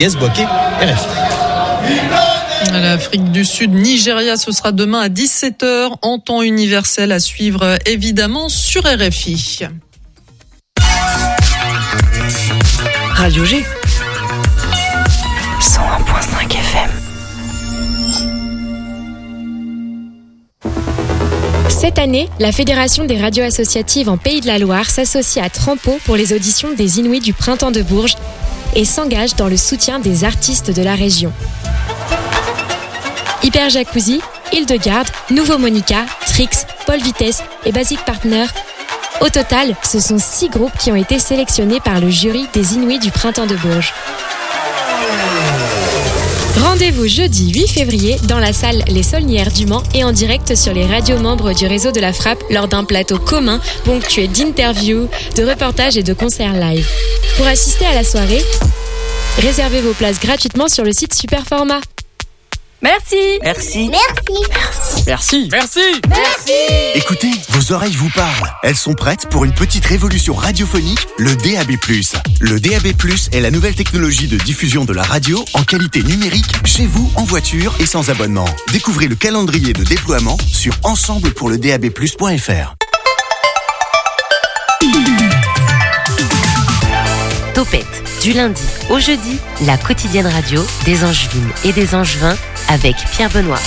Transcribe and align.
Yes, 0.00 0.14
Boaké, 0.14 0.44
RFI. 0.44 1.08
L'Afrique 2.70 3.32
du 3.32 3.44
Sud, 3.44 3.72
Nigeria, 3.72 4.36
ce 4.36 4.52
sera 4.52 4.70
demain 4.70 5.00
à 5.00 5.08
17h 5.08 5.90
en 6.02 6.20
temps 6.20 6.42
universel 6.42 7.10
à 7.10 7.18
suivre 7.18 7.76
évidemment 7.84 8.48
sur 8.48 8.84
RFI. 8.84 9.66
Radio 13.10 13.44
G. 13.44 13.64
101.5 15.60 16.52
FM. 16.52 16.90
Cette 21.68 21.98
année, 21.98 22.28
la 22.38 22.52
Fédération 22.52 23.04
des 23.04 23.20
radios 23.20 23.42
associatives 23.42 24.08
en 24.08 24.16
Pays 24.16 24.40
de 24.42 24.46
la 24.46 24.60
Loire 24.60 24.88
s'associe 24.88 25.44
à 25.44 25.50
Trampo 25.50 25.98
pour 26.04 26.14
les 26.14 26.32
auditions 26.32 26.72
des 26.72 27.00
Inuits 27.00 27.18
du 27.18 27.32
Printemps 27.32 27.72
de 27.72 27.82
Bourges 27.82 28.14
et 28.74 28.84
s'engage 28.84 29.34
dans 29.36 29.48
le 29.48 29.56
soutien 29.56 29.98
des 29.98 30.24
artistes 30.24 30.70
de 30.70 30.82
la 30.82 30.94
région. 30.94 31.32
Hyper 33.42 33.70
Jacuzzi, 33.70 34.20
Hildegarde, 34.52 35.08
Nouveau 35.30 35.58
Monica, 35.58 36.04
Trix, 36.26 36.66
Paul 36.86 37.00
Vitesse 37.00 37.42
et 37.64 37.72
Basic 37.72 38.04
Partner. 38.04 38.46
Au 39.20 39.28
total, 39.28 39.74
ce 39.82 40.00
sont 40.00 40.18
six 40.18 40.48
groupes 40.48 40.76
qui 40.78 40.92
ont 40.92 40.96
été 40.96 41.18
sélectionnés 41.18 41.80
par 41.80 42.00
le 42.00 42.10
jury 42.10 42.46
des 42.52 42.74
Inuits 42.74 42.98
du 42.98 43.10
Printemps 43.10 43.46
de 43.46 43.56
Bourges. 43.56 43.92
Rendez-vous 46.60 47.06
jeudi 47.06 47.52
8 47.52 47.68
février 47.68 48.16
dans 48.24 48.40
la 48.40 48.52
salle 48.52 48.82
Les 48.88 49.04
Solnières 49.04 49.52
du 49.52 49.64
Mans 49.66 49.84
et 49.94 50.02
en 50.02 50.10
direct 50.10 50.56
sur 50.56 50.74
les 50.74 50.86
radios 50.86 51.18
membres 51.18 51.52
du 51.52 51.66
réseau 51.68 51.92
de 51.92 52.00
la 52.00 52.12
Frappe 52.12 52.42
lors 52.50 52.66
d'un 52.66 52.82
plateau 52.82 53.16
commun 53.18 53.60
ponctué 53.84 54.26
d'interviews, 54.26 55.08
de 55.36 55.44
reportages 55.44 55.96
et 55.96 56.02
de 56.02 56.12
concerts 56.14 56.54
live. 56.54 56.88
Pour 57.36 57.46
assister 57.46 57.86
à 57.86 57.94
la 57.94 58.02
soirée, 58.02 58.42
réservez 59.38 59.80
vos 59.80 59.94
places 59.94 60.18
gratuitement 60.18 60.66
sur 60.66 60.82
le 60.82 60.90
site 60.92 61.14
Superformat. 61.14 61.80
Merci. 62.80 63.40
Merci. 63.42 63.90
Merci. 65.06 65.48
Merci. 65.50 65.80
Écoutez, 66.94 67.30
vos 67.48 67.72
oreilles 67.72 67.96
vous 67.96 68.10
parlent. 68.10 68.54
Elles 68.62 68.76
sont 68.76 68.94
prêtes 68.94 69.28
pour 69.30 69.44
une 69.44 69.52
petite 69.52 69.84
révolution 69.84 70.34
radiophonique, 70.34 71.08
le 71.18 71.34
DAB+. 71.34 71.72
Le 72.40 72.60
DAB+, 72.60 72.86
est 73.32 73.40
la 73.40 73.50
nouvelle 73.50 73.74
technologie 73.74 74.28
de 74.28 74.36
diffusion 74.36 74.84
de 74.84 74.92
la 74.92 75.02
radio 75.02 75.44
en 75.54 75.64
qualité 75.64 76.04
numérique 76.04 76.64
chez 76.64 76.86
vous, 76.86 77.10
en 77.16 77.24
voiture 77.24 77.74
et 77.80 77.86
sans 77.86 78.10
abonnement. 78.10 78.48
Découvrez 78.72 79.08
le 79.08 79.16
calendrier 79.16 79.72
de 79.72 79.82
déploiement 79.82 80.36
sur 80.46 80.74
ensemblepourledabplus.fr. 80.84 82.74
Topette, 87.54 88.02
du 88.22 88.32
lundi 88.34 88.62
au 88.88 89.00
jeudi, 89.00 89.38
la 89.66 89.76
quotidienne 89.76 90.28
radio 90.28 90.64
des 90.84 91.02
Angevines 91.02 91.50
et 91.64 91.72
des 91.72 91.96
Angevins 91.96 92.36
avec 92.68 92.96
Pierre 93.10 93.30
Benoît. 93.30 93.58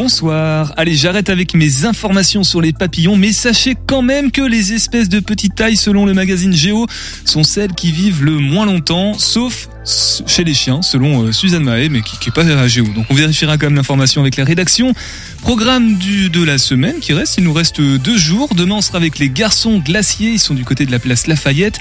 Bonsoir. 0.00 0.74
Allez, 0.76 0.94
j'arrête 0.94 1.28
avec 1.28 1.54
mes 1.54 1.84
informations 1.84 2.44
sur 2.44 2.60
les 2.60 2.72
papillons, 2.72 3.16
mais 3.16 3.32
sachez 3.32 3.76
quand 3.88 4.00
même 4.00 4.30
que 4.30 4.42
les 4.42 4.72
espèces 4.72 5.08
de 5.08 5.18
petite 5.18 5.56
taille, 5.56 5.76
selon 5.76 6.06
le 6.06 6.14
magazine 6.14 6.52
Géo, 6.52 6.86
sont 7.24 7.42
celles 7.42 7.72
qui 7.72 7.90
vivent 7.90 8.22
le 8.22 8.38
moins 8.38 8.64
longtemps, 8.64 9.14
sauf 9.18 9.68
chez 9.84 10.44
les 10.44 10.54
chiens, 10.54 10.82
selon 10.82 11.24
euh, 11.24 11.32
Suzanne 11.32 11.64
Mahé, 11.64 11.88
mais 11.88 12.02
qui, 12.02 12.16
qui 12.16 12.28
est 12.28 12.32
pas 12.32 12.46
à 12.46 12.68
Géo. 12.68 12.86
Donc 12.94 13.06
on 13.10 13.14
vérifiera 13.14 13.58
quand 13.58 13.66
même 13.66 13.74
l'information 13.74 14.20
avec 14.20 14.36
la 14.36 14.44
rédaction. 14.44 14.94
Programme 15.42 15.96
du, 15.96 16.30
de 16.30 16.44
la 16.44 16.58
semaine 16.58 17.00
qui 17.00 17.12
reste, 17.12 17.34
il 17.38 17.42
nous 17.42 17.52
reste 17.52 17.80
deux 17.80 18.18
jours. 18.18 18.54
Demain, 18.54 18.76
on 18.76 18.80
sera 18.80 18.98
avec 18.98 19.18
les 19.18 19.28
garçons 19.28 19.78
glaciers, 19.78 20.30
ils 20.30 20.38
sont 20.38 20.54
du 20.54 20.64
côté 20.64 20.86
de 20.86 20.92
la 20.92 21.00
place 21.00 21.26
Lafayette, 21.26 21.80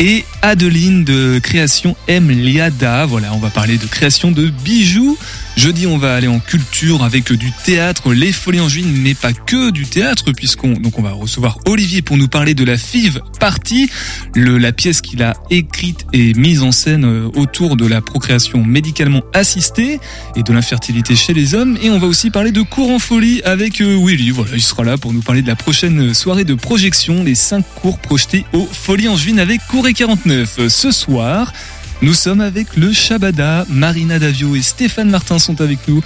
et 0.00 0.24
Adeline 0.40 1.04
de 1.04 1.38
Création 1.38 1.96
M. 2.06 2.30
Liada. 2.30 3.04
Voilà, 3.04 3.34
on 3.34 3.38
va 3.38 3.50
parler 3.50 3.76
de 3.76 3.86
création 3.86 4.30
de 4.30 4.48
bijoux. 4.48 5.18
Jeudi, 5.58 5.88
on 5.88 5.98
va 5.98 6.14
aller 6.14 6.28
en 6.28 6.38
culture 6.38 7.02
avec 7.02 7.32
du 7.32 7.50
théâtre, 7.50 8.12
les 8.14 8.30
Folies 8.30 8.60
en 8.60 8.68
Juin, 8.68 8.84
mais 8.86 9.14
pas 9.14 9.32
que 9.32 9.70
du 9.70 9.86
théâtre, 9.86 10.30
puisqu'on 10.30 10.74
donc 10.74 11.00
on 11.00 11.02
va 11.02 11.10
recevoir 11.10 11.58
Olivier 11.66 12.00
pour 12.00 12.16
nous 12.16 12.28
parler 12.28 12.54
de 12.54 12.62
la 12.62 12.78
FIV 12.78 13.20
Party, 13.40 13.90
le, 14.36 14.56
la 14.56 14.70
pièce 14.70 15.00
qu'il 15.00 15.20
a 15.20 15.34
écrite 15.50 16.06
et 16.12 16.32
mise 16.34 16.62
en 16.62 16.70
scène 16.70 17.04
euh, 17.04 17.28
autour 17.34 17.74
de 17.74 17.88
la 17.88 18.00
procréation 18.00 18.62
médicalement 18.62 19.22
assistée 19.34 19.98
et 20.36 20.44
de 20.44 20.52
l'infertilité 20.52 21.16
chez 21.16 21.34
les 21.34 21.56
hommes. 21.56 21.76
Et 21.82 21.90
on 21.90 21.98
va 21.98 22.06
aussi 22.06 22.30
parler 22.30 22.52
de 22.52 22.62
cours 22.62 22.92
en 22.92 23.00
folie 23.00 23.42
avec 23.42 23.80
euh, 23.80 23.98
Willy. 24.00 24.30
Voilà, 24.30 24.52
il 24.54 24.62
sera 24.62 24.84
là 24.84 24.96
pour 24.96 25.12
nous 25.12 25.22
parler 25.22 25.42
de 25.42 25.48
la 25.48 25.56
prochaine 25.56 26.14
soirée 26.14 26.44
de 26.44 26.54
projection, 26.54 27.24
les 27.24 27.34
cinq 27.34 27.64
cours 27.82 27.98
projetés 27.98 28.44
aux 28.52 28.68
Folies 28.70 29.08
en 29.08 29.16
Juin 29.16 29.38
avec 29.38 29.60
Cour 29.66 29.88
et 29.88 29.92
49 29.92 30.68
ce 30.68 30.92
soir. 30.92 31.52
Nous 32.00 32.12
sommes 32.12 32.40
avec 32.40 32.76
le 32.76 32.92
Shabada, 32.92 33.66
Marina 33.68 34.20
Davio 34.20 34.54
et 34.54 34.62
Stéphane 34.62 35.10
Martin 35.10 35.40
sont 35.40 35.60
avec 35.60 35.80
nous 35.88 36.00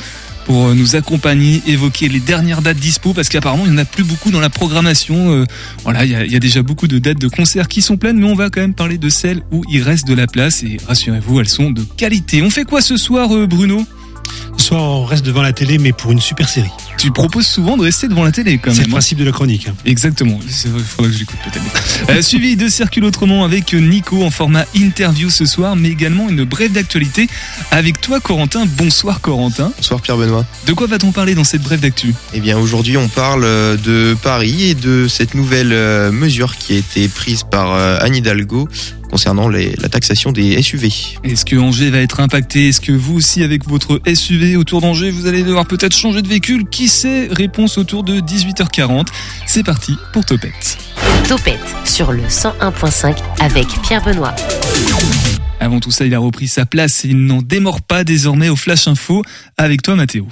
pour 0.46 0.68
euh, 0.68 0.74
nous 0.74 0.96
accompagner, 0.96 1.62
évoquer 1.66 2.08
les 2.08 2.18
dernières 2.18 2.62
dates 2.62 2.78
dispo 2.78 3.12
parce 3.12 3.28
qu'apparemment 3.28 3.64
il 3.66 3.72
n'y 3.72 3.78
en 3.78 3.82
a 3.82 3.84
plus 3.84 4.02
beaucoup 4.02 4.30
dans 4.30 4.40
la 4.40 4.48
programmation. 4.48 5.32
Euh, 5.32 5.44
voilà, 5.84 6.04
il 6.04 6.10
y, 6.10 6.36
a, 6.36 6.38
déjà 6.38 6.62
beaucoup 6.62 6.88
de 6.88 6.98
dates 6.98 7.20
de 7.20 7.28
concerts 7.28 7.68
qui 7.68 7.82
sont 7.82 7.98
pleines, 7.98 8.18
mais 8.18 8.26
on 8.26 8.34
va 8.34 8.48
quand 8.48 8.62
même 8.62 8.74
parler 8.74 8.96
de 8.96 9.10
celles 9.10 9.42
où 9.52 9.62
il 9.70 9.82
reste 9.82 10.06
de 10.06 10.14
la 10.14 10.26
place 10.26 10.62
et 10.62 10.78
rassurez-vous, 10.86 11.40
elles 11.40 11.48
sont 11.48 11.70
de 11.70 11.82
qualité. 11.82 12.42
On 12.42 12.50
fait 12.50 12.64
quoi 12.64 12.80
ce 12.80 12.96
soir, 12.96 13.34
euh, 13.34 13.46
Bruno? 13.46 13.84
Ce 14.56 14.64
soir, 14.64 14.82
on 14.82 15.04
reste 15.04 15.26
devant 15.26 15.42
la 15.42 15.52
télé, 15.52 15.76
mais 15.76 15.92
pour 15.92 16.10
une 16.10 16.20
super 16.20 16.48
série. 16.48 16.70
Tu 16.98 17.10
proposes 17.10 17.46
souvent 17.46 17.76
de 17.76 17.82
rester 17.82 18.06
devant 18.06 18.22
la 18.22 18.30
télé 18.30 18.58
quand 18.58 18.70
même. 18.70 18.76
C'est 18.76 18.84
le 18.84 18.90
principe 18.90 19.18
de 19.18 19.24
la 19.24 19.32
chronique. 19.32 19.66
Hein. 19.68 19.74
Exactement. 19.84 20.38
Il 20.44 20.50
faudrait 20.84 21.10
que 21.10 21.16
j'écoute 21.18 21.38
peut-être. 21.44 22.10
euh, 22.10 22.22
suivi 22.22 22.54
de 22.56 22.68
Circule 22.68 23.04
Autrement 23.04 23.44
avec 23.44 23.72
Nico 23.72 24.22
en 24.22 24.30
format 24.30 24.64
interview 24.74 25.28
ce 25.28 25.44
soir, 25.44 25.74
mais 25.74 25.88
également 25.88 26.28
une 26.28 26.44
brève 26.44 26.72
d'actualité 26.72 27.28
avec 27.72 28.00
toi, 28.00 28.20
Corentin. 28.20 28.66
Bonsoir, 28.66 29.20
Corentin. 29.20 29.72
Bonsoir, 29.76 30.00
Pierre 30.00 30.16
Benoît. 30.16 30.46
De 30.66 30.72
quoi 30.74 30.86
va-t-on 30.86 31.10
parler 31.10 31.34
dans 31.34 31.44
cette 31.44 31.62
brève 31.62 31.80
d'actu? 31.80 32.14
Eh 32.34 32.40
bien, 32.40 32.56
aujourd'hui, 32.56 32.96
on 32.96 33.08
parle 33.08 33.42
de 33.42 34.16
Paris 34.22 34.64
et 34.70 34.74
de 34.74 35.08
cette 35.08 35.34
nouvelle 35.34 35.70
mesure 36.12 36.56
qui 36.56 36.74
a 36.74 36.76
été 36.76 37.08
prise 37.08 37.42
par 37.50 37.72
Anne 37.72 38.14
Hidalgo 38.14 38.68
concernant 39.10 39.48
les, 39.48 39.74
la 39.78 39.90
taxation 39.90 40.32
des 40.32 40.62
SUV. 40.62 40.90
Est-ce 41.22 41.44
que 41.44 41.56
Angers 41.56 41.90
va 41.90 41.98
être 41.98 42.20
impacté? 42.20 42.68
Est-ce 42.68 42.80
que 42.80 42.92
vous 42.92 43.16
aussi, 43.16 43.42
avec 43.42 43.68
votre 43.68 44.00
SUV 44.14 44.56
autour 44.56 44.80
d'Angers, 44.80 45.10
vous 45.10 45.26
allez 45.26 45.42
devoir 45.42 45.66
peut-être 45.66 45.94
changer 45.94 46.22
de 46.22 46.28
véhicule? 46.28 46.64
Qui 46.70 46.81
sait 46.88 47.28
Réponse 47.30 47.78
autour 47.78 48.02
de 48.02 48.20
18h40. 48.20 49.06
C'est 49.46 49.62
parti 49.62 49.96
pour 50.12 50.24
Topette. 50.24 50.78
Topette 51.28 51.60
sur 51.84 52.12
le 52.12 52.22
101.5 52.22 53.16
avec 53.40 53.66
Pierre 53.82 54.04
Benoît. 54.04 54.34
Avant 55.60 55.80
tout 55.80 55.90
ça, 55.90 56.04
il 56.04 56.14
a 56.14 56.18
repris 56.18 56.48
sa 56.48 56.66
place 56.66 57.04
et 57.04 57.08
il 57.08 57.24
n'en 57.26 57.42
démord 57.42 57.82
pas 57.82 58.04
désormais 58.04 58.48
au 58.48 58.56
Flash 58.56 58.88
Info 58.88 59.22
avec 59.56 59.82
toi, 59.82 59.94
Mathéo. 59.94 60.26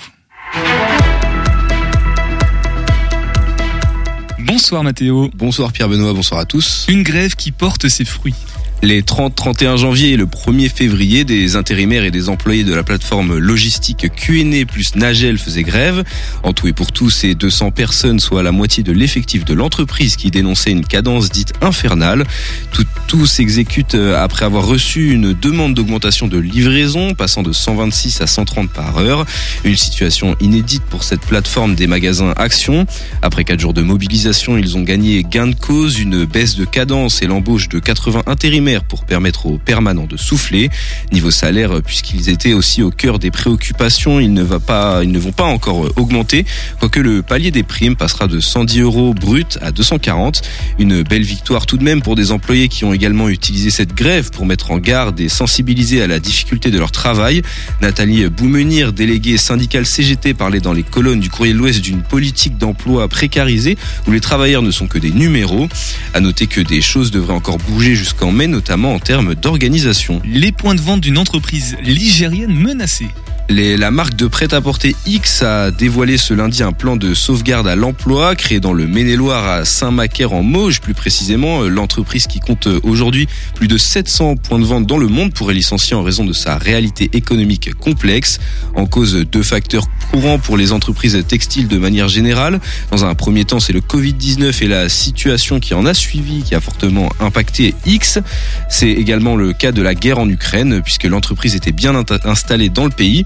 Bonsoir 4.40 4.82
Mathéo. 4.82 5.30
Bonsoir 5.34 5.72
Pierre 5.72 5.88
Benoît, 5.88 6.12
bonsoir 6.12 6.40
à 6.40 6.44
tous. 6.44 6.86
Une 6.88 7.04
grève 7.04 7.34
qui 7.36 7.52
porte 7.52 7.88
ses 7.88 8.04
fruits. 8.04 8.34
Les 8.82 9.02
30, 9.02 9.34
31 9.34 9.76
janvier 9.76 10.12
et 10.12 10.16
le 10.16 10.24
1er 10.24 10.70
février, 10.70 11.24
des 11.24 11.56
intérimaires 11.56 12.02
et 12.04 12.10
des 12.10 12.30
employés 12.30 12.64
de 12.64 12.72
la 12.72 12.82
plateforme 12.82 13.36
logistique 13.36 14.06
QNE 14.16 14.64
plus 14.64 14.94
Nagel 14.94 15.36
faisaient 15.36 15.64
grève. 15.64 16.02
En 16.44 16.54
tout 16.54 16.66
et 16.66 16.72
pour 16.72 16.90
tout, 16.90 17.10
ces 17.10 17.34
200 17.34 17.72
personnes, 17.72 18.20
soit 18.20 18.42
la 18.42 18.52
moitié 18.52 18.82
de 18.82 18.92
l'effectif 18.92 19.44
de 19.44 19.52
l'entreprise 19.52 20.16
qui 20.16 20.30
dénonçait 20.30 20.70
une 20.70 20.86
cadence 20.86 21.28
dite 21.28 21.52
infernale. 21.60 22.24
Tout, 22.72 22.86
tout 23.06 23.26
s'exécute 23.26 23.94
après 23.94 24.46
avoir 24.46 24.66
reçu 24.66 25.12
une 25.12 25.34
demande 25.34 25.74
d'augmentation 25.74 26.26
de 26.26 26.38
livraison, 26.38 27.12
passant 27.12 27.42
de 27.42 27.52
126 27.52 28.22
à 28.22 28.26
130 28.26 28.70
par 28.70 28.96
heure. 28.96 29.26
Une 29.64 29.76
situation 29.76 30.36
inédite 30.40 30.84
pour 30.84 31.04
cette 31.04 31.20
plateforme 31.20 31.74
des 31.74 31.86
magasins 31.86 32.32
Action. 32.38 32.86
Après 33.20 33.44
4 33.44 33.60
jours 33.60 33.74
de 33.74 33.82
mobilisation, 33.82 34.56
ils 34.56 34.78
ont 34.78 34.82
gagné 34.82 35.22
gain 35.22 35.48
de 35.48 35.54
cause, 35.54 35.98
une 35.98 36.24
baisse 36.24 36.56
de 36.56 36.64
cadence 36.64 37.20
et 37.20 37.26
l'embauche 37.26 37.68
de 37.68 37.78
80 37.78 38.22
intérimaires 38.26 38.69
pour 38.78 39.04
permettre 39.04 39.46
aux 39.46 39.58
permanents 39.58 40.06
de 40.06 40.16
souffler. 40.16 40.70
Niveau 41.12 41.30
salaire, 41.30 41.82
puisqu'ils 41.82 42.28
étaient 42.28 42.52
aussi 42.52 42.82
au 42.82 42.90
cœur 42.90 43.18
des 43.18 43.30
préoccupations, 43.30 44.20
ils 44.20 44.32
ne, 44.32 44.42
vont 44.42 44.60
pas 44.60 45.44
encore 45.44 45.90
augmenter, 45.96 46.44
quoique 46.78 47.00
le 47.00 47.22
palier 47.22 47.50
des 47.50 47.62
primes 47.62 47.96
passera 47.96 48.28
de 48.28 48.38
110 48.40 48.80
euros 48.80 49.14
brut 49.14 49.58
à 49.60 49.72
240. 49.72 50.42
Une 50.78 51.02
belle 51.02 51.22
victoire 51.22 51.66
tout 51.66 51.76
de 51.76 51.84
même 51.84 52.02
pour 52.02 52.14
des 52.14 52.32
employés 52.32 52.68
qui 52.68 52.84
ont 52.84 52.92
également 52.92 53.28
utilisé 53.28 53.70
cette 53.70 53.94
grève 53.94 54.30
pour 54.30 54.46
mettre 54.46 54.70
en 54.70 54.78
garde 54.78 55.18
et 55.20 55.28
sensibiliser 55.28 56.02
à 56.02 56.06
la 56.06 56.20
difficulté 56.20 56.70
de 56.70 56.78
leur 56.78 56.92
travail. 56.92 57.42
Nathalie 57.80 58.28
Boumenir, 58.28 58.92
déléguée 58.92 59.38
syndicale 59.38 59.86
CGT, 59.86 60.34
parlait 60.34 60.60
dans 60.60 60.72
les 60.72 60.82
colonnes 60.82 61.20
du 61.20 61.30
courrier 61.30 61.52
de 61.52 61.58
l'Ouest 61.58 61.80
d'une 61.80 62.02
politique 62.02 62.58
d'emploi 62.58 63.08
précarisée 63.08 63.76
où 64.06 64.12
les 64.12 64.20
travailleurs 64.20 64.62
ne 64.62 64.70
sont 64.70 64.86
que 64.86 64.98
des 64.98 65.10
numéros. 65.10 65.68
À 66.14 66.20
noter 66.20 66.46
que 66.46 66.60
des 66.60 66.82
choses 66.82 67.10
devraient 67.10 67.34
encore 67.34 67.58
bouger 67.58 67.94
jusqu'en 67.94 68.32
mai, 68.32 68.46
notamment 68.60 68.92
en 68.92 68.98
termes 68.98 69.34
d'organisation. 69.34 70.20
Les 70.22 70.52
points 70.52 70.74
de 70.74 70.82
vente 70.82 71.00
d'une 71.00 71.16
entreprise 71.16 71.78
ligérienne 71.82 72.52
menacée. 72.52 73.08
La 73.52 73.90
marque 73.90 74.14
de 74.14 74.28
prêt-à-porter 74.28 74.94
X 75.06 75.42
a 75.42 75.72
dévoilé 75.72 76.18
ce 76.18 76.34
lundi 76.34 76.62
un 76.62 76.70
plan 76.70 76.94
de 76.94 77.14
sauvegarde 77.14 77.66
à 77.66 77.74
l'emploi 77.74 78.36
créé 78.36 78.60
dans 78.60 78.72
le 78.72 78.86
Maine-et-Loire 78.86 79.44
à 79.44 79.64
Saint-Macaire 79.64 80.32
en 80.32 80.44
Mauges 80.44 80.80
plus 80.80 80.94
précisément. 80.94 81.64
Euh, 81.64 81.68
L'entreprise 81.68 82.28
qui 82.28 82.38
compte 82.38 82.68
euh, 82.68 82.78
aujourd'hui 82.84 83.26
plus 83.56 83.66
de 83.66 83.76
700 83.76 84.36
points 84.36 84.60
de 84.60 84.64
vente 84.64 84.86
dans 84.86 84.98
le 84.98 85.08
monde 85.08 85.34
pourrait 85.34 85.54
licencier 85.54 85.96
en 85.96 86.04
raison 86.04 86.24
de 86.24 86.32
sa 86.32 86.58
réalité 86.58 87.10
économique 87.12 87.74
complexe. 87.74 88.38
En 88.76 88.86
cause 88.86 89.16
deux 89.16 89.42
facteurs 89.42 89.86
courants 90.12 90.38
pour 90.38 90.56
les 90.56 90.70
entreprises 90.70 91.20
textiles 91.26 91.66
de 91.66 91.76
manière 91.76 92.06
générale. 92.06 92.60
Dans 92.92 93.04
un 93.04 93.16
premier 93.16 93.44
temps, 93.44 93.58
c'est 93.58 93.72
le 93.72 93.80
Covid-19 93.80 94.62
et 94.62 94.68
la 94.68 94.88
situation 94.88 95.58
qui 95.58 95.74
en 95.74 95.86
a 95.86 95.94
suivi 95.94 96.44
qui 96.44 96.54
a 96.54 96.60
fortement 96.60 97.08
impacté 97.18 97.74
X. 97.84 98.20
C'est 98.68 98.90
également 98.90 99.34
le 99.34 99.52
cas 99.52 99.72
de 99.72 99.82
la 99.82 99.96
guerre 99.96 100.20
en 100.20 100.28
Ukraine 100.28 100.82
puisque 100.84 101.04
l'entreprise 101.04 101.56
était 101.56 101.72
bien 101.72 102.00
installée 102.24 102.68
dans 102.68 102.84
le 102.84 102.90
pays. 102.90 103.24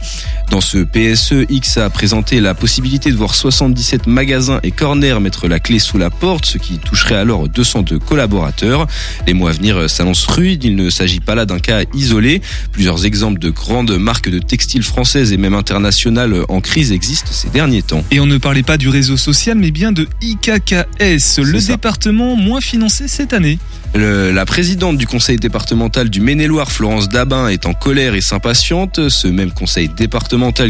Dans 0.50 0.60
ce 0.60 0.78
PSE, 0.78 1.46
X 1.48 1.78
a 1.78 1.90
présenté 1.90 2.40
la 2.40 2.54
possibilité 2.54 3.10
de 3.10 3.16
voir 3.16 3.34
77 3.34 4.06
magasins 4.06 4.60
et 4.62 4.70
corners 4.70 5.18
mettre 5.20 5.48
la 5.48 5.58
clé 5.60 5.78
sous 5.78 5.98
la 5.98 6.10
porte, 6.10 6.46
ce 6.46 6.58
qui 6.58 6.78
toucherait 6.78 7.14
alors 7.16 7.48
202 7.48 7.98
collaborateurs. 7.98 8.86
Les 9.26 9.34
mois 9.34 9.50
à 9.50 9.52
venir 9.52 9.88
s'annoncent 9.90 10.30
rudes, 10.32 10.62
il 10.64 10.76
ne 10.76 10.90
s'agit 10.90 11.20
pas 11.20 11.34
là 11.34 11.46
d'un 11.46 11.58
cas 11.58 11.80
isolé. 11.94 12.42
Plusieurs 12.72 13.04
exemples 13.06 13.38
de 13.38 13.50
grandes 13.50 13.96
marques 13.98 14.28
de 14.28 14.38
textiles 14.38 14.82
françaises 14.82 15.32
et 15.32 15.36
même 15.36 15.54
internationales 15.54 16.34
en 16.48 16.60
crise 16.60 16.92
existent 16.92 17.30
ces 17.32 17.48
derniers 17.48 17.82
temps. 17.82 18.04
Et 18.10 18.20
on 18.20 18.26
ne 18.26 18.38
parlait 18.38 18.62
pas 18.62 18.76
du 18.76 18.88
réseau 18.88 19.16
social, 19.16 19.56
mais 19.58 19.70
bien 19.70 19.92
de 19.92 20.06
IKKS, 20.22 21.38
le 21.42 21.60
ça. 21.60 21.72
département 21.72 22.36
moins 22.36 22.60
financé 22.60 23.08
cette 23.08 23.32
année. 23.32 23.58
Le- 23.94 24.32
la 24.32 24.44
présidente 24.44 24.98
du 24.98 25.06
conseil 25.06 25.36
départemental 25.36 26.10
du 26.10 26.20
Maine-et-Loire, 26.20 26.70
Florence 26.72 27.08
Dabin, 27.08 27.48
est 27.48 27.66
en 27.66 27.74
colère 27.74 28.14
et 28.14 28.20
s'impatiente. 28.20 29.08
Ce 29.08 29.28
même 29.28 29.52
conseil 29.52 29.88
départemental 29.88 30.03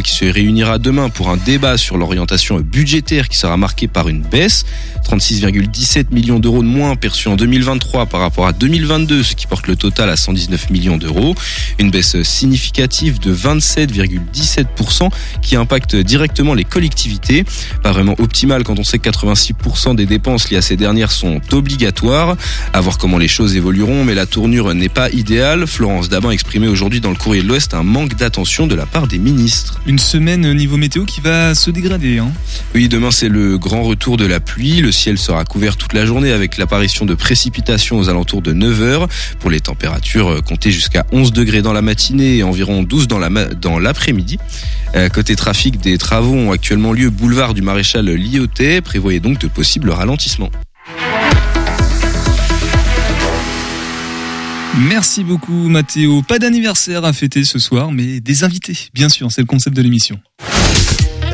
qui 0.03 0.13
se 0.13 0.25
réunira 0.25 0.79
demain 0.79 1.09
pour 1.09 1.29
un 1.29 1.37
débat 1.37 1.77
sur 1.77 1.97
l'orientation 1.97 2.61
budgétaire 2.61 3.29
qui 3.29 3.37
sera 3.37 3.57
marqué 3.57 3.89
par 3.89 4.09
une 4.09 4.23
baisse. 4.23 4.65
36,17 5.05 6.07
millions 6.13 6.39
d'euros 6.39 6.63
de 6.63 6.69
moins 6.69 6.97
perçus 6.97 7.29
en 7.29 7.37
2023 7.37 8.07
par 8.07 8.21
rapport 8.21 8.47
à 8.47 8.53
2022, 8.53 9.23
ce 9.23 9.35
qui 9.35 9.47
porte 9.47 9.67
le 9.67 9.77
total 9.77 10.09
à 10.09 10.17
119 10.17 10.71
millions 10.71 10.97
d'euros. 10.97 11.35
Une 11.79 11.91
baisse 11.91 12.23
significative 12.23 13.19
de 13.19 13.35
27,17% 13.35 15.11
qui 15.43 15.57
impacte 15.57 15.95
directement 15.97 16.55
les 16.55 16.65
collectivités. 16.65 17.45
Pas 17.83 17.93
vraiment 17.93 18.15
optimal 18.19 18.63
quand 18.65 18.79
on 18.79 18.85
sait 18.85 18.99
que 18.99 19.11
86% 19.11 19.95
des 19.95 20.07
dépenses 20.07 20.51
liées 20.51 20.57
à 20.59 20.63
ces 20.63 20.77
dernières 20.77 21.11
sont 21.11 21.41
obligatoires. 21.53 22.37
À 22.73 22.81
voir 22.81 22.99
comment 22.99 23.19
les 23.19 23.29
choses 23.29 23.57
évolueront, 23.57 24.05
mais 24.05 24.15
la 24.15 24.27
tournure 24.27 24.75
n'est 24.75 24.89
pas 24.89 25.11
idéale. 25.11 25.67
Florence 25.67 26.09
Dabin 26.09 26.31
exprimait 26.31 26.69
aujourd'hui 26.69 27.01
dans 27.01 27.11
le 27.11 27.17
courrier 27.17 27.43
de 27.43 27.49
l'Ouest 27.49 27.75
un 27.75 27.83
manque 27.83 28.15
d'attention 28.15 28.67
de 28.67 28.75
la 28.75 28.87
part 28.87 29.07
des 29.07 29.14
ministres. 29.19 29.81
Une 29.87 29.99
semaine 29.99 30.53
niveau 30.55 30.77
météo 30.77 31.05
qui 31.05 31.21
va 31.21 31.55
se 31.55 31.71
dégrader. 31.71 32.19
Hein. 32.19 32.31
Oui, 32.75 32.89
demain 32.89 33.11
c'est 33.11 33.29
le 33.29 33.59
grand 33.59 33.83
retour 33.83 34.17
de 34.17 34.27
la 34.27 34.41
pluie. 34.41 34.81
Le 34.81 34.93
ciel 34.93 35.19
sera 35.19 35.45
couvert 35.45 35.77
toute 35.77 35.93
la 35.93 36.05
journée 36.07 36.33
avec 36.33 36.59
l'apparition 36.59 37.05
de 37.07 37.15
précipitations 37.15 37.99
aux 37.99 38.09
alentours 38.09 38.43
de 38.43 38.53
9 38.53 38.83
heures. 38.83 39.09
Pour 39.41 39.51
les 39.51 39.61
températures, 39.61 40.29
euh, 40.29 40.41
comptez 40.41 40.71
jusqu'à 40.71 41.07
11 41.13 41.33
degrés 41.33 41.63
dans 41.63 41.73
la 41.73 41.83
matinée 41.83 42.37
et 42.39 42.43
environ 42.43 42.83
12 42.83 43.09
dans 43.09 43.19
la 43.19 43.31
ma- 43.31 43.47
dans 43.47 43.79
l'après-midi. 43.79 44.39
Euh, 44.97 45.09
côté 45.09 45.37
trafic, 45.37 45.81
des 45.81 45.99
travaux 45.99 46.35
ont 46.35 46.53
actuellement 46.53 46.93
lieu 46.93 47.11
boulevard 47.11 47.55
du 47.55 47.63
Maréchal 47.63 48.07
Lyotet. 48.07 48.81
Prévoyez 48.81 49.21
donc 49.21 49.39
de 49.39 49.49
possibles 49.49 49.91
ralentissements. 49.91 50.51
Merci 54.79 55.23
beaucoup 55.23 55.69
Mathéo. 55.69 56.23
Pas 56.23 56.39
d'anniversaire 56.39 57.05
à 57.05 57.13
fêter 57.13 57.45
ce 57.45 57.59
soir, 57.59 57.93
mais 57.93 58.21
des 58.21 58.45
invités, 58.45 58.77
bien 58.93 59.09
sûr, 59.09 59.31
c'est 59.31 59.41
le 59.41 59.47
concept 59.47 59.77
de 59.77 59.83
l'émission. 59.83 60.21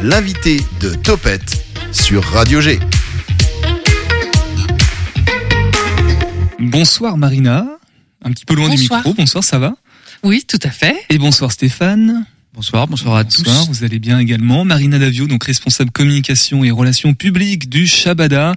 L'invité 0.03 0.61
de 0.81 0.95
Topette 0.95 1.65
sur 1.93 2.23
Radio 2.23 2.61
G. 2.61 2.79
Bonsoir 6.59 7.17
Marina, 7.17 7.67
un 8.23 8.31
petit 8.31 8.45
peu 8.45 8.55
loin 8.55 8.69
Bonsoir. 8.69 9.03
du 9.03 9.09
micro, 9.09 9.15
bonsoir, 9.15 9.43
ça 9.43 9.59
va? 9.59 9.75
Oui, 10.23 10.45
tout 10.47 10.59
à 10.63 10.71
fait. 10.71 10.95
Et 11.09 11.19
bonsoir 11.19 11.51
Stéphane. 11.51 12.27
Bonsoir, 12.53 12.89
bonsoir 12.89 13.17
à 13.17 13.25
Bonsoir, 13.25 13.65
vous 13.67 13.85
allez 13.85 13.99
bien 13.99 14.19
également. 14.19 14.65
Marina 14.65 14.99
Davio, 14.99 15.27
donc 15.27 15.45
responsable 15.45 15.91
communication 15.93 16.63
et 16.63 16.71
relations 16.71 17.15
publiques 17.15 17.71
du 17.71 17.87
Shabada. 17.87 18.55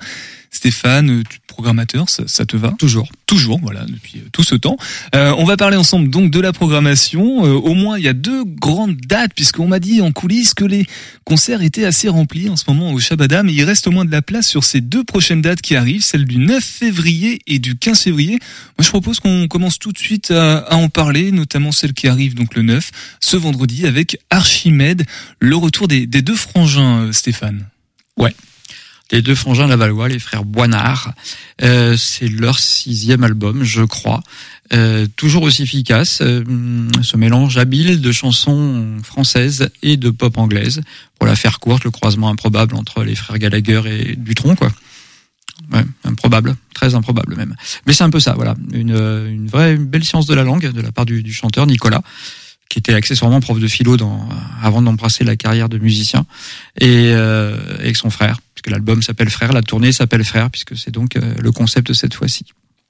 Stéphane, 0.53 1.09
euh, 1.09 1.23
programmateur, 1.47 2.09
ça, 2.09 2.23
ça 2.27 2.45
te 2.45 2.55
va 2.57 2.73
Toujours. 2.79 3.09
Toujours, 3.27 3.59
voilà, 3.61 3.85
depuis 3.85 4.17
euh, 4.17 4.29
tout 4.31 4.43
ce 4.43 4.55
temps. 4.55 4.77
Euh, 5.15 5.33
on 5.37 5.45
va 5.45 5.57
parler 5.57 5.77
ensemble 5.77 6.09
donc 6.09 6.31
de 6.31 6.39
la 6.39 6.53
programmation. 6.53 7.45
Euh, 7.45 7.53
au 7.53 7.73
moins, 7.73 7.97
il 7.97 8.03
y 8.03 8.07
a 8.07 8.13
deux 8.13 8.43
grandes 8.43 8.95
dates, 8.95 9.33
puisqu'on 9.35 9.67
m'a 9.67 9.79
dit 9.79 10.01
en 10.01 10.11
coulisses 10.11 10.53
que 10.53 10.65
les 10.65 10.85
concerts 11.25 11.61
étaient 11.61 11.85
assez 11.85 12.09
remplis 12.09 12.49
en 12.49 12.55
ce 12.55 12.63
moment 12.67 12.91
au 12.91 12.99
Shabada, 12.99 13.43
mais 13.43 13.53
il 13.53 13.63
reste 13.63 13.87
au 13.87 13.91
moins 13.91 14.05
de 14.05 14.11
la 14.11 14.21
place 14.21 14.47
sur 14.47 14.63
ces 14.63 14.81
deux 14.81 15.03
prochaines 15.03 15.41
dates 15.41 15.61
qui 15.61 15.75
arrivent, 15.75 16.03
celle 16.03 16.25
du 16.25 16.37
9 16.37 16.63
février 16.63 17.39
et 17.47 17.59
du 17.59 17.75
15 17.75 18.01
février. 18.01 18.39
Moi, 18.77 18.83
je 18.83 18.89
propose 18.89 19.19
qu'on 19.19 19.47
commence 19.47 19.79
tout 19.79 19.91
de 19.91 19.99
suite 19.99 20.31
à, 20.31 20.57
à 20.57 20.75
en 20.75 20.89
parler, 20.89 21.31
notamment 21.31 21.71
celle 21.71 21.93
qui 21.93 22.07
arrive 22.07 22.35
donc 22.35 22.55
le 22.55 22.63
9, 22.63 22.91
ce 23.19 23.37
vendredi, 23.37 23.85
avec 23.85 24.17
Archimède, 24.29 25.05
le 25.39 25.55
retour 25.55 25.87
des, 25.87 26.07
des 26.07 26.21
deux 26.21 26.35
frangins, 26.35 27.01
euh, 27.01 27.11
Stéphane. 27.11 27.65
Les 29.13 29.21
deux 29.21 29.35
frangins 29.35 29.67
Lavallois, 29.67 30.09
les 30.09 30.17
frères 30.17 30.43
Boinard, 30.43 31.13
euh, 31.61 31.95
c'est 31.95 32.27
leur 32.27 32.57
sixième 32.57 33.23
album, 33.23 33.63
je 33.63 33.83
crois. 33.83 34.23
Euh, 34.73 35.05
toujours 35.15 35.43
aussi 35.43 35.61
efficace, 35.61 36.21
euh, 36.21 36.43
ce 37.03 37.15
mélange 37.15 37.59
habile 37.59 38.01
de 38.01 38.11
chansons 38.11 38.97
françaises 39.03 39.69
et 39.83 39.97
de 39.97 40.09
pop 40.09 40.35
anglaise. 40.39 40.81
Pour 41.19 41.27
la 41.27 41.35
faire 41.35 41.59
courte, 41.59 41.83
le 41.83 41.91
croisement 41.91 42.29
improbable 42.29 42.75
entre 42.75 43.03
les 43.03 43.13
frères 43.13 43.37
Gallagher 43.37 43.83
et 43.85 44.15
Dutronc, 44.15 44.55
quoi. 44.55 44.71
Ouais, 45.71 45.85
improbable, 46.05 46.55
très 46.73 46.95
improbable 46.95 47.35
même. 47.35 47.55
Mais 47.85 47.93
c'est 47.93 48.03
un 48.03 48.09
peu 48.09 48.19
ça, 48.19 48.33
voilà, 48.33 48.55
une, 48.73 48.95
euh, 48.95 49.29
une 49.29 49.47
vraie 49.47 49.77
belle 49.77 50.03
science 50.03 50.25
de 50.25 50.33
la 50.33 50.43
langue 50.43 50.71
de 50.71 50.81
la 50.81 50.91
part 50.91 51.05
du, 51.05 51.21
du 51.21 51.33
chanteur 51.33 51.67
Nicolas, 51.67 52.01
qui 52.69 52.79
était 52.79 52.93
accessoirement 52.93 53.39
prof 53.39 53.59
de 53.59 53.67
philo 53.67 53.97
dans, 53.97 54.27
avant 54.61 54.81
d'embrasser 54.81 55.23
la 55.23 55.35
carrière 55.35 55.69
de 55.69 55.77
musicien, 55.77 56.25
et 56.79 57.11
euh, 57.13 57.57
avec 57.79 57.95
son 57.95 58.09
frère, 58.09 58.39
puisque 58.55 58.71
l'album 58.71 59.01
s'appelle 59.01 59.29
Frère, 59.29 59.53
la 59.53 59.61
tournée 59.61 59.91
s'appelle 59.91 60.23
Frère, 60.23 60.49
puisque 60.49 60.75
c'est 60.77 60.91
donc 60.91 61.15
euh, 61.15 61.35
le 61.39 61.51
concept 61.51 61.87
de 61.87 61.93
cette 61.93 62.13
fois-ci. 62.15 62.45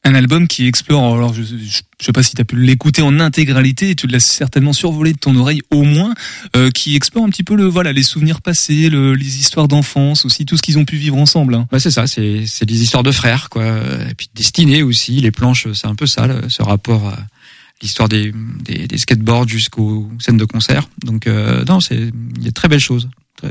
Un 0.06 0.16
album 0.16 0.50
qui 0.50 0.68
explore, 0.68 1.16
alors 1.16 1.34
je, 1.34 1.44
je, 1.44 1.56
je 1.56 2.06
sais 2.06 2.12
pas 2.12 2.24
si 2.24 2.36
tu 2.36 2.42
as 2.42 2.44
pu 2.44 2.58
l'écouter 2.58 3.02
en 3.02 3.22
intégralité, 3.22 3.96
tu 3.96 4.06
l'as 4.08 4.20
certainement 4.20 4.74
survolé 4.74 5.14
de 5.14 5.18
ton 5.18 5.34
oreille 5.38 5.62
au 5.72 5.84
moins, 5.84 6.14
euh, 6.58 6.70
qui 6.72 6.98
explore 6.98 7.24
un 7.24 7.30
petit 7.30 7.44
peu 7.44 7.56
le 7.56 7.64
voilà 7.68 7.94
les 7.94 8.04
souvenirs 8.04 8.42
passés, 8.42 8.90
le, 8.90 9.16
les 9.16 9.38
histoires 9.40 9.70
d'enfance 9.70 10.26
aussi, 10.26 10.46
tout 10.46 10.58
ce 10.58 10.62
qu'ils 10.62 10.78
ont 10.78 10.84
pu 10.84 10.98
vivre 10.98 11.16
ensemble. 11.18 11.56
Hein. 11.56 11.68
Bah 11.72 11.80
c'est 11.80 11.90
ça, 11.90 12.06
c'est 12.06 12.44
c'est 12.48 12.66
des 12.66 12.84
histoires 12.84 13.04
de 13.04 13.14
frères, 13.14 13.48
quoi, 13.50 13.66
et 14.10 14.14
puis 14.18 14.28
destinées 14.36 14.84
aussi. 14.84 15.22
Les 15.22 15.32
planches, 15.32 15.72
c'est 15.72 15.88
un 15.88 15.96
peu 15.96 16.06
ça, 16.06 16.28
le- 16.28 16.50
ce 16.50 16.62
rapport 16.62 17.14
l'histoire 17.82 18.08
des, 18.10 18.34
des, 18.64 18.88
des 18.88 18.98
skateboards 18.98 19.48
jusqu'aux 19.48 20.10
scènes 20.20 20.38
de 20.38 20.46
concert. 20.46 20.88
Donc 21.04 21.28
euh, 21.28 21.64
non, 21.66 21.80
c'est 21.80 22.12
il 22.38 22.44
y 22.44 22.48
a 22.48 22.50
de 22.50 22.54
très 22.54 22.68
belles 22.70 22.80
choses, 22.80 23.10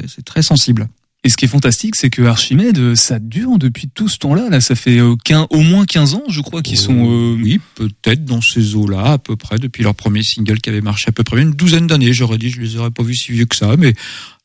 c'est 0.09 0.25
très 0.25 0.43
sensible. 0.43 0.89
Et 1.25 1.29
ce 1.29 1.37
qui 1.37 1.45
est 1.45 1.49
fantastique, 1.49 1.95
c'est 1.95 2.11
que 2.11 2.23
Archimède, 2.23 2.79
euh, 2.81 2.95
ça 2.97 3.21
dure 3.21 3.57
depuis 3.57 3.89
tout 3.89 4.09
ce 4.09 4.19
temps-là. 4.19 4.49
Là, 4.51 4.61
ça 4.61 4.75
fait 4.75 4.99
euh, 4.99 5.15
quin- 5.25 5.47
au 5.51 5.61
moins 5.61 5.85
15 5.85 6.15
ans, 6.15 6.25
je 6.29 6.41
crois, 6.41 6.63
qu'ils 6.63 6.77
sont. 6.79 6.97
euh, 7.09 7.37
Oui, 7.41 7.61
peut-être 7.77 8.25
dans 8.25 8.41
ces 8.41 8.75
eaux-là, 8.75 9.05
à 9.13 9.19
peu 9.19 9.37
près, 9.37 9.57
depuis 9.61 9.85
leur 9.85 9.95
premier 9.95 10.25
single 10.25 10.61
qui 10.61 10.69
avait 10.69 10.81
marché 10.81 11.11
à 11.11 11.13
peu 11.13 11.23
près 11.23 11.41
une 11.41 11.53
douzaine 11.53 11.87
d'années. 11.87 12.13
J'aurais 12.13 12.39
dit, 12.39 12.51
je 12.51 12.61
les 12.61 12.77
aurais 12.77 12.91
pas 12.91 13.05
vus 13.05 13.15
si 13.15 13.31
vieux 13.31 13.45
que 13.45 13.55
ça, 13.55 13.77
mais 13.79 13.95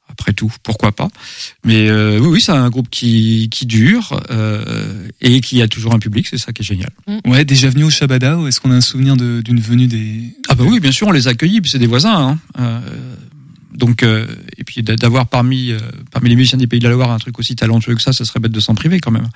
après 0.10 0.34
tout, 0.34 0.52
pourquoi 0.64 0.92
pas. 0.92 1.10
Mais 1.64 1.90
euh, 1.90 2.20
oui, 2.20 2.28
oui, 2.28 2.42
c'est 2.42 2.52
un 2.52 2.70
groupe 2.70 2.90
qui, 2.90 3.50
qui 3.52 3.66
dure 3.66 4.20
euh, 4.32 5.08
et 5.22 5.42
qui 5.42 5.62
a 5.62 5.68
toujours 5.68 5.94
un 5.94 6.00
public, 6.00 6.28
c'est 6.28 6.38
ça 6.38 6.54
qui 6.54 6.62
est 6.62 6.66
génial. 6.66 6.92
Ouais, 7.26 7.46
déjà 7.46 7.70
venu 7.70 7.84
au 7.84 7.90
Shabada, 7.90 8.38
ou 8.38 8.48
est-ce 8.48 8.60
qu'on 8.60 8.72
a 8.72 8.76
un 8.76 8.82
souvenir 8.82 9.16
d'une 9.16 9.60
venue 9.60 9.88
des. 9.88 10.36
Ah 10.50 10.56
bah 10.56 10.64
oui, 10.68 10.80
bien 10.80 10.92
sûr, 10.92 11.08
on 11.08 11.12
les 11.12 11.28
a 11.28 11.32
accueillis, 11.32 11.62
puis 11.62 11.70
c'est 11.70 11.80
des 11.80 11.88
voisins. 11.88 12.16
Hein. 12.16 12.40
Euh, 12.60 12.80
donc, 13.77 14.03
euh, 14.03 14.27
et 14.57 14.63
puis 14.63 14.84
d'a- 14.84 14.96
d'avoir 14.98 15.27
parmi 15.27 15.72
euh, 15.72 15.79
parmi 16.12 16.29
les 16.29 16.36
musiciens 16.36 16.57
des 16.57 16.67
Pays 16.67 16.79
de 16.79 16.88
la 16.88 16.93
Loire 16.93 17.12
un 17.12 17.19
truc 17.19 17.39
aussi 17.39 17.55
talentueux 17.55 17.96
que 17.96 18.01
ça, 18.01 18.12
ça 18.12 18.25
serait 18.25 18.39
bête 18.41 18.51
de 18.51 18.60
s'en 18.60 18.75
priver 18.75 19.00
quand 19.00 19.12
même. 19.12 19.29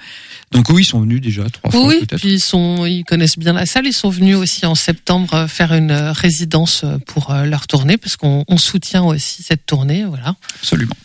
Donc 0.52 0.68
oui, 0.70 0.82
ils 0.82 0.86
sont 0.86 1.00
venus 1.00 1.22
déjà 1.22 1.50
trois 1.50 1.72
fois 1.72 1.86
Oui, 1.88 2.00
peut-être. 2.00 2.20
puis 2.20 2.34
ils 2.34 2.40
sont, 2.40 2.86
ils 2.86 3.04
connaissent 3.06 3.38
bien 3.40 3.54
la 3.54 3.66
salle. 3.66 3.86
Ils 3.88 3.94
sont 3.94 4.10
venus 4.10 4.36
aussi 4.36 4.66
en 4.66 4.76
septembre 4.76 5.34
euh, 5.36 5.48
faire 5.48 5.74
une 5.74 5.92
euh, 5.92 6.12
résidence 6.12 6.82
euh, 6.84 6.98
pour 7.06 7.34
leur 7.34 7.68
tournée, 7.68 7.98
parce 7.98 8.18
qu'on 8.18 8.44
on 8.48 8.58
soutient 8.58 9.04
aussi 9.04 9.44
cette 9.44 9.66
tournée, 9.66 10.04
voilà. 10.06 10.36
Absolument. 10.60 10.96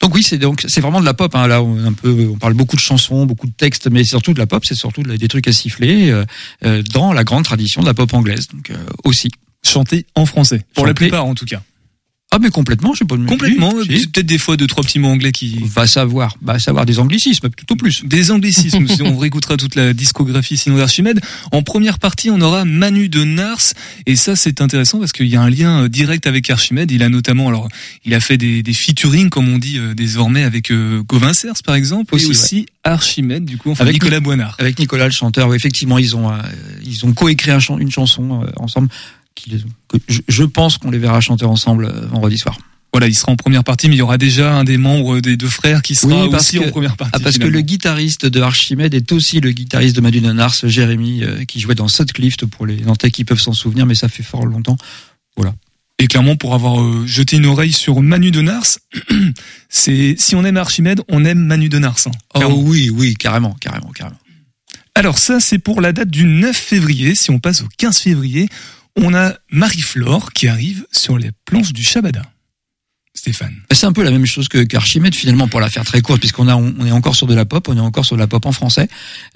Donc 0.00 0.14
oui, 0.14 0.22
c'est 0.22 0.38
donc 0.38 0.64
c'est 0.68 0.80
vraiment 0.80 1.00
de 1.00 1.04
la 1.06 1.14
pop. 1.14 1.34
Hein. 1.34 1.46
Là, 1.48 1.62
on, 1.62 1.82
est 1.82 1.86
un 1.88 1.92
peu, 1.92 2.28
on 2.32 2.36
parle 2.38 2.54
beaucoup 2.54 2.76
de 2.76 2.80
chansons, 2.80 3.26
beaucoup 3.26 3.46
de 3.46 3.52
textes, 3.52 3.88
mais 3.90 4.04
c'est 4.04 4.10
surtout 4.10 4.34
de 4.34 4.38
la 4.38 4.46
pop. 4.46 4.64
C'est 4.64 4.74
surtout 4.74 5.02
de 5.02 5.08
la- 5.08 5.16
des 5.16 5.26
trucs 5.28 5.48
à 5.48 5.52
siffler 5.52 6.10
euh, 6.64 6.82
dans 6.92 7.12
la 7.12 7.24
grande 7.24 7.44
tradition 7.44 7.80
de 7.80 7.86
la 7.86 7.94
pop 7.94 8.12
anglaise. 8.14 8.46
Donc 8.48 8.70
euh, 8.70 8.76
aussi. 9.04 9.30
Chanté 9.64 10.06
en 10.14 10.26
français, 10.26 10.62
pour 10.74 10.86
la 10.86 10.94
plupart 10.94 11.24
en 11.24 11.34
tout 11.34 11.44
cas. 11.44 11.60
Ah 12.36 12.38
mais 12.38 12.50
complètement, 12.50 12.92
je 12.92 12.98
sais 12.98 13.04
pas. 13.06 13.16
Complètement. 13.16 13.72
Si, 13.82 14.08
Peut-être 14.08 14.26
des 14.26 14.36
fois 14.36 14.58
deux 14.58 14.66
trois 14.66 14.84
petits 14.84 14.98
mots 14.98 15.08
anglais 15.08 15.32
qui. 15.32 15.58
Va 15.64 15.86
savoir, 15.86 16.36
va 16.42 16.58
savoir 16.58 16.84
des 16.84 16.98
anglicismes, 16.98 17.48
tout 17.48 17.72
au 17.72 17.76
plus. 17.76 18.04
Des 18.04 18.30
anglicismes. 18.30 18.86
si 18.94 19.00
on 19.00 19.16
réécoutera 19.16 19.56
toute 19.56 19.74
la 19.74 19.94
discographie 19.94 20.58
sinon 20.58 20.76
d'Archimède. 20.76 21.20
En 21.50 21.62
première 21.62 21.98
partie, 21.98 22.28
on 22.28 22.38
aura 22.42 22.66
Manu 22.66 23.08
de 23.08 23.24
Nars. 23.24 23.72
Et 24.04 24.16
ça, 24.16 24.36
c'est 24.36 24.60
intéressant 24.60 24.98
parce 24.98 25.12
qu'il 25.12 25.28
y 25.28 25.36
a 25.36 25.40
un 25.40 25.48
lien 25.48 25.84
euh, 25.84 25.88
direct 25.88 26.26
avec 26.26 26.50
Archimède. 26.50 26.90
Il 26.90 27.02
a 27.02 27.08
notamment, 27.08 27.48
alors, 27.48 27.68
il 28.04 28.12
a 28.12 28.20
fait 28.20 28.36
des, 28.36 28.62
des 28.62 28.74
featuring, 28.74 29.30
comme 29.30 29.48
on 29.48 29.56
dit 29.56 29.78
euh, 29.78 29.94
désormais, 29.94 30.42
avec 30.42 30.70
euh, 30.70 31.02
Gauvin 31.02 31.32
Cers, 31.32 31.62
par 31.64 31.74
exemple. 31.74 32.14
Aussi, 32.14 32.26
et 32.26 32.28
aussi 32.28 32.66
Archimède, 32.86 33.44
du 33.44 33.56
coup, 33.56 33.70
enfin, 33.70 33.84
Avec 33.84 33.94
Nicolas 33.94 34.20
Boinard. 34.20 34.56
Avec 34.58 34.78
Nicolas 34.78 35.06
le 35.06 35.12
chanteur, 35.12 35.48
oui, 35.48 35.56
effectivement, 35.56 35.98
ils 35.98 36.14
ont 36.16 36.30
euh, 36.30 36.36
ils 36.84 37.04
ont 37.04 37.12
coécrit 37.12 37.50
un 37.50 37.58
une 37.78 37.90
chanson 37.90 38.42
euh, 38.42 38.46
ensemble. 38.56 38.88
Que 39.88 39.98
je, 40.08 40.20
je 40.28 40.44
pense 40.44 40.78
qu'on 40.78 40.90
les 40.90 40.98
verra 40.98 41.20
chanter 41.20 41.44
ensemble 41.44 41.84
euh, 41.86 42.06
vendredi 42.08 42.38
soir. 42.38 42.58
Voilà, 42.92 43.08
il 43.08 43.14
sera 43.14 43.30
en 43.32 43.36
première 43.36 43.62
partie, 43.62 43.88
mais 43.88 43.96
il 43.96 43.98
y 43.98 44.02
aura 44.02 44.16
déjà 44.16 44.54
un 44.54 44.64
des 44.64 44.78
membres 44.78 45.20
des 45.20 45.36
deux 45.36 45.48
frères 45.48 45.82
qui 45.82 45.94
sera 45.94 46.26
Oui, 46.26 46.34
aussi 46.34 46.58
que- 46.58 46.64
en 46.66 46.70
première 46.70 46.96
partie. 46.96 47.12
Ah, 47.14 47.20
parce 47.20 47.36
que 47.36 47.46
le 47.46 47.60
guitariste 47.60 48.24
de 48.24 48.40
Archimède 48.40 48.94
est 48.94 49.12
aussi 49.12 49.40
le 49.40 49.50
guitariste 49.52 49.94
de 49.96 50.00
Manu 50.00 50.20
de 50.20 50.32
Nars, 50.32 50.54
Jérémy, 50.62 51.22
euh, 51.22 51.44
qui 51.44 51.60
jouait 51.60 51.74
dans 51.74 51.88
Sutcliffe 51.88 52.38
pour 52.50 52.64
les 52.64 52.76
Nantais 52.80 53.10
qui 53.10 53.24
peuvent 53.24 53.40
s'en 53.40 53.52
souvenir, 53.52 53.84
mais 53.84 53.94
ça 53.94 54.08
fait 54.08 54.22
fort 54.22 54.46
longtemps. 54.46 54.78
Voilà. 55.36 55.54
Et 55.98 56.06
clairement, 56.06 56.36
pour 56.36 56.54
avoir 56.54 56.80
euh, 56.80 57.04
jeté 57.06 57.36
une 57.36 57.46
oreille 57.46 57.72
sur 57.72 58.00
Manu 58.00 58.30
de 58.30 58.40
Nars, 58.40 58.78
c'est 59.68 60.14
si 60.18 60.34
on 60.34 60.44
aime 60.44 60.56
Archimède, 60.56 61.02
on 61.08 61.24
aime 61.24 61.38
Manu 61.40 61.68
de 61.68 61.78
Nars. 61.78 61.98
hein, 62.06 62.10
Oh 62.34 62.62
oui, 62.64 62.90
oui, 62.90 63.14
carrément, 63.14 63.54
carrément, 63.60 63.90
carrément. 63.90 64.18
Alors 64.94 65.18
ça, 65.18 65.40
c'est 65.40 65.58
pour 65.58 65.80
la 65.82 65.92
date 65.92 66.08
du 66.10 66.24
9 66.24 66.56
février. 66.56 67.14
Si 67.14 67.30
on 67.30 67.38
passe 67.38 67.60
au 67.62 67.68
15 67.76 67.98
février, 67.98 68.48
on 68.96 69.14
a 69.14 69.34
Marie-Flore 69.50 70.32
qui 70.32 70.48
arrive 70.48 70.86
sur 70.90 71.18
les 71.18 71.30
planches 71.44 71.72
du 71.72 71.84
Shabada. 71.84 72.22
Stéphane. 73.14 73.54
C'est 73.70 73.86
un 73.86 73.92
peu 73.92 74.02
la 74.02 74.10
même 74.10 74.26
chose 74.26 74.48
que 74.48 74.62
qu'Archimède 74.62 75.14
finalement 75.14 75.48
pour 75.48 75.60
la 75.60 75.70
faire 75.70 75.84
très 75.84 76.02
courte 76.02 76.20
puisqu'on 76.20 76.48
a 76.48 76.54
on 76.54 76.84
est 76.84 76.92
encore 76.92 77.16
sur 77.16 77.26
de 77.26 77.34
la 77.34 77.46
pop, 77.46 77.66
on 77.68 77.76
est 77.76 77.80
encore 77.80 78.04
sur 78.04 78.16
de 78.16 78.20
la 78.20 78.26
pop 78.26 78.44
en 78.44 78.52
français. 78.52 78.88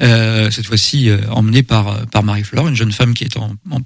Euh, 0.02 0.50
cette 0.50 0.66
fois-ci 0.66 1.08
euh, 1.08 1.18
emmenée 1.30 1.62
par 1.62 1.88
euh, 1.88 2.04
par 2.04 2.22
Marie-Flore, 2.22 2.68
une 2.68 2.76
jeune 2.76 2.92
femme 2.92 3.14
qui 3.14 3.24
est 3.24 3.36
en, 3.38 3.54
en 3.70 3.80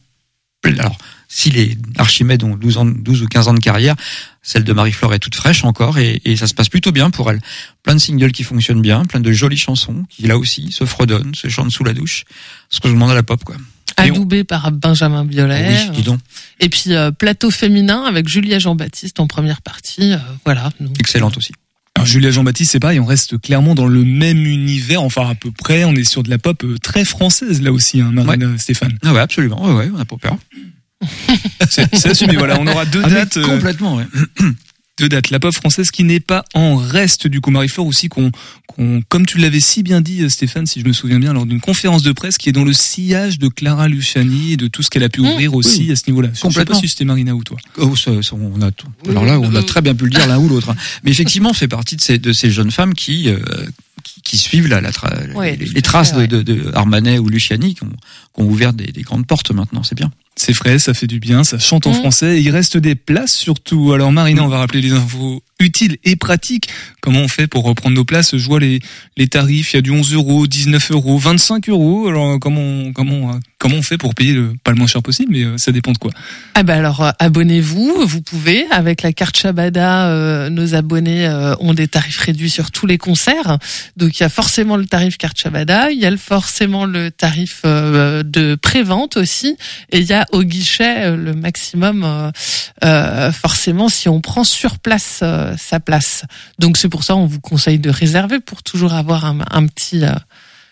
alors 0.79 0.97
si 1.29 1.51
les 1.51 1.77
Archimèdes 1.97 2.43
ont 2.43 2.57
12 2.57 2.79
ans 2.79 2.87
12 2.87 3.23
ou 3.23 3.27
15 3.29 3.49
ans 3.49 3.55
de 3.55 3.61
carrière, 3.61 3.95
celle 4.43 4.65
de 4.65 4.73
Marie-Flore 4.73 5.15
est 5.15 5.19
toute 5.19 5.35
fraîche 5.35 5.65
encore 5.65 5.99
et, 5.99 6.21
et 6.25 6.37
ça 6.37 6.47
se 6.47 6.55
passe 6.55 6.69
plutôt 6.69 6.91
bien 6.91 7.11
pour 7.11 7.31
elle. 7.31 7.41
Plein 7.83 7.95
de 7.95 8.01
singles 8.01 8.33
qui 8.33 8.43
fonctionnent 8.43 8.83
bien, 8.83 9.05
plein 9.05 9.21
de 9.21 9.31
jolies 9.31 9.59
chansons 9.59 10.05
qui 10.09 10.27
là 10.27 10.39
aussi 10.39 10.73
se 10.73 10.85
fredonnent, 10.85 11.35
se 11.35 11.49
chantent 11.49 11.71
sous 11.71 11.85
la 11.85 11.93
douche. 11.93 12.25
Ce 12.69 12.81
que 12.81 12.89
je 12.89 12.95
demande 12.95 13.11
à 13.11 13.15
la 13.15 13.23
pop 13.23 13.45
quoi. 13.45 13.57
On- 14.05 14.15
Adoubé 14.15 14.45
par 14.45 14.71
Benjamin 14.73 15.25
Biolay. 15.25 15.69
oui, 15.89 15.97
dis 15.97 16.03
donc, 16.03 16.21
Et 16.61 16.69
puis 16.69 16.95
euh, 16.95 17.11
plateau 17.11 17.51
féminin 17.51 18.05
avec 18.05 18.29
Julia 18.29 18.59
Jean-Baptiste 18.59 19.21
en 19.21 19.27
première 19.27 19.63
partie. 19.63 20.13
euh, 20.13 20.19
voilà. 20.45 20.71
Donc, 20.81 20.99
excellente 21.01 21.37
aussi. 21.37 21.53
Alors, 21.97 22.07
Julia 22.07 22.31
Jean-Baptiste, 22.33 22.73
c'est 22.73 22.81
pareil, 22.81 22.99
on 22.99 23.05
reste 23.07 23.41
clairement 23.41 23.75
dans 23.77 23.87
le 23.87 24.05
même 24.05 24.45
univers, 24.47 25.03
enfin 25.03 25.29
à 25.31 25.35
peu 25.37 25.51
près, 25.53 25.85
on 25.85 25.95
est 25.95 26.03
sur 26.05 26.23
de 26.25 26.31
la 26.31 26.39
pop 26.39 26.65
euh, 26.65 26.77
très 26.79 27.05
française 27.05 27.63
là 27.63 27.73
aussi, 27.73 28.01
hein, 28.01 28.11
Marina 28.13 28.47
Stéphane. 28.59 28.99
Ah 29.05 29.13
ouais, 29.13 29.21
absolument. 29.21 29.65
Ouais, 29.65 29.73
ouais, 29.75 29.91
on 29.95 29.99
n'a 29.99 30.05
pas 30.05 30.17
peur. 30.17 30.37
C'est 31.71 32.07
assumé, 32.07 32.37
voilà, 32.37 32.59
on 32.61 32.67
aura 32.67 32.85
deux 32.87 33.03
Ah, 33.05 33.11
dates. 33.11 33.37
euh, 33.37 33.45
complètement, 33.47 33.97
ouais. 33.97 34.05
deux 34.99 35.09
dates. 35.09 35.31
La 35.31 35.41
pop 35.41 35.53
française 35.55 35.91
qui 35.91 36.05
n'est 36.05 36.21
pas 36.21 36.45
en 36.55 36.77
reste 36.77 37.27
du 37.27 37.41
coup 37.41 37.51
Marie-Flore 37.51 37.87
aussi 37.87 38.09
qu'on, 38.09 38.31
qu'on, 38.69 39.03
comme 39.09 39.27
tu 39.27 39.39
l'avais 39.39 39.59
si 39.61 39.83
bien 39.83 40.01
dit 40.01 40.23
euh, 40.23 40.29
Stéphane, 40.29 40.67
si 40.67 40.81
je 40.81 40.87
me 40.87 40.93
souviens 40.93 41.19
bien, 41.19 41.33
lors 41.33 41.47
d'une 41.47 41.61
conférence 41.61 42.03
de 42.03 42.13
presse 42.13 42.39
qui 42.39 42.49
est 42.49 42.53
dans 42.53 42.65
le 42.65 42.73
sillage 42.73 43.39
de 43.39 43.49
Clara 43.49 43.89
Luciani 43.89 44.53
et 44.53 44.57
de 44.57 44.69
tout 44.69 44.83
ce 44.83 44.91
qu'elle 44.91 45.03
a 45.03 45.09
pu 45.09 45.21
ouvrir 45.21 45.55
aussi 45.55 45.81
oui. 45.87 45.93
à 45.93 45.97
ce 45.97 46.03
niveau-là. 46.09 46.29
Je 46.33 46.37
sais 46.37 46.43
pas 46.43 46.49
Complètement. 46.49 46.81
si 46.81 46.89
c'était 46.89 47.05
Marina 47.05 47.35
ou 47.35 47.43
toi. 47.43 47.59
Oh, 47.79 47.97
ça, 47.97 48.23
ça, 48.23 48.37
on 48.37 48.61
a 48.63 48.71
tout. 48.71 48.87
Alors 49.09 49.25
là, 49.25 49.41
on 49.41 49.55
a 49.57 49.63
très 49.63 49.81
bien 49.83 49.95
pu 49.95 50.05
le 50.05 50.11
dire 50.11 50.27
l'un 50.29 50.39
ou 50.39 50.49
l'autre. 50.49 50.71
hein. 50.71 50.77
Mais 51.03 51.11
effectivement, 51.11 51.51
on 51.51 51.55
fait 51.55 51.69
partie 51.69 51.97
de 51.97 52.01
ces, 52.01 52.19
de 52.19 52.33
ces 52.33 52.51
jeunes 52.53 52.71
femmes 52.71 52.95
qui, 52.95 53.29
euh, 53.29 53.39
qui, 54.05 54.21
qui 54.23 54.39
suivent 54.39 54.69
la, 54.69 54.81
la 54.81 54.93
tra- 54.93 55.33
Ouais, 55.35 55.57
les, 55.57 55.83
traces 55.83 56.13
fait, 56.15 56.29
de, 56.29 56.43
de, 56.43 56.55
de 56.55 56.71
Armanet 56.75 57.19
ou 57.19 57.29
Luciani 57.29 57.75
qui 57.75 57.83
ont, 57.83 57.89
qui 57.89 58.43
ont 58.43 58.47
ouvert 58.47 58.73
des, 58.73 58.93
des 58.93 59.03
grandes 59.03 59.27
portes 59.27 59.51
maintenant. 59.51 59.83
C'est 59.83 59.97
bien. 59.97 60.13
C'est 60.37 60.53
frais, 60.53 60.79
ça 60.81 60.95
fait 60.95 61.07
du 61.07 61.21
bien, 61.21 61.45
ça 61.45 61.59
chante 61.59 61.87
en 61.87 61.93
Mm. 61.93 62.01
français 62.01 62.39
et 62.39 62.41
il 62.41 62.51
reste 62.51 62.77
des 62.77 62.97
places 62.97 63.33
surtout. 63.35 63.93
Alors 63.93 64.11
Marina, 64.13 64.43
on 64.43 64.49
va 64.49 64.59
rappeler 64.59 64.81
les 64.81 64.93
infos 64.93 65.43
utiles 65.61 65.97
et 66.03 66.17
pratiques. 66.17 66.69
Comment 67.01 67.21
on 67.21 67.29
fait 67.29 67.47
pour 67.47 67.63
reprendre 67.65 67.95
nos 67.95 68.05
places? 68.05 68.37
Je 68.37 68.45
vois 68.45 68.59
les, 68.59 68.81
les 69.17 69.29
tarifs, 69.29 69.73
il 69.73 69.77
y 69.77 69.79
a 69.79 69.83
du 69.83 69.91
11 69.93 70.13
euros, 70.15 70.47
19 70.49 70.91
euros, 70.91 71.19
25 71.19 71.69
euros. 71.69 72.09
Alors 72.09 72.41
comment 72.41 72.61
on, 72.61 72.93
comment, 72.93 73.39
comment 73.59 73.77
on 73.77 73.83
fait 73.83 73.97
pour 73.97 74.15
payer 74.17 74.33
le, 74.33 74.53
pas 74.65 74.73
le 74.73 74.77
moins 74.77 74.89
cher 74.89 75.03
possible, 75.03 75.33
mais 75.33 75.45
euh, 75.45 75.57
ça 75.57 75.71
dépend 75.71 75.93
de 75.93 75.99
quoi? 75.99 76.11
Ah 76.55 76.65
bah 76.65 76.75
alors 76.75 77.03
euh, 77.03 77.11
abonnez-vous, 77.21 78.05
vous 78.05 78.21
pouvez 78.23 78.67
avec 78.73 79.03
la 79.03 79.13
carte 79.13 79.37
Shabada, 79.37 80.09
euh, 80.09 80.51
nos 80.51 80.75
abonnés 80.75 81.27
euh, 81.29 81.55
ont 81.61 81.75
des 81.75 81.87
tarifs 81.87 82.19
réduits 82.19 82.51
sur 82.51 82.73
tous 82.73 82.87
les 82.87 82.99
concerts. 82.99 83.59
Donc 83.97 84.19
il 84.19 84.23
y 84.25 84.27
a 84.27 84.29
forcément 84.29 84.77
le 84.77 84.87
tarif 84.87 85.17
carte 85.17 85.39
Shabada, 85.39 85.93
il 85.93 86.01
y 86.01 86.07
a 86.07 86.17
forcément 86.17 86.85
le 86.87 87.13
tarif 87.13 87.61
euh, 87.65 88.25
de 88.25 88.57
prévente 88.57 89.17
aussi, 89.17 89.57
et 89.93 89.99
il 90.01 90.05
y 90.07 90.13
a 90.13 90.24
au 90.33 90.43
guichet 90.43 91.05
euh, 91.07 91.17
le 91.17 91.35
maximum 91.35 92.03
euh, 92.05 92.31
euh, 92.85 93.33
forcément 93.33 93.89
si 93.89 94.09
on 94.09 94.21
prend 94.21 94.45
sur 94.45 94.79
place 94.79 95.21
euh, 95.23 95.55
sa 95.59 95.81
place. 95.81 96.25
Donc 96.59 96.77
c'est 96.77 96.89
pour 96.89 97.05
ça 97.05 97.17
on 97.17 97.27
vous 97.27 97.41
conseille 97.41 97.79
de 97.79 97.91
réserver 97.91 98.41
pour 98.41 98.63
toujours 98.63 98.95
avoir 98.95 99.25
un, 99.25 99.39
un 99.51 99.67
petit 99.67 100.05
euh, 100.05 100.11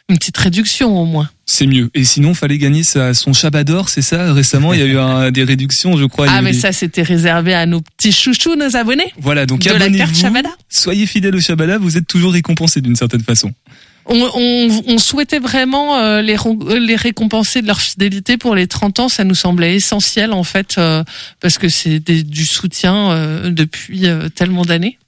une 0.08 0.18
petite 0.18 0.36
réduction 0.36 0.98
au 1.00 1.04
moins. 1.04 1.30
C'est 1.46 1.66
mieux. 1.66 1.88
Et 1.94 2.04
sinon, 2.04 2.34
fallait 2.34 2.58
gagner 2.58 2.82
sa, 2.82 3.14
son 3.14 3.32
Chabador, 3.32 3.88
c'est 3.88 4.02
ça? 4.02 4.32
Récemment, 4.32 4.72
il 4.74 4.80
y 4.80 4.82
a 4.82 4.86
eu 4.86 4.98
un- 4.98 5.30
des 5.38 5.44
réductions, 5.44 5.96
je 5.96 6.04
crois. 6.04 6.26
Ah 6.28 6.42
mais 6.42 6.52
ça 6.52 6.72
c'était 6.72 7.02
réservé 7.02 7.54
à 7.54 7.66
nos 7.66 7.80
petits 7.80 8.12
chouchous, 8.12 8.56
nos 8.56 8.76
abonnés. 8.76 9.12
Voilà, 9.18 9.46
donc 9.46 9.60
abonnez-vous. 9.76 10.12
Soyez 10.68 11.06
fidèles 11.06 11.36
au 11.36 11.40
Shabada, 11.40 11.78
vous 11.78 11.96
êtes 11.96 12.06
toujours 12.06 12.32
récompensés 12.32 12.80
d'une 12.80 12.96
certaine 12.96 13.22
façon. 13.22 13.52
On, 14.06 14.30
on, 14.34 14.82
on 14.86 14.98
souhaitait 14.98 15.38
vraiment 15.38 15.98
euh, 15.98 16.22
les, 16.22 16.36
euh, 16.36 16.78
les 16.78 16.96
récompenser 16.96 17.62
de 17.62 17.66
leur 17.66 17.80
fidélité 17.80 18.36
pour 18.36 18.54
les 18.54 18.66
30 18.66 19.00
ans. 19.00 19.08
Ça 19.08 19.24
nous 19.24 19.34
semblait 19.34 19.76
essentiel 19.76 20.32
en 20.32 20.44
fait 20.44 20.76
euh, 20.78 21.04
parce 21.40 21.58
que 21.58 21.68
c'est 21.68 22.00
du 22.00 22.46
soutien 22.46 23.50
depuis 23.50 24.06
tellement 24.34 24.64
d'années. 24.64 24.98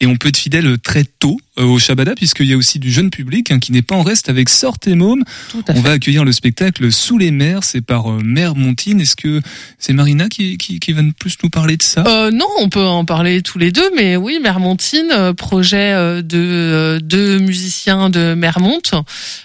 Et 0.00 0.06
on 0.06 0.16
peut 0.16 0.28
être 0.28 0.36
fidèle 0.36 0.78
très 0.78 1.04
tôt 1.04 1.38
au 1.56 1.78
Shabada, 1.78 2.14
puisqu'il 2.14 2.46
y 2.46 2.54
a 2.54 2.56
aussi 2.56 2.78
du 2.78 2.90
jeune 2.90 3.10
public 3.10 3.50
hein, 3.50 3.58
qui 3.58 3.72
n'est 3.72 3.82
pas 3.82 3.94
en 3.94 4.02
reste 4.02 4.30
avec 4.30 4.48
Sorte 4.48 4.86
et 4.88 4.94
Môme. 4.94 5.22
On 5.54 5.62
fait. 5.62 5.80
va 5.80 5.90
accueillir 5.92 6.24
le 6.24 6.32
spectacle 6.32 6.90
Sous 6.90 7.18
les 7.18 7.30
mers, 7.30 7.62
c'est 7.62 7.82
par 7.82 8.10
euh, 8.10 8.20
Mère 8.24 8.54
Montine. 8.54 9.00
Est-ce 9.00 9.16
que 9.16 9.40
c'est 9.78 9.92
Marina 9.92 10.28
qui, 10.28 10.56
qui, 10.56 10.80
qui 10.80 10.92
va 10.92 11.02
plus 11.18 11.36
nous 11.42 11.50
parler 11.50 11.76
de 11.76 11.82
ça? 11.82 12.04
Euh, 12.06 12.30
non, 12.30 12.46
on 12.58 12.68
peut 12.70 12.84
en 12.84 13.04
parler 13.04 13.42
tous 13.42 13.58
les 13.58 13.70
deux, 13.70 13.90
mais 13.94 14.16
oui, 14.16 14.38
Mermontine, 14.42 15.10
euh, 15.12 15.34
projet 15.34 15.92
euh, 15.92 16.22
de 16.22 16.38
euh, 16.38 17.00
deux 17.00 17.38
musiciens 17.38 18.08
de 18.08 18.34
Mermont. 18.34 18.80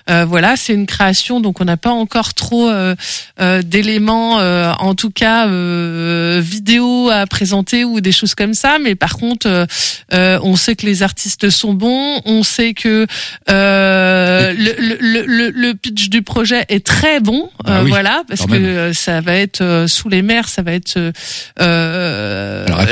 Euh, 0.10 0.26
voilà, 0.26 0.56
c'est 0.56 0.74
une 0.74 0.86
création, 0.86 1.42
donc 1.42 1.60
on 1.60 1.66
n'a 1.66 1.78
pas 1.78 1.92
encore 1.92 2.34
trop 2.34 2.70
euh, 2.70 2.96
euh, 3.42 3.62
d'éléments, 3.62 4.40
euh, 4.40 4.72
en 4.80 4.96
tout 4.96 5.12
cas 5.12 5.48
euh, 5.48 6.42
vidéo 6.42 7.10
à 7.10 7.26
présenter 7.26 7.84
ou 7.84 8.00
des 8.00 8.14
choses 8.14 8.36
comme 8.36 8.54
ça. 8.54 8.78
Mais 8.80 8.96
par 8.96 9.18
contre, 9.18 9.48
euh, 9.48 9.66
euh, 10.14 10.40
on 10.44 10.56
sait 10.56 10.76
que 10.76 10.86
les 10.86 11.04
artistes 11.04 11.50
sont 11.50 11.74
bons, 11.74 11.97
on 12.26 12.44
sait 12.44 12.74
que 12.74 13.06
euh, 13.50 14.54
le, 14.58 14.76
le, 15.00 15.24
le, 15.26 15.50
le 15.50 15.74
pitch 15.74 16.10
du 16.10 16.22
projet 16.22 16.66
est 16.70 16.86
très 16.86 17.20
bon. 17.20 17.50
Ah 17.66 17.78
euh, 17.80 17.84
oui, 17.84 17.90
voilà, 17.90 18.24
parce 18.28 18.46
que 18.46 18.52
même. 18.52 18.64
euh, 18.66 18.94
ça 18.94 19.22
va 19.22 19.34
être 19.36 19.62
euh, 19.62 19.88
sous 19.88 20.10
les 20.10 20.22
mers, 20.22 20.48
ça 20.50 20.62
va 20.62 20.74
être 20.74 20.98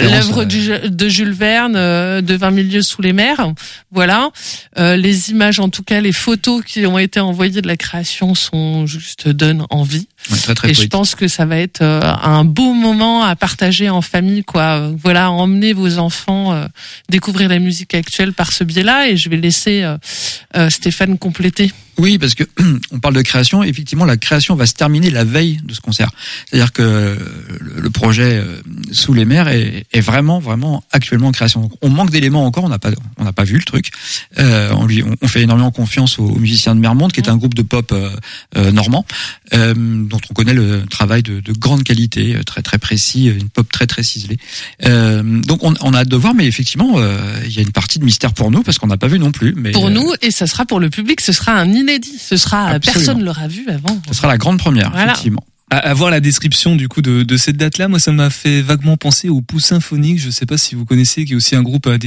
l'œuvre 0.02 0.44
de 0.46 1.10
Jules 1.10 1.32
Verne 1.34 1.76
euh, 1.76 2.22
de 2.22 2.36
20 2.36 2.52
milieux 2.52 2.82
sous 2.82 3.02
les 3.02 3.14
mers. 3.14 3.54
Voilà, 3.92 4.30
Euh, 4.78 4.96
les 4.98 5.30
images, 5.32 5.60
en 5.60 5.70
tout 5.70 5.84
cas 5.84 6.02
les 6.02 6.12
photos 6.12 6.64
qui 6.64 6.86
ont 6.86 7.00
été 7.00 7.20
envoyées 7.20 7.62
de 7.62 7.68
la 7.68 7.78
création 7.78 8.36
sont 8.36 8.86
juste 8.86 9.28
donnent 9.30 9.66
envie. 9.70 10.08
Ouais, 10.32 10.38
très 10.38 10.54
très 10.56 10.70
Et 10.72 10.74
je 10.74 10.88
pense 10.88 11.14
que 11.16 11.28
ça 11.28 11.46
va 11.46 11.58
être 11.58 11.82
euh, 11.82 12.02
un 12.24 12.44
beau 12.46 12.74
moment 12.74 13.24
à 13.24 13.36
partager 13.36 13.90
en 13.90 14.02
famille, 14.02 14.44
quoi. 14.44 14.90
Voilà, 15.04 15.30
emmener 15.32 15.74
vos 15.74 15.98
enfants 16.00 16.54
euh, 16.54 16.66
découvrir 17.10 17.48
la 17.50 17.60
musique 17.60 17.94
actuelle 17.94 18.34
par 18.34 18.52
ce 18.52 18.64
biais-là. 18.64 18.95
Et 19.04 19.18
je 19.18 19.30
vais 19.30 19.38
laisser 19.38 19.84
euh, 19.84 19.98
euh, 20.56 20.70
Stéphane 20.70 21.18
compléter. 21.18 21.72
Oui, 21.98 22.18
parce 22.18 22.36
que 22.36 22.44
on 22.92 23.00
parle 23.00 23.16
de 23.16 23.22
création. 23.22 23.64
Effectivement, 23.64 24.06
la 24.06 24.18
création 24.18 24.56
va 24.56 24.66
se 24.66 24.74
terminer 24.74 25.10
la 25.10 25.24
veille 25.24 25.60
de 25.64 25.74
ce 25.74 25.82
concert. 25.82 26.10
C'est-à-dire 26.50 26.72
que 26.74 27.18
le, 27.60 27.82
le 27.82 27.90
projet 27.90 28.40
euh, 28.40 28.62
Sous 28.92 29.14
les 29.14 29.26
mers 29.26 29.48
est, 29.48 29.86
est 29.92 30.02
vraiment, 30.02 30.40
vraiment 30.40 30.84
actuellement 30.92 31.28
en 31.28 31.32
création. 31.32 31.62
Donc, 31.62 31.74
on 31.82 31.90
manque 31.90 32.12
d'éléments 32.12 32.46
encore. 32.46 32.64
On 32.64 32.70
n'a 32.70 32.80
pas, 32.80 32.92
on 33.18 33.24
n'a 33.24 33.34
pas 33.34 33.44
vu 33.44 33.58
le 33.58 33.64
truc. 33.64 33.92
Euh, 34.40 34.72
on 34.74 34.86
lui, 34.86 35.04
on, 35.22 35.28
fait 35.28 35.42
énormément 35.42 35.72
confiance 35.72 36.20
aux, 36.20 36.26
aux 36.26 36.40
musiciens 36.40 36.76
de 36.76 36.80
Mermonde, 36.80 37.12
qui 37.12 37.20
est 37.20 37.30
un 37.30 37.38
groupe 37.38 37.54
de 37.54 37.62
pop 37.62 37.92
euh, 37.92 38.10
euh, 38.58 38.72
normand, 38.72 39.06
euh, 39.54 39.74
dont 39.76 40.20
on 40.30 40.34
connaît 40.34 40.54
le 40.54 40.84
travail 40.90 41.24
de, 41.24 41.40
de 41.40 41.54
grande 41.54 41.84
qualité, 41.84 42.36
euh, 42.36 42.44
très 42.44 42.62
très 42.62 42.78
précis, 42.78 43.28
une 43.28 43.50
pop 43.50 43.70
très 43.72 43.88
très 43.88 44.04
ciselée. 44.04 44.38
Euh, 44.86 45.24
donc, 45.24 45.64
on, 45.64 45.74
on 45.82 45.94
a 45.94 46.00
hâte 46.00 46.08
de 46.10 46.16
voir, 46.16 46.34
mais 46.34 46.46
effectivement, 46.46 46.94
euh, 46.98 47.18
il 47.46 47.56
y 47.56 47.60
a 47.60 47.62
une 47.62 47.72
partie 47.72 48.00
de 48.00 48.06
mystère 48.06 48.34
pour 48.34 48.52
nous 48.52 48.64
parce 48.64 48.78
qu'on 48.78 48.88
n'a 48.88 48.98
pas 48.98 49.08
vu 49.08 49.20
non 49.20 49.32
plus. 49.32 49.54
Mais 49.56 49.72
Pour 49.72 49.88
euh, 49.88 49.90
nous, 49.90 50.14
et 50.22 50.32
ça 50.32 50.48
sera 50.48 50.66
pour 50.66 50.80
le 50.80 50.90
public, 50.90 51.22
ce 51.22 51.32
sera 51.32 51.54
un 51.54 51.74
inédit. 51.86 52.18
Ce 52.20 52.38
sera 52.38 52.68
Absolument. 52.68 52.80
personne 53.06 53.24
l'aura 53.24 53.48
vu 53.48 53.68
avant. 53.70 54.02
ce 54.08 54.14
sera 54.14 54.28
la 54.28 54.38
grande 54.38 54.60
première, 54.60 54.92
Voilà. 54.92 55.12
effectivement. 55.14 55.44
À, 55.72 55.78
à 55.78 55.94
voir 55.96 56.12
la 56.12 56.20
description 56.20 56.76
du 56.76 56.88
coup 56.88 57.02
de, 57.02 57.24
de 57.24 57.38
cette 57.38 57.58
date-là, 57.58 57.88
moi 57.88 57.98
ça 57.98 58.12
m'a 58.12 58.30
fait 58.30 58.62
vaguement 58.62 58.98
penser 58.98 59.30
au 59.30 59.42
Pouls 59.42 59.60
Symphonique. 59.60 60.20
Je 60.20 60.30
sais 60.30 60.46
pas 60.46 60.60
si 60.60 60.76
vous 60.76 60.86
connaissez, 60.86 61.26
qui 61.26 61.34
est 61.34 61.36
aussi 61.36 61.56
un 61.56 61.64
groupe 61.64 61.88
à 61.88 61.98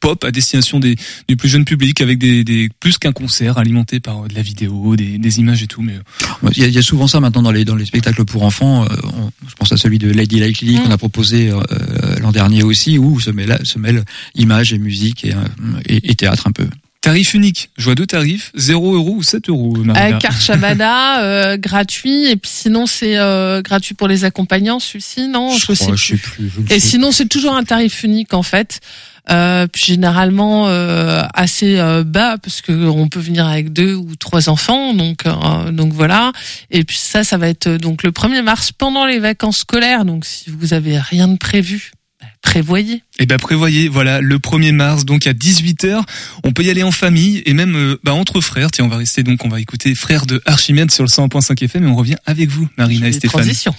pop 0.00 0.22
à 0.22 0.30
destination 0.30 0.78
des, 0.78 0.94
du 1.28 1.36
plus 1.36 1.48
jeune 1.48 1.64
public, 1.64 2.00
avec 2.00 2.18
des, 2.18 2.44
des 2.44 2.68
plus 2.78 2.96
qu'un 2.96 3.10
concert 3.10 3.58
alimenté 3.58 3.98
par 3.98 4.22
euh, 4.24 4.28
de 4.28 4.34
la 4.36 4.42
vidéo, 4.42 4.94
des, 4.94 5.18
des 5.18 5.40
images 5.40 5.64
et 5.64 5.66
tout. 5.66 5.82
Mais 5.82 5.94
euh, 5.94 6.50
Il 6.52 6.58
y, 6.58 6.64
a, 6.64 6.68
il 6.68 6.74
y 6.74 6.78
a 6.78 6.82
souvent 6.82 7.08
ça 7.08 7.18
maintenant 7.18 7.42
dans 7.42 7.50
les 7.50 7.64
dans 7.64 7.74
les 7.74 7.86
spectacles 7.86 8.24
pour 8.24 8.44
enfants. 8.44 8.84
euh, 8.84 8.88
on- 9.16 9.30
je 9.48 9.54
pense 9.56 9.72
à 9.72 9.76
celui 9.76 9.98
de 9.98 10.08
Lady 10.12 10.38
Like 10.38 10.60
Lily 10.60 10.78
qu'on 10.80 10.92
a 10.92 10.96
proposé 10.96 11.50
euh, 11.50 11.58
euh, 11.72 12.18
l'an 12.20 12.30
dernier 12.30 12.62
aussi, 12.62 12.98
où 12.98 13.18
se 13.18 13.30
mêle 13.32 13.58
se 13.64 13.80
mêle 13.80 14.04
images 14.36 14.72
et 14.72 14.78
musique 14.78 15.24
et, 15.24 15.32
euh, 15.34 15.38
et, 15.86 16.12
et 16.12 16.14
théâtre 16.14 16.46
un 16.46 16.52
peu. 16.52 16.68
Tarif 17.00 17.34
unique. 17.34 17.70
Je 17.78 17.84
vois 17.84 17.94
deux 17.94 18.06
tarifs, 18.06 18.50
0 18.54 18.94
euros 18.94 19.14
ou 19.16 19.22
7 19.22 19.48
euros. 19.48 19.76
Marina. 19.76 20.16
Euh, 20.16 20.18
carte 20.18 20.40
Shabada, 20.40 21.20
euh, 21.22 21.56
gratuit, 21.56 22.26
et 22.26 22.36
puis 22.36 22.50
sinon 22.52 22.86
c'est 22.86 23.16
euh, 23.18 23.62
gratuit 23.62 23.94
pour 23.94 24.08
les 24.08 24.24
accompagnants, 24.24 24.80
celui-ci, 24.80 25.28
non 25.28 25.50
Je 25.56 25.64
crois, 25.72 25.96
je 25.96 26.04
sais 26.06 26.16
plus. 26.16 26.50
je 26.54 26.60
ne 26.60 26.66
Et 26.66 26.80
sais 26.80 26.80
sinon 26.80 27.12
c'est 27.12 27.28
toujours 27.28 27.54
un 27.54 27.64
tarif 27.64 28.02
unique 28.02 28.34
en 28.34 28.42
fait. 28.42 28.80
Euh, 29.30 29.66
puis 29.66 29.84
généralement 29.84 30.68
euh, 30.68 31.22
assez 31.34 31.78
euh, 31.78 32.02
bas 32.02 32.38
parce 32.42 32.62
que 32.62 32.72
on 32.72 33.08
peut 33.08 33.20
venir 33.20 33.46
avec 33.46 33.74
deux 33.74 33.92
ou 33.94 34.16
trois 34.16 34.48
enfants 34.48 34.94
donc 34.94 35.26
euh, 35.26 35.70
donc 35.70 35.92
voilà 35.92 36.32
et 36.70 36.82
puis 36.82 36.96
ça 36.96 37.24
ça 37.24 37.36
va 37.36 37.48
être 37.50 37.66
euh, 37.66 37.76
donc 37.76 38.04
le 38.04 38.10
1er 38.10 38.40
mars 38.40 38.72
pendant 38.72 39.04
les 39.04 39.18
vacances 39.18 39.58
scolaires 39.58 40.06
donc 40.06 40.24
si 40.24 40.48
vous 40.48 40.72
avez 40.72 40.98
rien 40.98 41.28
de 41.28 41.36
prévu 41.36 41.90
prévoyez 42.42 43.02
Eh 43.18 43.26
ben 43.26 43.38
prévoyez, 43.38 43.88
voilà, 43.88 44.20
le 44.20 44.38
1er 44.38 44.72
mars, 44.72 45.04
donc 45.04 45.26
à 45.26 45.32
18h, 45.32 46.02
on 46.44 46.52
peut 46.52 46.62
y 46.62 46.70
aller 46.70 46.82
en 46.82 46.92
famille 46.92 47.42
et 47.46 47.54
même 47.54 47.76
euh, 47.76 48.00
bah, 48.02 48.14
entre 48.14 48.40
frères. 48.40 48.70
Tiens, 48.70 48.84
on 48.84 48.88
va 48.88 48.96
rester 48.96 49.22
donc, 49.22 49.44
on 49.44 49.48
va 49.48 49.60
écouter 49.60 49.94
Frères 49.94 50.26
de 50.26 50.42
Archimède 50.46 50.90
sur 50.90 51.04
le 51.04 51.08
100.5 51.08 51.64
FM 51.64 51.84
et 51.84 51.86
on 51.86 51.96
revient 51.96 52.16
avec 52.26 52.48
vous, 52.48 52.68
Marina 52.76 53.08
et 53.08 53.12
Stéphane. 53.12 53.42
transitions 53.42 53.74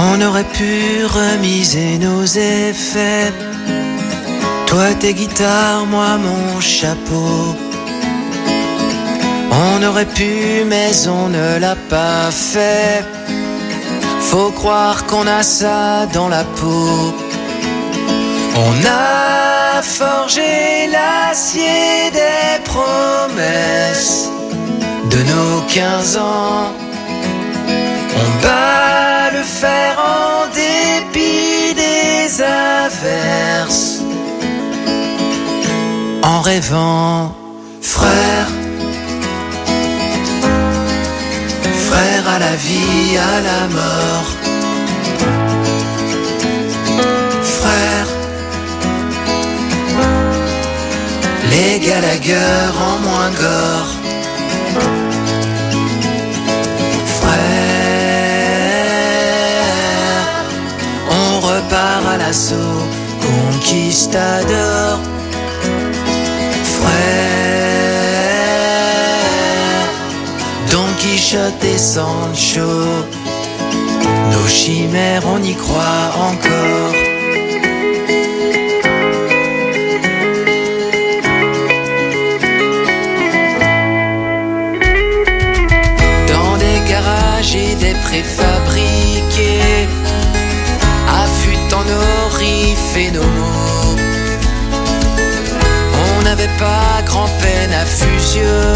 On 0.00 0.22
aurait 0.22 0.44
pu 0.44 1.04
remiser 1.06 1.98
nos 1.98 2.24
effets. 2.24 3.32
Toi 4.66 4.94
tes 4.94 5.14
guitares, 5.14 5.86
moi 5.86 6.18
mon 6.18 6.60
chapeau. 6.60 7.56
On 9.50 9.82
aurait 9.82 10.06
pu, 10.06 10.64
mais 10.66 10.92
on 11.08 11.28
ne 11.28 11.58
l'a 11.58 11.76
pas 11.88 12.30
fait. 12.30 13.04
Faut 14.20 14.50
croire 14.50 15.06
qu'on 15.06 15.26
a 15.26 15.42
ça 15.42 16.06
dans 16.12 16.28
la 16.28 16.44
peau. 16.44 17.14
On 18.56 18.86
a 18.86 19.82
forgé 19.82 20.88
l'acier 20.90 22.10
des 22.12 22.62
promesses 22.64 24.28
de 25.10 25.18
nos 25.22 25.60
15 25.68 26.16
ans. 26.18 26.72
On 28.20 28.42
bat 28.42 29.30
le 29.32 29.42
fer 29.42 29.96
en 29.98 30.46
dépit 30.52 31.74
des 31.74 32.42
averses. 32.42 34.00
En 36.22 36.40
rêvant, 36.40 37.34
frère, 37.80 38.48
frère 41.98 42.26
à 42.36 42.38
la 42.38 42.54
vie, 42.66 43.16
à 43.32 43.34
la 43.48 43.60
mort. 43.78 44.30
Frère, 47.58 48.08
les 51.52 51.74
Gallagher 51.86 52.64
en 52.88 52.96
moins 53.06 53.30
gore. 53.42 53.92
Frère, 57.20 57.38
on 61.20 61.30
repart 61.50 62.04
à 62.14 62.16
l'assaut, 62.22 62.82
conquistador. 63.26 64.94
Frère, 66.76 67.17
Quichotte 71.28 71.62
et 71.62 71.76
Sancho, 71.76 72.62
nos 74.32 74.48
chimères, 74.48 75.22
on 75.26 75.42
y 75.42 75.54
croit 75.54 76.10
encore. 76.16 76.94
dans 86.28 86.56
des 86.56 86.80
garages 86.88 87.54
et 87.54 87.74
des 87.74 87.94
préfabriqués, 88.04 89.86
affûtant 91.22 91.84
nos 91.84 92.38
riffs 92.38 92.96
et 92.96 93.10
nos 93.10 93.20
mots. 93.20 93.96
On 96.18 96.22
n'avait 96.22 96.56
pas 96.58 97.02
grand-peine 97.04 97.74
à 97.74 97.84
fusionner, 97.84 98.67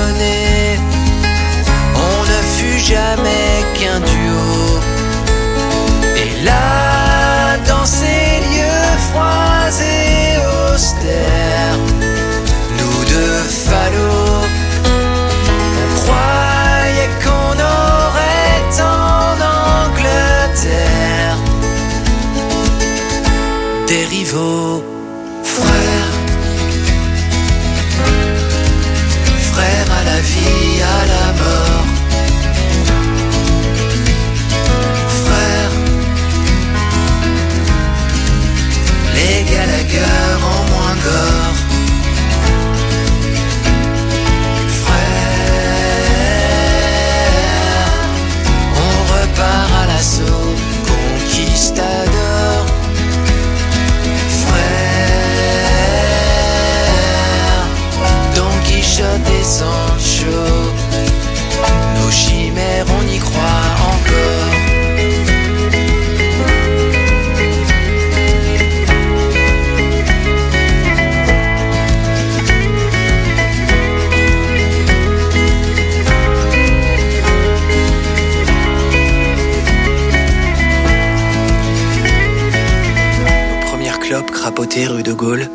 rue 84.81 85.03
de 85.03 85.13
Gaulle, 85.13 85.49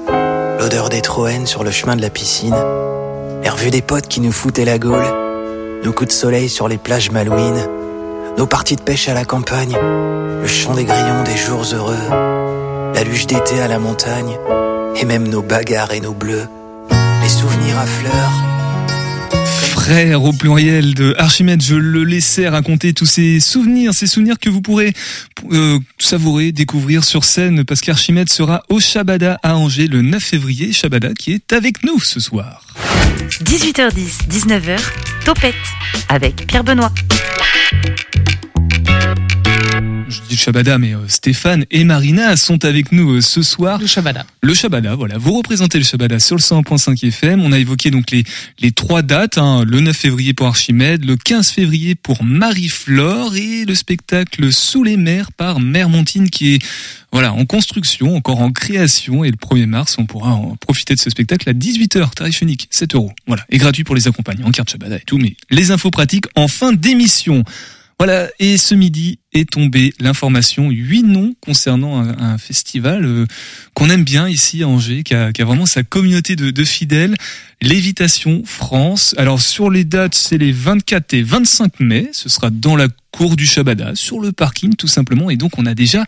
l'odeur 0.59 0.89
des 0.89 1.01
Troènes 1.01 1.47
sur 1.47 1.63
le 1.63 1.71
chemin 1.71 1.95
de 1.95 2.01
la 2.01 2.09
piscine, 2.11 2.55
les 3.41 3.49
revues 3.49 3.71
des 3.71 3.81
potes 3.81 4.07
qui 4.07 4.21
nous 4.21 4.31
foutaient 4.31 4.63
la 4.63 4.77
gaule, 4.77 5.07
nos 5.83 5.91
coups 5.91 6.09
de 6.09 6.13
soleil 6.13 6.49
sur 6.49 6.67
les 6.67 6.77
plages 6.77 7.09
malouines, 7.09 7.67
nos 8.37 8.45
parties 8.45 8.75
de 8.75 8.81
pêche 8.81 9.09
à 9.09 9.15
la 9.15 9.25
campagne, 9.25 9.75
le 9.75 10.47
chant 10.47 10.75
des 10.75 10.85
grillons 10.85 11.23
des 11.23 11.35
jours 11.35 11.63
heureux, 11.73 12.93
la 12.93 13.03
luge 13.03 13.25
d'été 13.25 13.59
à 13.59 13.67
la 13.67 13.79
montagne, 13.79 14.37
et 14.95 15.05
même 15.05 15.27
nos 15.27 15.41
bagarres 15.41 15.93
et 15.93 15.99
nos 15.99 16.13
bleus, 16.13 16.47
les 17.23 17.29
souvenirs 17.29 17.79
à 17.79 17.85
fleurs. 17.87 18.56
Frère 19.87 20.21
au 20.25 20.33
pluriel 20.33 20.95
de 20.95 21.15
Archimède, 21.17 21.63
je 21.63 21.75
le 21.75 22.03
laissais 22.03 22.49
raconter 22.49 22.93
tous 22.93 23.05
ces 23.05 23.39
souvenirs, 23.39 23.93
ces 23.93 24.05
souvenirs 24.05 24.37
que 24.37 24.49
vous 24.49 24.59
pourrez 24.59 24.93
euh, 25.53 25.79
savourer, 25.97 26.51
découvrir 26.51 27.05
sur 27.05 27.23
scène, 27.23 27.63
parce 27.63 27.79
qu'Archimède 27.79 28.27
sera 28.27 28.63
au 28.67 28.81
Shabada 28.81 29.39
à 29.43 29.55
Angers 29.55 29.87
le 29.87 30.01
9 30.01 30.21
février. 30.21 30.73
Shabada 30.73 31.13
qui 31.13 31.31
est 31.31 31.53
avec 31.53 31.85
nous 31.85 32.01
ce 32.01 32.19
soir. 32.19 32.65
18h10, 33.45 34.27
19h, 34.29 34.77
Topette 35.23 35.55
avec 36.09 36.45
Pierre 36.47 36.65
Benoît. 36.65 36.91
Je 40.09 40.21
du 40.29 40.37
Shabada, 40.37 40.77
mais 40.77 40.95
euh, 40.95 40.99
Stéphane 41.07 41.65
et 41.69 41.83
Marina 41.83 42.37
sont 42.37 42.63
avec 42.63 42.93
nous 42.93 43.15
euh, 43.15 43.21
ce 43.21 43.41
soir. 43.41 43.79
Le 43.79 43.87
Shabada. 43.87 44.25
Le 44.41 44.53
Shabada, 44.53 44.95
voilà. 44.95 45.17
Vous 45.17 45.33
représentez 45.33 45.77
le 45.77 45.83
Shabada 45.83 46.17
sur 46.19 46.37
le 46.37 46.41
100.5 46.41 47.05
FM. 47.05 47.41
On 47.41 47.51
a 47.51 47.59
évoqué 47.59 47.91
donc 47.91 48.11
les, 48.11 48.23
les 48.59 48.71
trois 48.71 49.01
dates, 49.01 49.37
hein, 49.37 49.65
le 49.67 49.81
9 49.81 49.95
février 49.95 50.33
pour 50.33 50.47
Archimède, 50.47 51.03
le 51.03 51.17
15 51.17 51.49
février 51.49 51.95
pour 51.95 52.23
Marie-Flore 52.23 53.35
et 53.35 53.65
le 53.65 53.75
spectacle 53.75 54.53
Sous 54.53 54.83
les 54.83 54.95
mers 54.95 55.33
par 55.33 55.59
Mère 55.59 55.89
Montine 55.89 56.29
qui 56.29 56.55
est 56.55 56.65
voilà, 57.11 57.33
en 57.33 57.45
construction, 57.45 58.15
encore 58.15 58.39
en 58.39 58.51
création. 58.51 59.25
Et 59.25 59.31
le 59.31 59.37
1er 59.37 59.65
mars, 59.65 59.97
on 59.97 60.05
pourra 60.05 60.31
en 60.31 60.55
profiter 60.55 60.95
de 60.95 60.99
ce 60.99 61.09
spectacle 61.09 61.49
à 61.49 61.53
18h, 61.53 62.11
tarif 62.13 62.41
unique, 62.41 62.67
7 62.71 62.95
euros. 62.95 63.11
Voilà, 63.27 63.43
et 63.49 63.57
gratuit 63.57 63.83
pour 63.83 63.95
les 63.95 64.07
accompagnants, 64.07 64.51
carte 64.51 64.69
Shabada 64.69 64.95
et 64.95 65.03
tout. 65.05 65.17
Mais 65.17 65.35
les 65.49 65.71
infos 65.71 65.91
pratiques 65.91 66.27
en 66.35 66.47
fin 66.47 66.71
d'émission. 66.71 67.43
Voilà, 67.99 68.29
et 68.37 68.57
ce 68.57 68.75
midi 68.75 69.17
est 69.33 69.49
tombée 69.49 69.91
l'information, 69.99 70.69
huit 70.69 71.01
noms 71.01 71.33
concernant 71.41 71.99
un, 71.99 72.37
festival 72.37 73.05
euh, 73.05 73.25
qu'on 73.73 73.89
aime 73.89 74.03
bien 74.03 74.29
ici 74.29 74.61
à 74.61 74.67
Angers, 74.67 75.01
qui 75.01 75.15
a, 75.15 75.31
vraiment 75.39 75.65
sa 75.65 75.81
communauté 75.81 76.35
de, 76.35 76.51
de 76.51 76.63
fidèles, 76.63 77.15
Lévitation 77.59 78.43
France. 78.45 79.15
Alors 79.17 79.41
sur 79.41 79.71
les 79.71 79.83
dates, 79.83 80.13
c'est 80.13 80.37
les 80.37 80.51
24 80.51 81.15
et 81.15 81.23
25 81.23 81.79
mai, 81.79 82.09
ce 82.13 82.29
sera 82.29 82.51
dans 82.51 82.75
la 82.75 82.87
cour 83.09 83.35
du 83.35 83.47
Shabada, 83.47 83.95
sur 83.95 84.19
le 84.19 84.31
parking 84.31 84.75
tout 84.75 84.87
simplement, 84.87 85.31
et 85.31 85.35
donc 85.35 85.57
on 85.57 85.65
a 85.65 85.73
déjà 85.73 86.05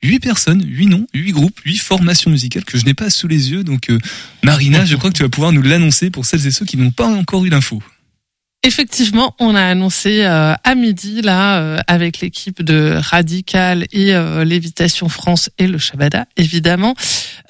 huit 0.00 0.20
personnes, 0.20 0.64
huit 0.64 0.86
noms, 0.86 1.06
huit 1.12 1.32
groupes, 1.32 1.58
huit 1.64 1.78
formations 1.78 2.30
musicales 2.30 2.64
que 2.64 2.78
je 2.78 2.84
n'ai 2.84 2.94
pas 2.94 3.10
sous 3.10 3.26
les 3.26 3.50
yeux. 3.50 3.64
Donc 3.64 3.90
euh, 3.90 3.98
Marina, 4.44 4.84
je 4.84 4.94
crois 4.94 5.10
que 5.10 5.16
tu 5.16 5.22
vas 5.24 5.28
pouvoir 5.28 5.50
nous 5.50 5.62
l'annoncer 5.62 6.10
pour 6.10 6.24
celles 6.24 6.46
et 6.46 6.52
ceux 6.52 6.66
qui 6.66 6.76
n'ont 6.76 6.92
pas 6.92 7.08
encore 7.08 7.44
eu 7.44 7.48
l'info. 7.48 7.82
Effectivement, 8.64 9.34
on 9.40 9.56
a 9.56 9.62
annoncé 9.64 10.22
euh, 10.24 10.54
à 10.62 10.74
midi 10.76 11.20
là 11.20 11.58
euh, 11.58 11.78
avec 11.88 12.20
l'équipe 12.20 12.62
de 12.62 12.94
Radical 12.96 13.86
et 13.90 14.14
euh, 14.14 14.44
Lévitation 14.44 15.08
France 15.08 15.50
et 15.58 15.66
le 15.66 15.78
Shabada 15.78 16.26
évidemment 16.36 16.94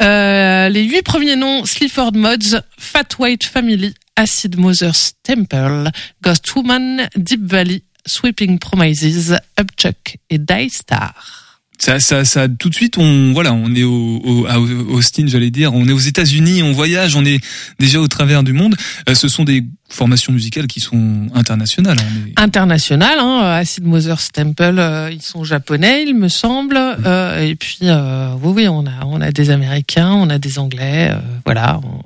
Euh, 0.01 0.69
les 0.71 0.83
huit 0.85 1.03
premiers 1.03 1.37
noms 1.37 1.65
Sleaford 1.67 2.13
Mods, 2.15 2.61
Fat 2.79 3.05
White 3.19 3.45
Family, 3.45 3.95
Acid 4.17 4.59
Mother's 4.59 5.13
Temple, 5.23 5.91
Ghost 6.23 6.55
Woman, 6.57 7.09
Deep 7.15 7.45
Valley, 7.45 7.83
Sweeping 8.07 8.59
Promises, 8.59 9.39
Upchuck 9.61 10.17
et 10.31 10.39
Die 10.39 10.71
Star. 10.71 11.42
Ça, 11.85 11.99
ça, 11.99 12.25
ça, 12.25 12.47
tout 12.49 12.69
de 12.69 12.75
suite, 12.77 12.97
on, 12.97 13.33
voilà, 13.33 13.53
on 13.53 13.75
est 13.75 13.83
au, 13.83 14.21
au 14.25 14.47
à 14.47 14.61
Austin, 14.61 15.25
j'allais 15.27 15.51
dire, 15.51 15.75
on 15.75 15.89
est 15.89 15.93
aux 15.93 15.99
États-Unis, 15.99 16.63
on 16.63 16.71
voyage, 16.71 17.17
on 17.17 17.25
est 17.25 17.41
déjà 17.81 17.99
au 17.99 18.07
travers 18.07 18.45
du 18.45 18.53
monde. 18.53 18.77
Euh, 19.09 19.17
ce 19.17 19.27
sont 19.27 19.43
des 19.43 19.65
formations 19.89 20.33
musicales 20.33 20.69
qui 20.69 20.79
sont 20.79 21.27
internationales. 21.35 21.97
hein, 22.01 22.21
mais- 22.25 22.33
international. 22.41 23.19
Hein, 23.19 23.41
Acid 23.61 23.85
Mother's 23.85 24.31
Temple, 24.31 24.77
euh, 24.79 25.11
ils 25.13 25.23
sont 25.23 25.43
japonais, 25.43 26.05
il 26.07 26.15
me 26.15 26.29
semble. 26.29 26.77
Euh, 26.79 27.41
et 27.45 27.57
puis, 27.57 27.79
euh, 27.83 28.29
oui, 28.41 28.53
oui, 28.63 28.69
on 28.69 28.87
a, 28.87 29.05
on 29.07 29.21
a 29.21 29.33
des 29.33 29.51
Américains, 29.51 30.13
on 30.13 30.31
a 30.31 30.39
des 30.39 30.61
Anglais, 30.61 31.11
euh, 31.11 31.19
voilà, 31.45 31.81
on- 31.83 32.03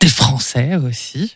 des 0.00 0.08
Français 0.08 0.76
aussi. 0.76 1.34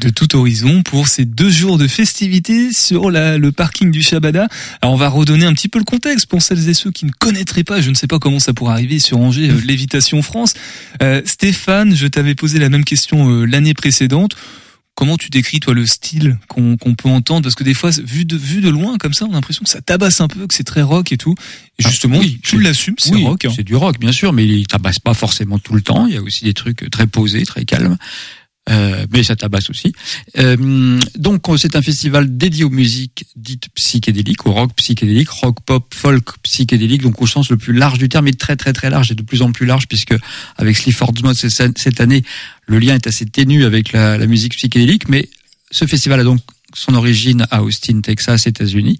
De 0.00 0.08
tout 0.08 0.34
horizon 0.36 0.82
pour 0.82 1.06
ces 1.06 1.24
deux 1.24 1.50
jours 1.50 1.78
de 1.78 1.86
festivités 1.86 2.72
sur 2.72 3.10
la, 3.10 3.38
le 3.38 3.52
parking 3.52 3.90
du 3.90 4.02
Shabada. 4.02 4.48
Alors 4.80 4.94
on 4.94 4.96
va 4.96 5.08
redonner 5.08 5.44
un 5.44 5.52
petit 5.52 5.68
peu 5.68 5.78
le 5.78 5.84
contexte 5.84 6.26
pour 6.26 6.42
celles 6.42 6.68
et 6.68 6.74
ceux 6.74 6.90
qui 6.90 7.04
ne 7.04 7.12
connaîtraient 7.12 7.64
pas, 7.64 7.80
je 7.80 7.90
ne 7.90 7.94
sais 7.94 8.06
pas 8.06 8.18
comment 8.18 8.38
ça 8.38 8.54
pourrait 8.54 8.72
arriver 8.72 8.98
sur 8.98 9.18
Angers, 9.18 9.50
euh, 9.50 9.60
Lévitation 9.64 10.22
France. 10.22 10.54
Euh, 11.02 11.20
Stéphane, 11.24 11.94
je 11.94 12.06
t'avais 12.06 12.34
posé 12.34 12.58
la 12.58 12.68
même 12.68 12.84
question 12.84 13.30
euh, 13.30 13.44
l'année 13.44 13.74
précédente. 13.74 14.34
Comment 14.94 15.16
tu 15.16 15.30
décris 15.30 15.58
toi 15.58 15.72
le 15.72 15.86
style 15.86 16.38
qu'on 16.48 16.76
peut 16.76 17.08
entendre? 17.08 17.42
Parce 17.42 17.54
que 17.54 17.64
des 17.64 17.72
fois, 17.72 17.90
vu 18.04 18.26
de, 18.26 18.36
vu 18.36 18.60
de 18.60 18.68
loin 18.68 18.98
comme 18.98 19.14
ça, 19.14 19.24
on 19.24 19.30
a 19.30 19.34
l'impression 19.34 19.64
que 19.64 19.70
ça 19.70 19.80
tabasse 19.80 20.20
un 20.20 20.28
peu, 20.28 20.46
que 20.46 20.52
c'est 20.54 20.64
très 20.64 20.82
rock 20.82 21.12
et 21.12 21.16
tout. 21.16 21.34
Et 21.78 21.82
justement, 21.82 22.18
oui, 22.18 22.38
tu 22.42 22.60
l'assumes, 22.60 22.96
c'est 22.98 23.14
oui, 23.14 23.24
rock. 23.24 23.46
hein. 23.46 23.52
C'est 23.56 23.62
du 23.62 23.74
rock, 23.74 23.98
bien 23.98 24.12
sûr, 24.12 24.34
mais 24.34 24.46
il 24.46 24.66
tabasse 24.66 24.98
pas 24.98 25.14
forcément 25.14 25.58
tout 25.58 25.72
le 25.72 25.80
temps. 25.80 26.06
Il 26.06 26.12
y 26.12 26.18
a 26.18 26.22
aussi 26.22 26.44
des 26.44 26.52
trucs 26.52 26.90
très 26.90 27.06
posés, 27.06 27.44
très 27.46 27.64
calmes. 27.64 27.96
Euh, 28.70 29.06
mais 29.12 29.24
ça 29.24 29.34
tabasse 29.34 29.70
aussi. 29.70 29.92
Euh, 30.38 30.98
donc 31.16 31.42
c'est 31.58 31.74
un 31.74 31.82
festival 31.82 32.36
dédié 32.36 32.62
aux 32.62 32.70
musiques 32.70 33.24
dites 33.34 33.68
psychédéliques, 33.74 34.46
au 34.46 34.52
rock 34.52 34.72
psychédélique, 34.76 35.30
rock 35.30 35.58
pop, 35.66 35.92
folk 35.92 36.38
psychédélique, 36.44 37.02
donc 37.02 37.20
au 37.20 37.26
sens 37.26 37.50
le 37.50 37.56
plus 37.56 37.72
large 37.72 37.98
du 37.98 38.08
terme, 38.08 38.28
et 38.28 38.32
très 38.32 38.54
très 38.54 38.72
très 38.72 38.88
large 38.88 39.10
et 39.10 39.16
de 39.16 39.22
plus 39.22 39.42
en 39.42 39.50
plus 39.50 39.66
large, 39.66 39.88
puisque 39.88 40.14
avec 40.56 40.76
Sleaford's 40.76 41.22
Mod 41.22 41.34
cette 41.34 42.00
année, 42.00 42.22
le 42.66 42.78
lien 42.78 42.94
est 42.94 43.06
assez 43.08 43.26
ténu 43.26 43.64
avec 43.64 43.92
la, 43.92 44.16
la 44.16 44.26
musique 44.26 44.54
psychédélique, 44.54 45.08
mais 45.08 45.28
ce 45.72 45.84
festival 45.84 46.20
a 46.20 46.24
donc 46.24 46.40
son 46.74 46.94
origine 46.94 47.46
à 47.50 47.62
Austin, 47.62 48.00
Texas, 48.00 48.46
États-Unis. 48.46 48.98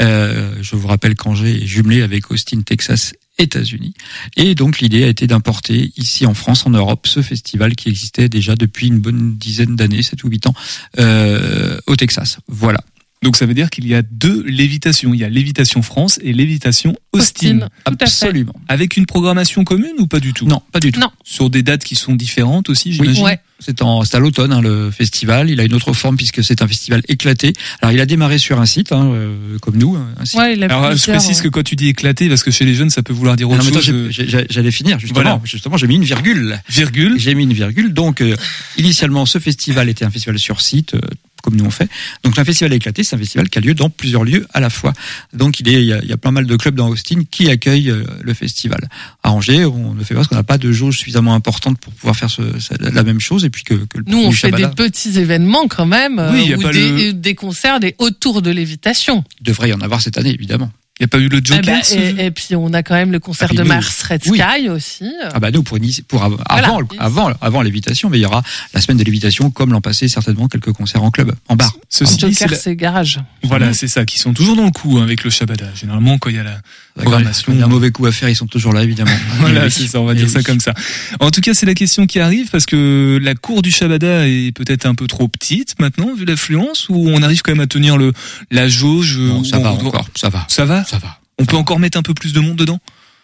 Euh, 0.00 0.54
je 0.60 0.76
vous 0.76 0.88
rappelle 0.88 1.14
qu'Angers 1.14 1.62
est 1.62 1.66
jumelé 1.66 2.02
avec 2.02 2.30
Austin, 2.30 2.62
Texas, 2.62 3.14
États-Unis. 3.38 3.94
Et 4.36 4.54
donc 4.54 4.80
l'idée 4.80 5.04
a 5.04 5.08
été 5.08 5.26
d'importer 5.26 5.92
ici 5.96 6.26
en 6.26 6.34
France, 6.34 6.66
en 6.66 6.70
Europe, 6.70 7.06
ce 7.06 7.22
festival 7.22 7.74
qui 7.74 7.88
existait 7.88 8.28
déjà 8.28 8.54
depuis 8.54 8.86
une 8.86 9.00
bonne 9.00 9.36
dizaine 9.36 9.76
d'années, 9.76 10.02
7 10.02 10.22
ou 10.24 10.28
8 10.28 10.46
ans, 10.46 10.54
euh, 10.98 11.78
au 11.86 11.96
Texas. 11.96 12.38
Voilà. 12.48 12.80
Donc 13.24 13.36
ça 13.36 13.46
veut 13.46 13.54
dire 13.54 13.70
qu'il 13.70 13.88
y 13.88 13.94
a 13.94 14.02
deux 14.02 14.42
lévitations. 14.42 15.14
Il 15.14 15.20
y 15.20 15.24
a 15.24 15.30
Lévitation 15.30 15.80
France 15.80 16.20
et 16.22 16.34
Lévitation 16.34 16.94
Austin. 17.12 17.56
Austin, 17.56 17.68
tout 17.86 17.94
à 17.94 17.96
fait. 17.96 18.04
Absolument. 18.04 18.54
Avec 18.68 18.98
une 18.98 19.06
programmation 19.06 19.64
commune 19.64 19.94
ou 19.98 20.06
pas 20.06 20.20
du 20.20 20.34
tout? 20.34 20.44
Non, 20.46 20.62
pas 20.72 20.78
du 20.78 20.92
tout. 20.92 21.00
Non. 21.00 21.10
Sur 21.24 21.48
des 21.48 21.62
dates 21.62 21.84
qui 21.84 21.94
sont 21.94 22.14
différentes 22.14 22.68
aussi, 22.68 22.90
Oui, 22.90 22.94
j'imagine? 22.96 23.24
Ouais. 23.24 23.40
C'est 23.60 23.82
en, 23.82 24.04
c'est 24.04 24.16
à 24.16 24.20
l'automne 24.20 24.52
hein, 24.52 24.60
le 24.60 24.90
festival. 24.90 25.48
Il 25.50 25.60
a 25.60 25.64
une 25.64 25.74
autre 25.74 25.92
forme 25.92 26.16
puisque 26.16 26.42
c'est 26.44 26.60
un 26.62 26.68
festival 26.68 27.02
éclaté. 27.08 27.52
Alors 27.80 27.92
il 27.92 28.00
a 28.00 28.06
démarré 28.06 28.38
sur 28.38 28.60
un 28.60 28.66
site, 28.66 28.92
hein, 28.92 29.10
euh, 29.12 29.58
comme 29.60 29.76
nous, 29.76 29.96
un 29.96 30.24
site 30.24 30.38
Ouais, 30.38 30.54
il 30.54 30.62
a 30.62 30.66
Alors 30.66 30.96
je 30.96 31.10
précise 31.10 31.40
que 31.40 31.48
quand 31.48 31.62
tu 31.62 31.76
dis 31.76 31.88
éclaté, 31.88 32.28
parce 32.28 32.42
que 32.42 32.50
chez 32.50 32.64
les 32.64 32.74
jeunes 32.74 32.90
ça 32.90 33.02
peut 33.02 33.12
vouloir 33.12 33.36
dire 33.36 33.48
autre 33.48 33.58
non, 33.58 33.70
mais 33.70 33.76
attends, 33.76 33.80
chose. 33.86 34.10
euh, 34.18 34.44
j'allais 34.50 34.70
finir 34.72 34.98
justement. 34.98 35.22
Voilà. 35.22 35.40
Justement, 35.44 35.76
j'ai 35.76 35.86
mis 35.86 35.96
une 35.96 36.04
virgule. 36.04 36.60
Virgule. 36.68 37.14
J'ai 37.18 37.34
mis 37.34 37.44
une 37.44 37.52
virgule. 37.52 37.92
Donc, 37.94 38.20
euh, 38.20 38.34
initialement, 38.76 39.26
ce 39.26 39.38
festival 39.38 39.88
était 39.88 40.04
un 40.04 40.10
festival 40.10 40.38
sur 40.38 40.60
site, 40.60 40.94
euh, 40.94 41.00
comme 41.42 41.56
nous 41.56 41.64
on 41.64 41.70
fait. 41.70 41.88
Donc, 42.24 42.38
un 42.38 42.44
festival 42.44 42.72
éclaté, 42.72 43.04
c'est 43.04 43.16
un 43.16 43.18
festival 43.18 43.48
qui 43.50 43.58
a 43.58 43.60
lieu 43.60 43.74
dans 43.74 43.90
plusieurs 43.90 44.24
lieux 44.24 44.46
à 44.54 44.60
la 44.60 44.70
fois. 44.70 44.92
Donc, 45.34 45.60
il, 45.60 45.68
est, 45.68 45.74
il, 45.82 45.84
y 45.86 45.92
a, 45.92 46.00
il 46.02 46.08
y 46.08 46.12
a 46.12 46.16
pas 46.16 46.30
mal 46.30 46.46
de 46.46 46.56
clubs 46.56 46.74
dans 46.74 46.88
Austin 46.88 47.22
qui 47.30 47.50
accueillent 47.50 47.90
euh, 47.90 48.04
le 48.22 48.32
festival. 48.34 48.88
À 49.22 49.30
Angers, 49.32 49.64
on 49.66 49.92
ne 49.94 50.02
fait 50.02 50.14
pas 50.14 50.20
parce 50.20 50.28
qu'on 50.28 50.36
n'a 50.36 50.42
pas 50.42 50.56
de 50.58 50.72
jauge 50.72 50.96
suffisamment 50.98 51.34
importante 51.34 51.78
pour 51.78 51.92
pouvoir 51.92 52.16
faire 52.16 52.30
ce, 52.30 52.42
ce- 52.58 52.74
la 52.80 53.02
même 53.02 53.20
chose. 53.20 53.43
Et 53.44 53.50
puis 53.50 53.62
que, 53.64 53.74
que 53.74 53.98
le 53.98 54.04
Nous, 54.06 54.18
on 54.24 54.32
fait 54.32 54.50
des 54.50 54.68
petits 54.68 55.18
événements 55.18 55.68
quand 55.68 55.86
même, 55.86 56.18
euh, 56.18 56.32
Oui, 56.32 56.46
y 56.48 56.52
a 56.54 56.56
ou 56.56 56.60
pas 56.62 56.72
des, 56.72 56.90
le- 56.90 57.08
euh, 57.10 57.12
des 57.12 57.34
concerts 57.34 57.80
des 57.80 57.94
autour 57.98 58.42
de 58.42 58.50
l'évitation. 58.50 59.22
devrait 59.40 59.68
y 59.70 59.72
en 59.74 59.80
avoir 59.80 60.00
cette 60.02 60.18
année, 60.18 60.32
évidemment. 60.34 60.70
Il 61.00 61.02
n'y 61.02 61.06
a 61.06 61.08
pas 61.08 61.18
eu 61.18 61.28
le 61.28 61.38
Eh 61.38 61.44
Joker 61.44 61.62
ben, 61.64 61.82
ce- 61.82 61.94
et, 61.96 62.26
et 62.26 62.30
puis 62.30 62.54
on 62.54 62.72
a 62.72 62.84
quand 62.84 62.94
même 62.94 63.10
le 63.10 63.18
concert 63.18 63.48
Ah, 63.50 63.54
de 63.56 63.62
Mars 63.64 64.00
Red 64.04 64.22
oui. 64.28 64.38
Sky 64.38 64.68
aussi. 64.68 65.10
Ah 65.32 65.40
bah 65.40 65.50
nous 65.50 65.64
pour, 65.64 65.76
pour 66.06 66.20
Voilà. 66.20 66.36
avant, 66.48 66.80
avant, 66.98 67.30
avant 67.40 67.62
l'évitation, 67.62 68.08
mais 68.10 68.18
il 68.18 68.22
y 68.22 68.26
aura 68.26 68.44
la 68.72 68.80
semaine 68.80 68.98
de 68.98 69.02
l'évitation, 69.02 69.50
comme 69.50 69.72
l'an 69.72 69.80
passé, 69.80 70.06
certainement 70.06 70.46
quelques 70.46 70.70
concerts 70.72 71.02
en 71.02 71.10
club, 71.10 71.34
en 71.48 71.56
bar. 71.56 71.72
Ceci 71.88 72.14
dit, 72.16 72.20
c'est 72.20 72.30
Joker, 72.44 72.48
la- 72.52 72.56
c'est 72.56 72.76
garage. 72.76 73.18
Voilà, 73.42 73.74
c'est 73.74 73.88
ça, 73.88 74.04
qui 74.04 74.20
sont 74.20 74.32
toujours 74.34 74.54
dans 74.54 74.66
le 74.66 74.70
coup 74.70 74.98
hein, 74.98 75.02
avec 75.02 75.24
le 75.24 75.30
Shabada. 75.30 75.66
Généralement, 75.74 76.16
quand 76.18 76.30
il 76.30 76.36
y 76.36 76.38
a 76.38 76.44
la. 76.44 76.60
Il 76.96 77.58
y 77.58 77.62
a 77.62 77.64
un 77.64 77.68
mauvais 77.68 77.90
coup 77.90 78.06
à 78.06 78.12
faire, 78.12 78.28
ils 78.28 78.36
sont 78.36 78.46
toujours 78.46 78.72
là, 78.72 78.82
évidemment. 78.84 79.10
Voilà, 79.40 79.68
c'est 79.68 79.88
ça, 79.88 80.00
on 80.00 80.04
va 80.04 80.12
Eh 80.12 80.16
dire 80.16 80.30
ça 80.30 80.38
oui. 80.38 80.44
comme 80.44 80.60
ça. 80.60 80.74
En 81.18 81.30
tout 81.32 81.40
cas, 81.40 81.52
c'est 81.52 81.66
la 81.66 81.74
question 81.74 82.06
qui 82.06 82.20
arrive 82.20 82.50
parce 82.50 82.66
que 82.66 83.18
la 83.20 83.34
cour 83.34 83.62
du 83.62 83.70
Shabada 83.72 84.28
est 84.28 84.52
peut-être 84.52 84.86
un 84.86 84.94
peu 84.94 85.06
trop 85.08 85.26
petite 85.26 85.74
maintenant, 85.80 86.14
vu 86.14 86.24
l'affluence, 86.24 86.88
ou 86.88 87.08
on 87.08 87.20
arrive 87.22 87.42
quand 87.42 87.50
même 87.52 87.60
à 87.60 87.66
tenir 87.66 87.96
le 87.96 88.12
la 88.52 88.68
jauge. 88.68 89.18
Non, 89.18 89.42
ça 89.42 89.58
on 89.58 89.62
va 89.62 89.72
doit- 89.74 89.88
encore, 89.88 90.08
ça 90.14 90.28
va. 90.28 90.46
Ça 90.48 90.64
va 90.64 90.84
Ça 90.84 90.98
va. 90.98 91.18
On 91.38 91.44
peut 91.44 91.56
encore 91.56 91.80
mettre 91.80 91.98
un 91.98 92.02
peu 92.02 92.14
plus 92.14 92.32
de 92.32 92.38
monde 92.40 92.56
dedans? 92.56 92.78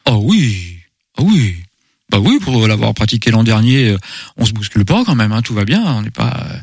Oh 0.06 0.20
oui, 0.24 0.78
oh 1.18 1.24
oui. 1.30 1.54
Bah 2.10 2.18
oui, 2.20 2.38
pour 2.40 2.66
l'avoir 2.66 2.92
pratiqué 2.94 3.30
l'an 3.30 3.44
dernier, 3.44 3.90
euh, 3.90 3.98
on 4.36 4.44
se 4.44 4.52
bouscule 4.52 4.84
pas 4.84 5.04
quand 5.04 5.14
même, 5.14 5.32
hein, 5.32 5.42
tout 5.42 5.54
va 5.54 5.64
bien. 5.64 5.82
On 5.84 6.02
n'est 6.02 6.10
pas, 6.10 6.46
euh, 6.50 6.56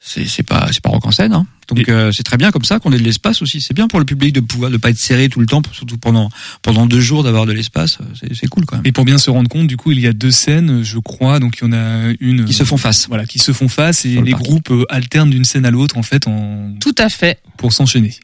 c'est 0.00 0.26
c'est 0.26 0.42
pas, 0.42 0.68
c'est 0.72 0.80
pas 0.82 0.90
rock 0.90 1.06
en 1.06 1.10
scène. 1.12 1.32
Hein. 1.32 1.46
Donc 1.68 1.86
euh, 1.88 2.12
c'est 2.12 2.22
très 2.22 2.36
bien 2.38 2.50
comme 2.50 2.64
ça 2.64 2.78
qu'on 2.78 2.92
ait 2.92 2.98
de 2.98 3.02
l'espace 3.04 3.42
aussi. 3.42 3.60
C'est 3.60 3.74
bien 3.74 3.88
pour 3.88 3.98
le 3.98 4.04
public 4.06 4.32
de 4.34 4.40
pouvoir, 4.40 4.70
de 4.70 4.76
pas 4.78 4.90
être 4.90 4.98
serré 4.98 5.28
tout 5.28 5.38
le 5.40 5.46
temps, 5.46 5.62
surtout 5.72 5.98
pendant 5.98 6.30
pendant 6.62 6.86
deux 6.86 7.00
jours 7.00 7.22
d'avoir 7.22 7.46
de 7.46 7.52
l'espace. 7.52 7.98
euh, 8.00 8.04
C'est 8.18 8.34
c'est 8.34 8.46
cool 8.48 8.64
quand 8.66 8.76
même. 8.76 8.86
Et 8.86 8.92
pour 8.92 9.04
bien 9.04 9.18
se 9.18 9.30
rendre 9.30 9.48
compte, 9.48 9.66
du 9.66 9.76
coup, 9.76 9.92
il 9.92 10.00
y 10.00 10.06
a 10.06 10.12
deux 10.12 10.30
scènes, 10.30 10.82
je 10.82 10.98
crois. 10.98 11.38
Donc 11.40 11.58
il 11.60 11.64
y 11.64 11.68
en 11.68 11.72
a 11.72 12.12
une 12.20 12.44
Qui 12.46 12.54
se 12.54 12.64
font 12.64 12.76
face. 12.78 13.06
Voilà, 13.08 13.24
qui 13.26 13.38
se 13.38 13.52
font 13.52 13.68
face 13.68 14.04
et 14.04 14.14
le 14.14 14.22
les 14.22 14.30
parking. 14.32 14.46
groupes 14.48 14.72
alternent 14.88 15.30
d'une 15.30 15.44
scène 15.44 15.66
à 15.66 15.70
l'autre 15.70 15.96
en 15.98 16.02
fait, 16.02 16.26
en 16.26 16.72
Tout 16.80 16.94
à 16.98 17.08
fait. 17.08 17.38
pour 17.56 17.72
s'enchaîner. 17.72 18.14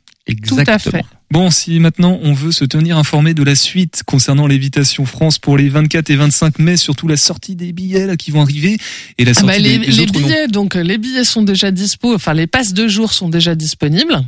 Tout 0.49 0.57
à 0.67 0.79
fait. 0.79 1.05
Bon, 1.35 1.51
si 1.51 1.81
maintenant 1.81 2.21
on 2.23 2.33
veut 2.33 2.53
se 2.53 2.65
tenir 2.65 2.97
informé 2.97 3.35
de 3.35 3.43
la 3.43 3.57
suite 3.57 4.05
concernant 4.07 4.47
l'évitation 4.47 5.05
France 5.05 5.41
pour 5.41 5.57
les 5.57 5.69
24 5.69 6.09
et 6.11 6.15
25 6.15 6.61
mai, 6.61 6.77
surtout 6.77 7.09
la 7.09 7.17
sortie 7.17 7.57
des 7.57 7.73
billets 7.73 8.07
là 8.07 8.17
qui 8.17 8.31
vont 8.31 8.41
arriver 8.41 8.79
et 9.19 9.25
la 9.25 9.33
Ah 9.33 9.41
sortie 9.41 9.47
bah, 9.47 9.59
les, 9.59 9.79
des, 9.79 9.87
des 9.87 9.91
les 9.91 10.01
autres 10.03 10.13
billets, 10.13 10.47
donc 10.47 10.77
euh, 10.77 10.85
les 10.85 10.97
billets 10.97 11.25
sont 11.25 11.43
déjà 11.43 11.73
dispo, 11.73 12.15
enfin 12.15 12.35
les 12.35 12.47
passes 12.47 12.73
de 12.73 12.87
jour 12.87 13.13
sont 13.13 13.29
déjà 13.29 13.57
disponibles. 13.57 14.21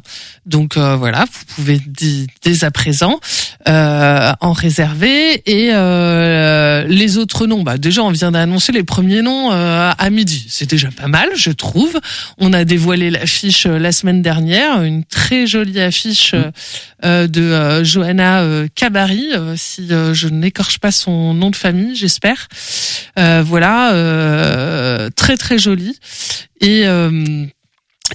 Donc 0.46 0.76
euh, 0.76 0.96
voilà, 0.96 1.26
vous 1.32 1.44
pouvez 1.54 1.80
dès, 2.42 2.64
à 2.64 2.72
présent. 2.72 3.20
euh, 3.68 4.32
en 4.40 4.52
réserver 4.52 5.42
et 5.46 5.70
euh, 5.72 6.84
les 6.88 7.18
autres 7.18 7.46
noms. 7.46 7.62
Bah 7.62 7.78
déjà, 7.78 8.02
on 8.02 8.10
vient 8.10 8.32
d'annoncer 8.32 8.72
les 8.72 8.82
premiers 8.84 9.22
noms 9.22 9.52
euh, 9.52 9.92
à 9.96 10.10
midi. 10.10 10.46
C'est 10.48 10.68
déjà 10.68 10.90
pas 10.90 11.08
mal, 11.08 11.28
je 11.36 11.50
trouve. 11.50 11.98
On 12.38 12.52
a 12.52 12.64
dévoilé 12.64 13.10
l'affiche 13.10 13.66
euh, 13.66 13.78
la 13.78 13.92
semaine 13.92 14.22
dernière, 14.22 14.82
une 14.82 15.04
très 15.04 15.46
jolie 15.46 15.80
affiche 15.80 16.32
euh, 16.34 16.50
de 17.02 17.42
euh, 17.42 17.84
Johanna 17.84 18.42
euh, 18.42 18.68
Cabari, 18.74 19.28
euh, 19.34 19.54
si 19.56 19.92
euh, 19.92 20.14
je 20.14 20.28
n'écorche 20.28 20.78
pas 20.78 20.90
son 20.90 21.34
nom 21.34 21.50
de 21.50 21.56
famille, 21.56 21.94
j'espère. 21.94 22.48
Euh, 23.18 23.42
voilà, 23.44 23.92
euh, 23.92 25.10
très 25.14 25.36
très 25.36 25.58
jolie. 25.58 25.98
Et 26.60 26.86
euh, 26.86 27.46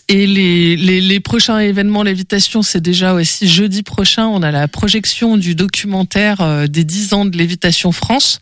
et 0.08 0.27
les, 0.27 0.75
les, 0.75 1.01
les 1.01 1.19
prochains 1.19 1.60
événements 1.60 2.04
Lévitation, 2.04 2.62
c'est 2.62 2.82
déjà 2.82 3.13
aussi 3.13 3.47
jeudi 3.47 3.84
prochain, 3.84 4.27
on 4.27 4.41
a 4.41 4.51
la 4.51 4.67
projection 4.67 5.38
du 5.38 5.56
documentaire 5.56 6.41
euh, 6.41 6.67
des 6.67 6.84
10 6.84 7.13
ans 7.13 7.25
de 7.25 7.38
Lévitation 7.38 7.91
France 7.91 8.39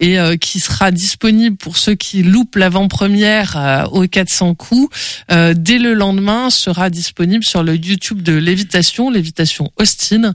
et 0.00 0.18
euh, 0.18 0.36
qui 0.36 0.60
sera 0.60 0.90
disponible 0.90 1.56
pour 1.56 1.76
ceux 1.76 1.94
qui 1.94 2.22
loupent 2.22 2.56
l'avant-première 2.56 3.56
euh, 3.56 3.84
aux 3.86 4.06
400 4.06 4.54
coups. 4.54 4.94
Euh, 5.30 5.54
dès 5.56 5.78
le 5.78 5.94
lendemain, 5.94 6.50
sera 6.50 6.90
disponible 6.90 7.44
sur 7.44 7.62
le 7.62 7.76
YouTube 7.76 8.22
de 8.22 8.32
Lévitation, 8.32 9.10
Lévitation 9.10 9.70
Austin. 9.78 10.32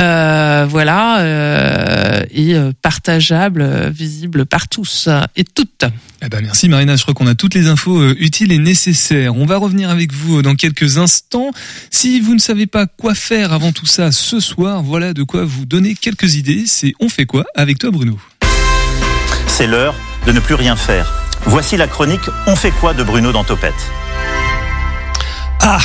Euh, 0.00 0.66
voilà, 0.68 1.20
euh, 1.20 2.22
et 2.30 2.54
euh, 2.54 2.72
partageable, 2.80 3.62
euh, 3.62 3.90
visible 3.90 4.46
par 4.46 4.68
tous 4.68 5.08
et 5.36 5.44
toutes. 5.44 5.84
Eh 6.22 6.28
ben 6.28 6.40
merci 6.40 6.68
Marina, 6.68 6.96
je 6.96 7.02
crois 7.02 7.14
qu'on 7.14 7.26
a 7.26 7.34
toutes 7.34 7.54
les 7.54 7.66
infos 7.66 8.00
euh, 8.00 8.16
utiles 8.18 8.52
et 8.52 8.58
nécessaires. 8.58 9.36
On 9.36 9.44
va 9.44 9.58
revenir 9.58 9.90
avec 9.90 10.12
vous 10.12 10.40
dans 10.40 10.54
quelques 10.54 10.96
instants. 10.96 11.50
Si 11.90 12.20
vous 12.20 12.34
ne 12.34 12.38
savez 12.40 12.66
pas 12.66 12.86
quoi 12.86 13.14
faire 13.14 13.52
avant 13.52 13.72
tout 13.72 13.86
ça 13.86 14.12
ce 14.12 14.40
soir, 14.40 14.82
voilà 14.82 15.12
de 15.12 15.24
quoi 15.24 15.44
vous 15.44 15.66
donner 15.66 15.94
quelques 15.94 16.36
idées. 16.36 16.64
C'est 16.66 16.94
On 17.00 17.08
fait 17.10 17.26
quoi 17.26 17.44
avec 17.54 17.78
toi 17.78 17.90
Bruno? 17.90 18.18
C'est 19.46 19.66
l'heure 19.66 19.94
de 20.26 20.32
ne 20.32 20.40
plus 20.40 20.54
rien 20.54 20.76
faire. 20.76 21.12
Voici 21.44 21.76
la 21.76 21.86
chronique 21.86 22.30
On 22.46 22.56
fait 22.56 22.70
quoi 22.70 22.94
de 22.94 23.02
Bruno 23.02 23.32
dans 23.32 23.44
Topette? 23.44 23.74
Ah, 25.60 25.80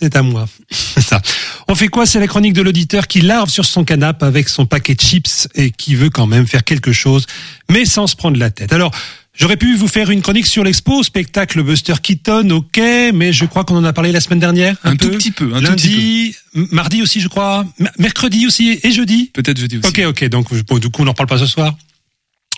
c'est 0.00 0.14
à 0.16 0.22
moi. 0.22 0.46
Ça. 0.72 1.20
On 1.68 1.74
fait 1.74 1.88
quoi? 1.88 2.06
C'est 2.06 2.20
la 2.20 2.26
chronique 2.26 2.52
de 2.54 2.62
l'auditeur 2.62 3.06
qui 3.06 3.20
larve 3.20 3.50
sur 3.50 3.64
son 3.64 3.84
canapé 3.84 4.24
avec 4.26 4.48
son 4.48 4.66
paquet 4.66 4.94
de 4.94 5.00
chips 5.00 5.48
et 5.54 5.70
qui 5.70 5.94
veut 5.94 6.10
quand 6.10 6.26
même 6.26 6.46
faire 6.46 6.64
quelque 6.64 6.92
chose, 6.92 7.26
mais 7.70 7.84
sans 7.84 8.06
se 8.06 8.16
prendre 8.16 8.38
la 8.38 8.50
tête. 8.50 8.72
Alors, 8.72 8.90
j'aurais 9.34 9.56
pu 9.56 9.74
vous 9.76 9.88
faire 9.88 10.10
une 10.10 10.22
chronique 10.22 10.46
sur 10.46 10.64
l'expo, 10.64 11.02
spectacle 11.02 11.62
Buster 11.62 11.94
Keaton, 12.02 12.48
ok, 12.50 12.80
mais 13.14 13.32
je 13.32 13.44
crois 13.44 13.64
qu'on 13.64 13.76
en 13.76 13.84
a 13.84 13.92
parlé 13.92 14.12
la 14.12 14.20
semaine 14.20 14.40
dernière. 14.40 14.76
Un 14.84 14.96
tout 14.96 15.10
petit 15.10 15.30
peu, 15.30 15.52
un 15.54 15.60
tout 15.60 15.66
Lundi, 15.66 16.34
m- 16.54 16.68
mardi 16.70 17.02
aussi, 17.02 17.20
je 17.20 17.28
crois, 17.28 17.64
mercredi 17.98 18.46
aussi 18.46 18.78
et 18.82 18.92
jeudi. 18.92 19.30
Peut-être 19.32 19.58
jeudi 19.58 19.78
aussi. 19.78 19.88
Ok, 19.88 20.02
ok, 20.08 20.24
donc 20.28 20.52
bon, 20.64 20.78
du 20.78 20.88
coup 20.90 21.02
on 21.02 21.04
n'en 21.06 21.14
parle 21.14 21.28
pas 21.28 21.38
ce 21.38 21.46
soir. 21.46 21.74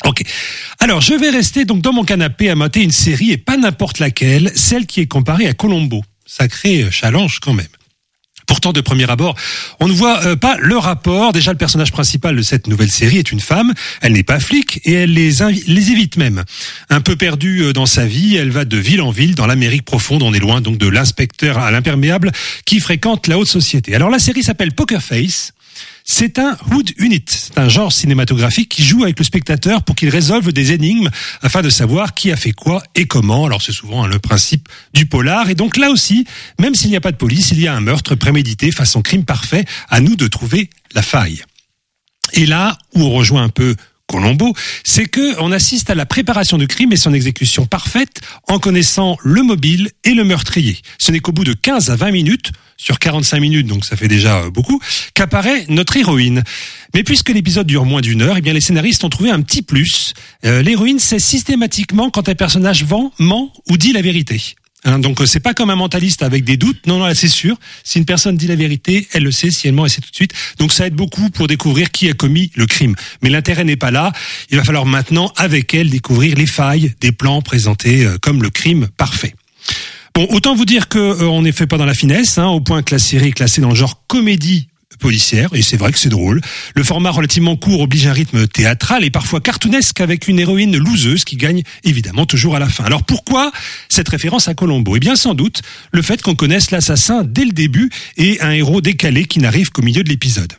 Ok. 0.05 0.23
Alors, 0.81 1.01
je 1.01 1.15
vais 1.15 1.31
rester 1.31 1.65
donc 1.65 1.81
dans 1.81 1.93
mon 1.93 2.05
canapé 2.05 2.51
à 2.51 2.55
mater 2.57 2.83
une 2.83 2.91
série 2.91 3.31
et 3.31 3.39
pas 3.39 3.57
n'importe 3.57 4.01
laquelle, 4.01 4.53
celle 4.55 4.87
qui 4.87 5.01
est 5.01 5.07
comparée 5.07 5.47
à 5.47 5.55
Colombo. 5.55 6.05
Sacré 6.27 6.83
euh, 6.83 6.91
challenge 6.91 7.39
quand 7.41 7.53
même. 7.55 7.67
Pourtant, 8.47 8.73
de 8.73 8.81
premier 8.81 9.11
abord, 9.11 9.37
on 9.81 9.89
ne 9.89 9.93
voit 9.93 10.25
euh, 10.25 10.37
pas 10.37 10.57
le 10.61 10.77
rapport. 10.77 11.33
Déjà, 11.33 11.53
le 11.53 11.59
personnage 11.59 11.93
principal 11.93 12.37
de 12.37 12.43
cette 12.43 12.67
nouvelle 12.67 12.91
série 12.91 13.19
est 13.19 13.33
une 13.33 13.41
femme. 13.41 13.73
Elle 14.01 14.13
n'est 14.13 14.23
pas 14.23 14.41
flic 14.41 14.81
et 14.85 14.93
elle 14.93 15.13
les, 15.13 15.31
les 15.67 15.91
évite 15.91 16.17
même. 16.17 16.45
Un 16.91 17.01
peu 17.01 17.17
perdue 17.17 17.63
euh, 17.63 17.73
dans 17.73 17.87
sa 17.87 18.07
vie, 18.07 18.37
elle 18.37 18.51
va 18.51 18.65
de 18.65 18.77
ville 18.77 19.01
en 19.01 19.11
ville 19.11 19.35
dans 19.35 19.47
l'Amérique 19.47 19.85
profonde. 19.85 20.23
On 20.23 20.35
est 20.35 20.39
loin 20.39 20.61
donc 20.61 20.79
de 20.79 20.89
l'inspecteur 20.89 21.59
à 21.59 21.71
l'imperméable 21.71 22.33
qui 22.65 22.81
fréquente 22.81 23.29
la 23.29 23.39
haute 23.39 23.49
société. 23.49 23.95
Alors, 23.95 24.11
la 24.11 24.19
série 24.19 24.43
s'appelle 24.43 24.73
Poker 24.73 25.03
Face. 25.03 25.53
C'est 26.07 26.39
un 26.39 26.55
Hood 26.71 26.91
Unit, 26.99 27.25
c'est 27.27 27.57
un 27.57 27.71
genre 27.71 27.91
cinématographique 27.91 28.69
qui 28.69 28.85
joue 28.85 29.05
avec 29.05 29.19
le 29.19 29.25
spectateur 29.25 29.83
pour 29.83 29.97
qu'il 29.97 30.11
résolve 30.11 30.53
des 30.53 30.73
énigmes 30.73 31.09
afin 31.41 31.63
de 31.63 31.71
savoir 31.71 32.13
qui 32.13 32.31
a 32.31 32.37
fait 32.37 32.53
quoi 32.53 32.83
et 32.95 33.07
comment. 33.07 33.47
Alors 33.47 33.63
c'est 33.63 33.73
souvent 33.73 34.05
hein, 34.05 34.07
le 34.07 34.19
principe 34.19 34.69
du 34.93 35.07
polar. 35.07 35.49
Et 35.49 35.55
donc 35.55 35.79
là 35.79 35.89
aussi, 35.89 36.27
même 36.61 36.75
s'il 36.75 36.91
n'y 36.91 36.97
a 36.97 37.01
pas 37.01 37.11
de 37.11 37.17
police, 37.17 37.53
il 37.53 37.61
y 37.61 37.67
a 37.67 37.75
un 37.75 37.81
meurtre 37.81 38.17
prémédité 38.17 38.71
façon 38.71 39.01
crime 39.01 39.25
parfait. 39.25 39.65
À 39.89 40.01
nous 40.01 40.15
de 40.15 40.27
trouver 40.27 40.69
la 40.95 41.01
faille. 41.01 41.43
Et 42.35 42.45
là 42.45 42.77
où 42.95 43.03
on 43.03 43.11
rejoint 43.11 43.43
un 43.43 43.49
peu 43.49 43.75
Colombo, 44.07 44.55
c'est 44.85 45.07
que 45.07 45.41
on 45.41 45.51
assiste 45.51 45.91
à 45.91 45.95
la 45.95 46.07
préparation 46.07 46.59
du 46.59 46.67
crime 46.67 46.93
et 46.93 46.97
son 46.97 47.15
exécution 47.15 47.67
parfaite 47.67 48.21
en 48.49 48.59
connaissant 48.59 49.17
le 49.23 49.43
mobile 49.43 49.91
et 50.05 50.15
le 50.15 50.25
meurtrier. 50.25 50.79
Ce 50.99 51.11
n'est 51.11 51.21
qu'au 51.21 51.33
bout 51.33 51.45
de 51.45 51.55
15 51.55 51.91
à 51.91 51.97
20 51.97 52.11
minutes, 52.11 52.53
sur 52.77 52.99
45 52.99 53.41
minutes, 53.41 53.67
donc 53.67 53.85
ça 53.85 53.97
fait 53.97 54.09
déjà 54.09 54.41
euh, 54.41 54.51
beaucoup, 54.51 54.81
qu'apparaît 55.15 55.65
notre 55.69 55.97
héroïne. 55.97 56.43
Mais 56.93 57.03
puisque 57.03 57.31
l'épisode 57.31 57.67
dure 57.67 57.85
moins 57.85 58.01
d'une 58.03 58.23
heure, 58.23 58.37
eh 58.37 58.41
bien 58.41 58.53
les 58.53 58.61
scénaristes 58.61 59.05
ont 59.05 59.11
trouvé 59.11 59.31
un 59.31 59.41
petit 59.41 59.63
plus. 59.63 60.13
Euh, 60.45 60.63
L'héroïne 60.63 60.99
sait 60.99 61.19
systématiquement 61.19 62.11
quand 62.11 62.29
un 62.29 62.35
personnage 62.35 62.85
vend, 62.85 63.13
ment 63.19 63.53
ou 63.69 63.77
dit 63.77 63.93
la 63.93 64.03
vérité. 64.03 64.55
Hein, 64.85 64.99
donc 64.99 65.21
euh, 65.21 65.27
c'est 65.27 65.41
pas 65.41 65.55
comme 65.55 65.71
un 65.71 65.77
mentaliste 65.77 66.23
avec 66.23 66.45
des 66.45 66.57
doutes. 66.57 66.87
Non, 66.87 66.99
non, 66.99 67.13
c'est 67.15 67.29
sûr. 67.29 67.57
Si 67.83 67.99
une 67.99 68.05
personne 68.05 68.37
dit 68.37 68.47
la 68.47 68.57
vérité, 68.57 69.09
elle 69.13 69.25
le 69.25 69.33
sait. 69.33 69.51
Si 69.51 69.67
elle 69.67 69.75
ment, 69.75 69.85
elle 69.85 69.91
sait 69.91 70.01
tout 70.01 70.11
de 70.11 70.17
suite. 70.17 70.35
Donc 70.59 70.73
ça 70.73 70.87
aide 70.87 70.95
beaucoup 70.95 71.31
pour 71.31 71.47
découvrir 71.47 71.91
qui 71.91 72.09
a 72.09 72.13
commis 72.13 72.51
le 72.55 72.67
crime. 72.67 72.95
Mais 73.23 73.31
l'intérêt 73.31 73.65
n'est 73.65 73.77
pas 73.77 73.91
là. 73.91 74.13
Il 74.51 74.59
va 74.59 74.65
falloir 74.65 74.85
maintenant, 74.85 75.33
avec 75.37 75.73
elle, 75.75 75.91
découvrir 75.91 76.37
les 76.37 76.47
failles 76.47 76.95
des 77.01 77.13
plans 77.13 77.41
présentés 77.41 78.05
euh, 78.05 78.19
comme 78.21 78.43
le 78.43 78.51
crime 78.51 78.89
parfait. 78.97 79.35
Bon, 80.15 80.27
autant 80.31 80.55
vous 80.55 80.65
dire 80.65 80.89
que 80.89 80.99
euh, 80.99 81.41
n'est 81.41 81.53
fait 81.53 81.67
pas 81.67 81.79
dans 81.79 81.87
la 81.87 81.95
finesse, 81.95 82.39
hein, 82.39 82.47
au 82.47 82.61
point 82.61 82.83
que 82.83 82.95
la 82.95 82.99
série 82.99 83.29
est 83.29 83.33
classée 83.33 83.61
dans 83.61 83.71
le 83.71 83.75
genre 83.75 84.03
comédie 84.07 84.69
policière, 84.99 85.51
et 85.53 85.63
c'est 85.63 85.77
vrai 85.77 85.93
que 85.93 85.99
c'est 85.99 86.09
drôle. 86.09 86.41
Le 86.75 86.83
format 86.83 87.11
relativement 87.11 87.57
court 87.57 87.81
oblige 87.81 88.07
un 88.07 88.13
rythme 88.13 88.47
théâtral 88.47 89.05
et 89.05 89.11
parfois 89.11 89.41
cartoonesque 89.41 90.01
avec 90.01 90.29
une 90.29 90.39
héroïne 90.39 90.77
loseuse 90.77 91.25
qui 91.25 91.37
gagne 91.37 91.63
évidemment 91.85 92.27
toujours 92.27 92.57
à 92.57 92.59
la 92.59 92.69
fin. 92.69 92.85
Alors 92.85 93.03
pourquoi 93.03 93.53
cette 93.89 94.09
référence 94.09 94.49
à 94.49 94.55
Colombo? 94.55 94.97
Eh 94.97 95.01
bien 95.01 95.17
sans 95.17 95.35
doute 95.35 95.63
le 95.93 96.03
fait 96.03 96.23
qu'on 96.23 96.35
connaisse 96.35 96.71
l'assassin 96.71 97.23
dès 97.25 97.45
le 97.45 97.53
début 97.53 97.91
et 98.17 98.41
un 98.41 98.51
héros 98.51 98.81
décalé 98.81 99.25
qui 99.25 99.39
n'arrive 99.39 99.71
qu'au 99.71 99.83
milieu 99.83 100.03
de 100.03 100.09
l'épisode. 100.09 100.53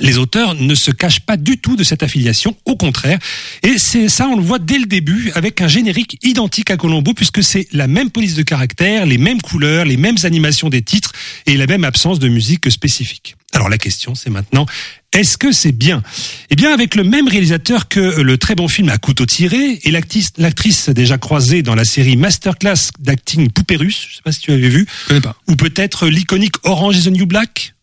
Les 0.00 0.18
auteurs 0.18 0.54
ne 0.54 0.74
se 0.74 0.90
cachent 0.90 1.20
pas 1.20 1.36
du 1.36 1.58
tout 1.58 1.76
de 1.76 1.84
cette 1.84 2.02
affiliation, 2.02 2.56
au 2.64 2.76
contraire. 2.76 3.18
Et 3.62 3.78
c'est 3.78 4.08
ça, 4.08 4.28
on 4.28 4.36
le 4.36 4.42
voit 4.42 4.58
dès 4.58 4.78
le 4.78 4.86
début 4.86 5.30
avec 5.34 5.60
un 5.60 5.68
générique 5.68 6.18
identique 6.22 6.70
à 6.70 6.76
Colombo 6.76 7.14
puisque 7.14 7.42
c'est 7.42 7.66
la 7.72 7.86
même 7.86 8.10
police 8.10 8.34
de 8.34 8.42
caractère, 8.42 9.06
les 9.06 9.18
mêmes 9.18 9.40
couleurs, 9.40 9.84
les 9.84 9.96
mêmes 9.96 10.16
animations 10.24 10.68
des 10.68 10.82
titres 10.82 11.12
et 11.46 11.56
la 11.56 11.66
même 11.66 11.84
absence 11.84 12.18
de 12.18 12.28
musique 12.28 12.70
spécifique. 12.70 13.36
Alors 13.52 13.68
la 13.68 13.78
question, 13.78 14.14
c'est 14.16 14.30
maintenant, 14.30 14.66
est-ce 15.12 15.38
que 15.38 15.52
c'est 15.52 15.70
bien? 15.70 16.02
Eh 16.50 16.56
bien, 16.56 16.74
avec 16.74 16.96
le 16.96 17.04
même 17.04 17.28
réalisateur 17.28 17.86
que 17.88 18.00
le 18.00 18.36
très 18.36 18.56
bon 18.56 18.66
film 18.66 18.88
à 18.88 18.98
couteau 18.98 19.26
tiré 19.26 19.78
et 19.84 19.90
l'actrice 19.92 20.88
déjà 20.88 21.18
croisée 21.18 21.62
dans 21.62 21.76
la 21.76 21.84
série 21.84 22.16
Masterclass 22.16 22.90
d'acting 22.98 23.50
Poupée 23.50 23.76
russe, 23.76 24.08
je 24.10 24.16
sais 24.16 24.22
pas 24.22 24.32
si 24.32 24.40
tu 24.40 24.50
avais 24.50 24.68
vu, 24.68 24.86
connais 25.06 25.20
pas. 25.20 25.36
ou 25.46 25.54
peut-être 25.54 26.08
l'iconique 26.08 26.56
Orange 26.64 26.96
is 26.96 27.04
the 27.04 27.12
New 27.12 27.26
Black 27.26 27.74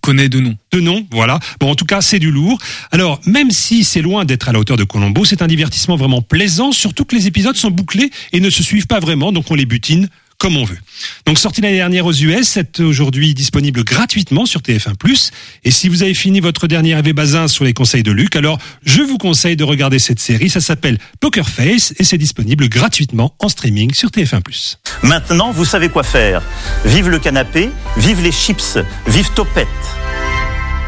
connais 0.00 0.28
de 0.28 0.40
nom. 0.40 0.56
De 0.72 0.80
nom, 0.80 1.06
voilà. 1.10 1.38
Bon, 1.60 1.70
en 1.70 1.74
tout 1.74 1.84
cas, 1.84 2.00
c'est 2.00 2.18
du 2.18 2.30
lourd. 2.30 2.58
Alors, 2.90 3.20
même 3.26 3.50
si 3.50 3.84
c'est 3.84 4.02
loin 4.02 4.24
d'être 4.24 4.48
à 4.48 4.52
la 4.52 4.58
hauteur 4.58 4.76
de 4.76 4.84
Colombo, 4.84 5.24
c'est 5.24 5.42
un 5.42 5.46
divertissement 5.46 5.96
vraiment 5.96 6.22
plaisant, 6.22 6.72
surtout 6.72 7.04
que 7.04 7.14
les 7.14 7.26
épisodes 7.26 7.56
sont 7.56 7.70
bouclés 7.70 8.10
et 8.32 8.40
ne 8.40 8.50
se 8.50 8.62
suivent 8.62 8.86
pas 8.86 9.00
vraiment, 9.00 9.32
donc 9.32 9.50
on 9.50 9.54
les 9.54 9.66
butine 9.66 10.08
comme 10.40 10.56
on 10.56 10.64
veut. 10.64 10.78
Donc 11.26 11.38
sorti 11.38 11.60
l'année 11.60 11.76
dernière 11.76 12.06
aux 12.06 12.14
US, 12.14 12.48
c'est 12.48 12.80
aujourd'hui 12.80 13.34
disponible 13.34 13.84
gratuitement 13.84 14.46
sur 14.46 14.62
TF1+. 14.62 15.30
Et 15.64 15.70
si 15.70 15.88
vous 15.90 16.02
avez 16.02 16.14
fini 16.14 16.40
votre 16.40 16.66
dernier 16.66 16.94
AV 16.94 17.12
Bazin 17.12 17.46
sur 17.46 17.62
les 17.62 17.74
conseils 17.74 18.02
de 18.02 18.10
Luc, 18.10 18.34
alors 18.36 18.58
je 18.82 19.02
vous 19.02 19.18
conseille 19.18 19.54
de 19.54 19.64
regarder 19.64 19.98
cette 19.98 20.18
série. 20.18 20.48
Ça 20.48 20.62
s'appelle 20.62 20.98
Poker 21.20 21.48
Face 21.48 21.92
et 21.98 22.04
c'est 22.04 22.16
disponible 22.16 22.70
gratuitement 22.70 23.34
en 23.38 23.50
streaming 23.50 23.92
sur 23.92 24.08
TF1+. 24.08 24.78
Maintenant, 25.02 25.52
vous 25.52 25.66
savez 25.66 25.90
quoi 25.90 26.04
faire. 26.04 26.42
Vive 26.86 27.10
le 27.10 27.18
canapé, 27.18 27.68
vive 27.98 28.22
les 28.22 28.32
chips, 28.32 28.78
vive 29.06 29.28
Topette. 29.34 29.68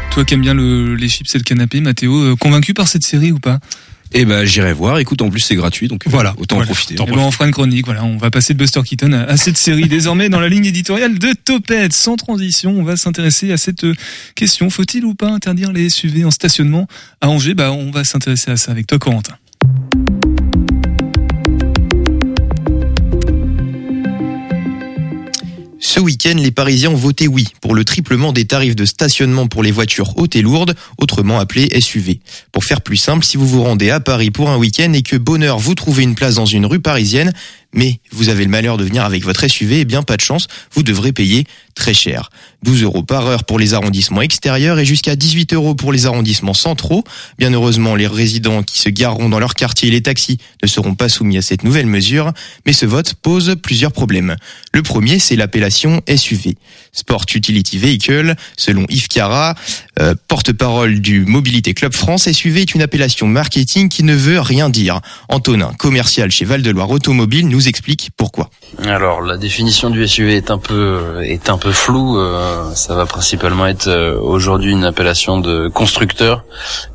Toi 0.09 0.25
qui 0.25 0.33
aimes 0.33 0.41
bien 0.41 0.55
le, 0.55 0.95
les 0.95 1.09
chips 1.09 1.33
et 1.35 1.37
le 1.37 1.43
canapé, 1.43 1.79
Mathéo, 1.79 2.15
euh, 2.23 2.35
convaincu 2.35 2.73
par 2.73 2.87
cette 2.87 3.03
série 3.03 3.31
ou 3.31 3.39
pas? 3.39 3.59
Eh 4.15 4.25
ben, 4.25 4.45
j'irai 4.45 4.73
voir. 4.73 4.99
Écoute, 4.99 5.21
en 5.21 5.29
plus, 5.29 5.39
c'est 5.39 5.55
gratuit, 5.55 5.87
donc 5.87 6.03
voilà, 6.05 6.35
autant 6.37 6.59
en 6.59 6.65
profiter. 6.65 6.95
Eh 6.99 7.11
ben, 7.11 7.17
on 7.17 7.31
fera 7.31 7.45
une 7.45 7.51
chronique, 7.51 7.85
voilà, 7.85 8.03
on 8.03 8.17
va 8.17 8.29
passer 8.29 8.53
de 8.53 8.59
Buster 8.59 8.81
Keaton 8.83 9.11
à, 9.13 9.23
à 9.23 9.37
cette 9.37 9.57
série 9.57 9.87
désormais 9.87 10.29
dans 10.29 10.39
la 10.39 10.49
ligne 10.49 10.65
éditoriale 10.65 11.17
de 11.17 11.33
Topette. 11.33 11.93
Sans 11.93 12.15
transition, 12.15 12.75
on 12.77 12.83
va 12.83 12.95
s'intéresser 12.95 13.51
à 13.51 13.57
cette 13.57 13.83
euh, 13.83 13.95
question. 14.35 14.69
Faut-il 14.69 15.05
ou 15.05 15.15
pas 15.15 15.29
interdire 15.29 15.71
les 15.71 15.89
SUV 15.89 16.25
en 16.25 16.31
stationnement 16.31 16.87
à 17.21 17.29
Angers? 17.29 17.55
Bah, 17.55 17.71
on 17.71 17.91
va 17.91 18.03
s'intéresser 18.03 18.51
à 18.51 18.57
ça 18.57 18.71
avec 18.71 18.87
toi, 18.87 18.99
Corentin. 18.99 19.33
Ce 25.85 25.99
week-end, 25.99 26.35
les 26.37 26.51
Parisiens 26.51 26.91
ont 26.91 26.95
voté 26.95 27.27
oui 27.27 27.45
pour 27.59 27.75
le 27.75 27.83
triplement 27.83 28.31
des 28.31 28.45
tarifs 28.45 28.75
de 28.75 28.85
stationnement 28.85 29.47
pour 29.47 29.61
les 29.61 29.71
voitures 29.71 30.17
hautes 30.17 30.37
et 30.37 30.41
lourdes, 30.41 30.75
autrement 30.97 31.39
appelées 31.39 31.77
SUV. 31.81 32.21
Pour 32.53 32.63
faire 32.63 32.79
plus 32.79 32.95
simple, 32.95 33.25
si 33.25 33.35
vous 33.35 33.45
vous 33.45 33.63
rendez 33.63 33.89
à 33.89 33.99
Paris 33.99 34.31
pour 34.31 34.49
un 34.49 34.55
week-end 34.55 34.93
et 34.93 35.01
que 35.01 35.17
bonheur 35.17 35.59
vous 35.59 35.75
trouvez 35.75 36.03
une 36.03 36.15
place 36.15 36.35
dans 36.35 36.45
une 36.45 36.65
rue 36.65 36.79
parisienne, 36.79 37.33
Mais 37.73 37.99
vous 38.11 38.29
avez 38.29 38.43
le 38.43 38.49
malheur 38.49 38.77
de 38.77 38.83
venir 38.83 39.03
avec 39.03 39.23
votre 39.23 39.47
SUV, 39.47 39.81
eh 39.81 39.85
bien 39.85 40.03
pas 40.03 40.15
de 40.15 40.21
chance, 40.21 40.47
vous 40.73 40.83
devrez 40.83 41.11
payer 41.11 41.45
très 41.75 41.93
cher. 41.93 42.29
12 42.63 42.83
euros 42.83 43.03
par 43.03 43.25
heure 43.25 43.43
pour 43.43 43.59
les 43.59 43.73
arrondissements 43.73 44.21
extérieurs 44.21 44.79
et 44.79 44.85
jusqu'à 44.85 45.15
18 45.15 45.53
euros 45.53 45.75
pour 45.75 45.91
les 45.91 46.05
arrondissements 46.05 46.53
centraux. 46.53 47.03
Bien 47.37 47.51
heureusement, 47.51 47.95
les 47.95 48.07
résidents 48.07 48.63
qui 48.63 48.79
se 48.79 48.89
gareront 48.89 49.27
dans 49.27 49.39
leur 49.39 49.55
quartier 49.55 49.89
et 49.89 49.91
les 49.91 50.01
taxis 50.01 50.37
ne 50.61 50.67
seront 50.67 50.95
pas 50.95 51.09
soumis 51.09 51.37
à 51.37 51.41
cette 51.41 51.63
nouvelle 51.63 51.87
mesure, 51.87 52.31
mais 52.65 52.73
ce 52.73 52.85
vote 52.85 53.15
pose 53.15 53.55
plusieurs 53.61 53.91
problèmes. 53.91 54.35
Le 54.73 54.81
premier, 54.81 55.19
c'est 55.19 55.35
l'appellation 55.35 56.01
SUV. 56.15 56.55
Sport 56.93 57.25
Utility 57.33 57.77
Vehicle. 57.77 58.35
Selon 58.55 58.85
Yves 58.87 59.07
Cara, 59.07 59.55
euh, 59.99 60.15
porte-parole 60.27 60.99
du 60.99 61.25
Mobilité 61.25 61.73
Club 61.73 61.93
France, 61.93 62.31
SUV 62.31 62.61
est 62.61 62.75
une 62.75 62.81
appellation 62.81 63.27
marketing 63.27 63.89
qui 63.89 64.03
ne 64.03 64.15
veut 64.15 64.39
rien 64.39 64.69
dire. 64.69 65.01
Antonin, 65.27 65.73
commercial 65.73 66.31
chez 66.31 66.45
Val-de-Loire 66.45 66.91
Automobile, 66.91 67.47
nous 67.47 67.62
explique 67.67 68.11
pourquoi. 68.17 68.49
Alors 68.85 69.21
la 69.21 69.37
définition 69.37 69.89
du 69.89 70.07
SUV 70.07 70.35
est 70.35 70.51
un 70.51 70.57
peu 70.57 71.21
est 71.23 71.49
un 71.49 71.57
peu 71.57 71.71
floue. 71.71 72.17
euh, 72.19 72.73
ça 72.75 72.95
va 72.95 73.05
principalement 73.05 73.67
être 73.67 73.87
euh, 73.87 74.17
aujourd'hui 74.19 74.71
une 74.71 74.85
appellation 74.85 75.39
de 75.39 75.67
constructeur 75.67 76.43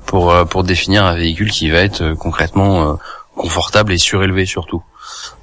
pour 0.06 0.32
euh, 0.32 0.44
pour 0.44 0.64
définir 0.64 1.04
un 1.04 1.14
véhicule 1.14 1.50
qui 1.50 1.70
va 1.70 1.78
être 1.78 2.02
euh, 2.02 2.14
concrètement 2.14 2.98
confortable 3.36 3.92
et 3.92 3.98
surélevé 3.98 4.46
surtout. 4.46 4.82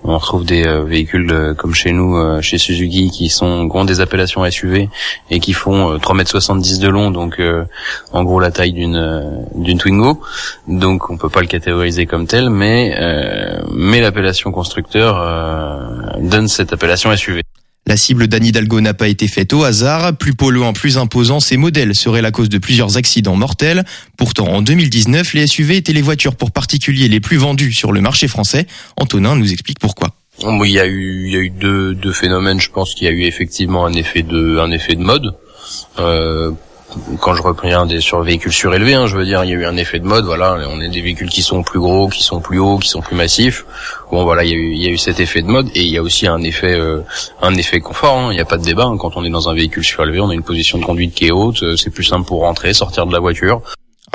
On 0.04 0.18
retrouve 0.18 0.46
des 0.46 0.66
euh, 0.66 0.84
véhicules 0.84 1.32
euh, 1.32 1.54
comme 1.56 1.74
chez 1.74 1.92
nous, 1.92 2.16
euh, 2.16 2.42
chez 2.42 2.58
Suzuki, 2.58 3.10
qui 3.10 3.30
sont 3.30 3.68
qui 3.68 3.76
ont 3.76 3.86
des 3.86 4.02
appellations 4.02 4.50
SUV 4.50 4.90
et 5.32 5.40
qui 5.40 5.54
font 5.54 5.94
euh, 5.94 5.98
3,70 5.98 6.76
m 6.76 6.82
de 6.82 6.90
long, 6.90 7.12
donc 7.12 7.42
en 8.12 8.24
gros 8.24 8.40
la 8.40 8.52
taille 8.52 8.74
d'une 8.74 9.46
d'une 9.56 9.78
Twingo. 9.78 10.22
Donc 10.68 11.10
on 11.10 11.18
peut 11.18 11.30
pas 11.30 11.42
le 11.42 11.48
catégoriser 11.48 12.06
comme 12.06 12.28
tel, 12.28 12.50
mais 12.50 12.96
mais 13.72 14.02
l'appellation 14.02 14.52
constructeur 14.52 15.16
donne 16.20 16.48
cette 16.48 16.74
appellation 16.74 17.16
SUV. 17.16 17.42
La 17.88 17.98
cible 17.98 18.28
d'Anne 18.28 18.46
Hidalgo 18.46 18.82
n'a 18.82 18.96
pas 18.96 19.08
été 19.08 19.28
faite 19.28 19.54
au 19.54 19.64
hasard. 19.64 20.18
Plus 20.18 20.34
polluants, 20.34 20.74
plus 20.74 20.98
imposants, 20.98 21.40
ces 21.40 21.56
modèles 21.56 21.94
seraient 21.94 22.24
la 22.24 22.32
cause 22.32 22.50
de 22.50 22.58
plusieurs 22.58 22.98
accidents 22.98 23.36
mortels. 23.36 23.84
Pourtant, 24.18 24.48
en 24.48 24.64
2019, 24.64 25.34
les 25.34 25.46
SUV 25.46 25.78
étaient 25.78 25.94
les 25.94 26.02
voitures 26.02 26.36
pour 26.36 26.50
particuliers 26.50 27.08
les 27.08 27.20
plus 27.20 27.38
vendues 27.38 27.74
sur 27.74 27.92
le 27.92 28.02
marché 28.02 28.28
français. 28.28 28.66
Antonin 28.98 29.36
nous 29.36 29.52
explique 29.52 29.78
pourquoi. 29.80 30.10
Il 30.42 30.72
y 30.72 30.80
a 30.80 30.88
eu, 30.88 31.52
deux, 31.52 31.96
phénomènes. 32.12 32.60
Je 32.60 32.72
pense 32.72 32.96
qu'il 32.96 33.06
y 33.06 33.10
a 33.10 33.14
eu 33.14 33.24
effectivement 33.24 33.86
un 33.86 33.94
effet 33.94 34.24
de, 34.24 34.58
un 34.58 34.72
effet 34.72 34.96
de 34.96 35.04
mode. 35.04 35.36
Euh, 36.00 36.52
quand 37.20 37.34
je 37.34 37.42
reprends 37.42 37.86
des 37.86 38.00
sur 38.02 38.22
véhicules 38.22 38.52
surélevés, 38.52 38.94
hein, 38.94 39.08
je 39.08 39.16
veux 39.18 39.26
dire, 39.26 39.44
il 39.44 39.50
y 39.50 39.54
a 39.54 39.56
eu 39.58 39.66
un 39.66 39.78
effet 39.78 40.00
de 40.00 40.06
mode. 40.06 40.26
Voilà, 40.26 40.58
on 40.70 40.80
est 40.82 40.90
des 40.90 41.02
véhicules 41.02 41.30
qui 41.30 41.42
sont 41.42 41.64
plus 41.64 41.80
gros, 41.80 42.08
qui 42.08 42.24
sont 42.24 42.40
plus 42.42 42.60
hauts, 42.60 42.78
qui 42.78 42.90
sont 42.90 43.02
plus 43.02 43.16
massifs. 43.16 43.66
Bon, 44.12 44.24
voilà, 44.24 44.44
il 44.44 44.50
y 44.52 44.54
a 44.54 44.58
eu, 44.58 44.72
il 44.74 44.82
y 44.84 44.88
a 44.88 44.92
eu 44.92 44.98
cet 44.98 45.20
effet 45.20 45.42
de 45.42 45.48
mode 45.48 45.68
et 45.76 45.82
il 45.82 45.90
y 45.90 45.98
a 45.98 46.02
aussi 46.02 46.28
un 46.28 46.42
effet, 46.42 46.74
euh, 46.74 47.02
un 47.42 47.54
effet 47.56 47.80
confort. 47.80 48.18
hein. 48.18 48.28
Il 48.32 48.36
n'y 48.36 48.42
a 48.42 48.46
pas 48.46 48.58
de 48.58 48.64
débat. 48.64 48.86
hein. 48.86 48.98
Quand 48.98 49.18
on 49.18 49.26
est 49.26 49.30
dans 49.30 49.50
un 49.50 49.54
véhicule 49.54 49.84
surélevé, 49.84 50.20
on 50.20 50.30
a 50.30 50.34
une 50.34 50.44
position 50.44 50.78
de 50.78 50.86
conduite 50.86 51.14
qui 51.14 51.26
est 51.28 51.32
haute. 51.32 51.64
euh, 51.64 51.76
C'est 51.76 51.90
plus 51.90 52.04
simple 52.04 52.26
pour 52.28 52.42
rentrer, 52.42 52.74
sortir 52.74 53.06
de 53.06 53.14
la 53.14 53.20
voiture. 53.20 53.62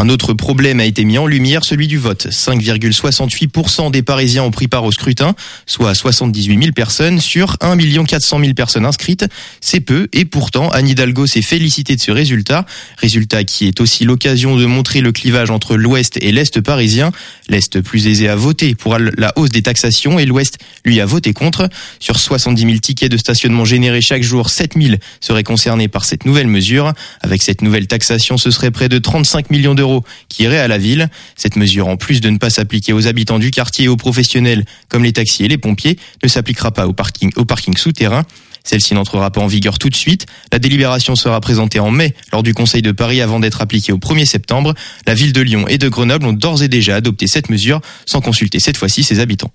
Un 0.00 0.08
autre 0.08 0.32
problème 0.32 0.80
a 0.80 0.86
été 0.86 1.04
mis 1.04 1.18
en 1.18 1.26
lumière, 1.26 1.62
celui 1.62 1.86
du 1.86 1.98
vote. 1.98 2.28
5,68% 2.30 3.90
des 3.90 4.00
Parisiens 4.00 4.42
ont 4.42 4.50
pris 4.50 4.66
part 4.66 4.84
au 4.84 4.92
scrutin, 4.92 5.34
soit 5.66 5.94
78 5.94 6.58
000 6.58 6.72
personnes 6.72 7.20
sur 7.20 7.58
1 7.60 7.76
400 8.06 8.40
000 8.40 8.54
personnes 8.54 8.86
inscrites. 8.86 9.26
C'est 9.60 9.80
peu, 9.80 10.08
et 10.14 10.24
pourtant, 10.24 10.70
Anne 10.70 10.88
Hidalgo 10.88 11.26
s'est 11.26 11.42
félicitée 11.42 11.96
de 11.96 12.00
ce 12.00 12.12
résultat. 12.12 12.64
Résultat 12.96 13.44
qui 13.44 13.66
est 13.68 13.78
aussi 13.78 14.04
l'occasion 14.04 14.56
de 14.56 14.64
montrer 14.64 15.02
le 15.02 15.12
clivage 15.12 15.50
entre 15.50 15.76
l'Ouest 15.76 16.16
et 16.22 16.32
l'Est 16.32 16.62
parisien. 16.62 17.12
L'Est 17.50 17.82
plus 17.82 18.06
aisé 18.06 18.26
à 18.26 18.36
voter 18.36 18.74
pour 18.74 18.96
la 18.96 19.32
hausse 19.36 19.50
des 19.50 19.60
taxations 19.60 20.18
et 20.18 20.24
l'Ouest, 20.24 20.56
lui, 20.86 20.98
a 21.02 21.04
voté 21.04 21.34
contre. 21.34 21.68
Sur 21.98 22.18
70 22.18 22.62
000 22.62 22.78
tickets 22.78 23.12
de 23.12 23.18
stationnement 23.18 23.66
générés 23.66 24.00
chaque 24.00 24.22
jour, 24.22 24.48
7 24.48 24.76
000 24.80 24.94
seraient 25.20 25.44
concernés 25.44 25.88
par 25.88 26.06
cette 26.06 26.24
nouvelle 26.24 26.46
mesure. 26.46 26.94
Avec 27.20 27.42
cette 27.42 27.60
nouvelle 27.60 27.86
taxation, 27.86 28.38
ce 28.38 28.50
serait 28.50 28.70
près 28.70 28.88
de 28.88 28.96
35 28.96 29.50
millions 29.50 29.74
d'euros 29.74 29.89
qui 30.28 30.44
iraient 30.44 30.58
à 30.58 30.68
la 30.68 30.78
ville. 30.78 31.08
Cette 31.36 31.56
mesure, 31.56 31.88
en 31.88 31.96
plus 31.96 32.20
de 32.20 32.30
ne 32.30 32.38
pas 32.38 32.50
s'appliquer 32.50 32.92
aux 32.92 33.06
habitants 33.06 33.38
du 33.38 33.50
quartier 33.50 33.86
et 33.86 33.88
aux 33.88 33.96
professionnels 33.96 34.64
comme 34.88 35.04
les 35.04 35.12
taxis 35.12 35.44
et 35.44 35.48
les 35.48 35.58
pompiers, 35.58 35.98
ne 36.22 36.28
s'appliquera 36.28 36.70
pas 36.70 36.86
au 36.86 36.92
parking, 36.92 37.30
au 37.36 37.44
parking 37.44 37.76
souterrain. 37.76 38.24
Celle-ci 38.64 38.94
n'entrera 38.94 39.30
pas 39.30 39.40
en 39.40 39.46
vigueur 39.46 39.78
tout 39.78 39.88
de 39.88 39.96
suite. 39.96 40.26
La 40.52 40.58
délibération 40.58 41.16
sera 41.16 41.40
présentée 41.40 41.80
en 41.80 41.90
mai 41.90 42.14
lors 42.32 42.42
du 42.42 42.54
Conseil 42.54 42.82
de 42.82 42.92
Paris 42.92 43.20
avant 43.20 43.40
d'être 43.40 43.60
appliquée 43.62 43.92
au 43.92 43.98
1er 43.98 44.26
septembre. 44.26 44.74
La 45.06 45.14
ville 45.14 45.32
de 45.32 45.40
Lyon 45.40 45.66
et 45.68 45.78
de 45.78 45.88
Grenoble 45.88 46.26
ont 46.26 46.32
d'ores 46.32 46.62
et 46.62 46.68
déjà 46.68 46.96
adopté 46.96 47.26
cette 47.26 47.50
mesure 47.50 47.80
sans 48.06 48.20
consulter 48.20 48.60
cette 48.60 48.76
fois-ci 48.76 49.02
ses 49.02 49.20
habitants. 49.20 49.52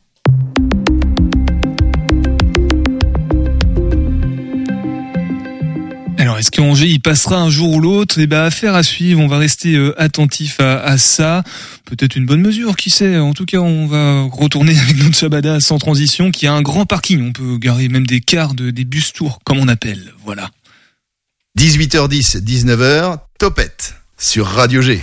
Est-ce 6.45 6.51
qu'Angers 6.51 6.87
y 6.87 6.99
passera 6.99 7.41
un 7.41 7.49
jour 7.49 7.71
ou 7.73 7.79
l'autre? 7.79 8.19
Eh 8.19 8.27
ben, 8.27 8.43
affaire 8.43 8.75
à 8.75 8.83
suivre. 8.83 9.19
On 9.19 9.25
va 9.27 9.39
rester 9.39 9.73
euh, 9.73 9.99
attentif 9.99 10.59
à, 10.59 10.79
à 10.79 10.99
ça. 10.99 11.43
Peut-être 11.85 12.15
une 12.17 12.27
bonne 12.27 12.41
mesure, 12.41 12.75
qui 12.75 12.91
sait. 12.91 13.17
En 13.17 13.33
tout 13.33 13.45
cas, 13.45 13.57
on 13.57 13.87
va 13.87 14.21
retourner 14.31 14.77
avec 14.79 14.95
notre 14.97 15.15
Shabada 15.17 15.59
sans 15.59 15.79
transition, 15.79 16.29
qui 16.29 16.45
a 16.45 16.53
un 16.53 16.61
grand 16.61 16.85
parking. 16.85 17.29
On 17.29 17.31
peut 17.31 17.57
garer 17.57 17.89
même 17.89 18.05
des 18.05 18.21
cars, 18.21 18.53
de, 18.53 18.69
des 18.69 18.85
bus 18.85 19.11
tours, 19.11 19.39
comme 19.43 19.57
on 19.57 19.67
appelle. 19.67 20.13
Voilà. 20.23 20.51
18h10, 21.57 22.43
19h, 22.43 23.17
Topette 23.39 23.95
sur 24.19 24.45
Radio 24.45 24.83
G. 24.83 25.01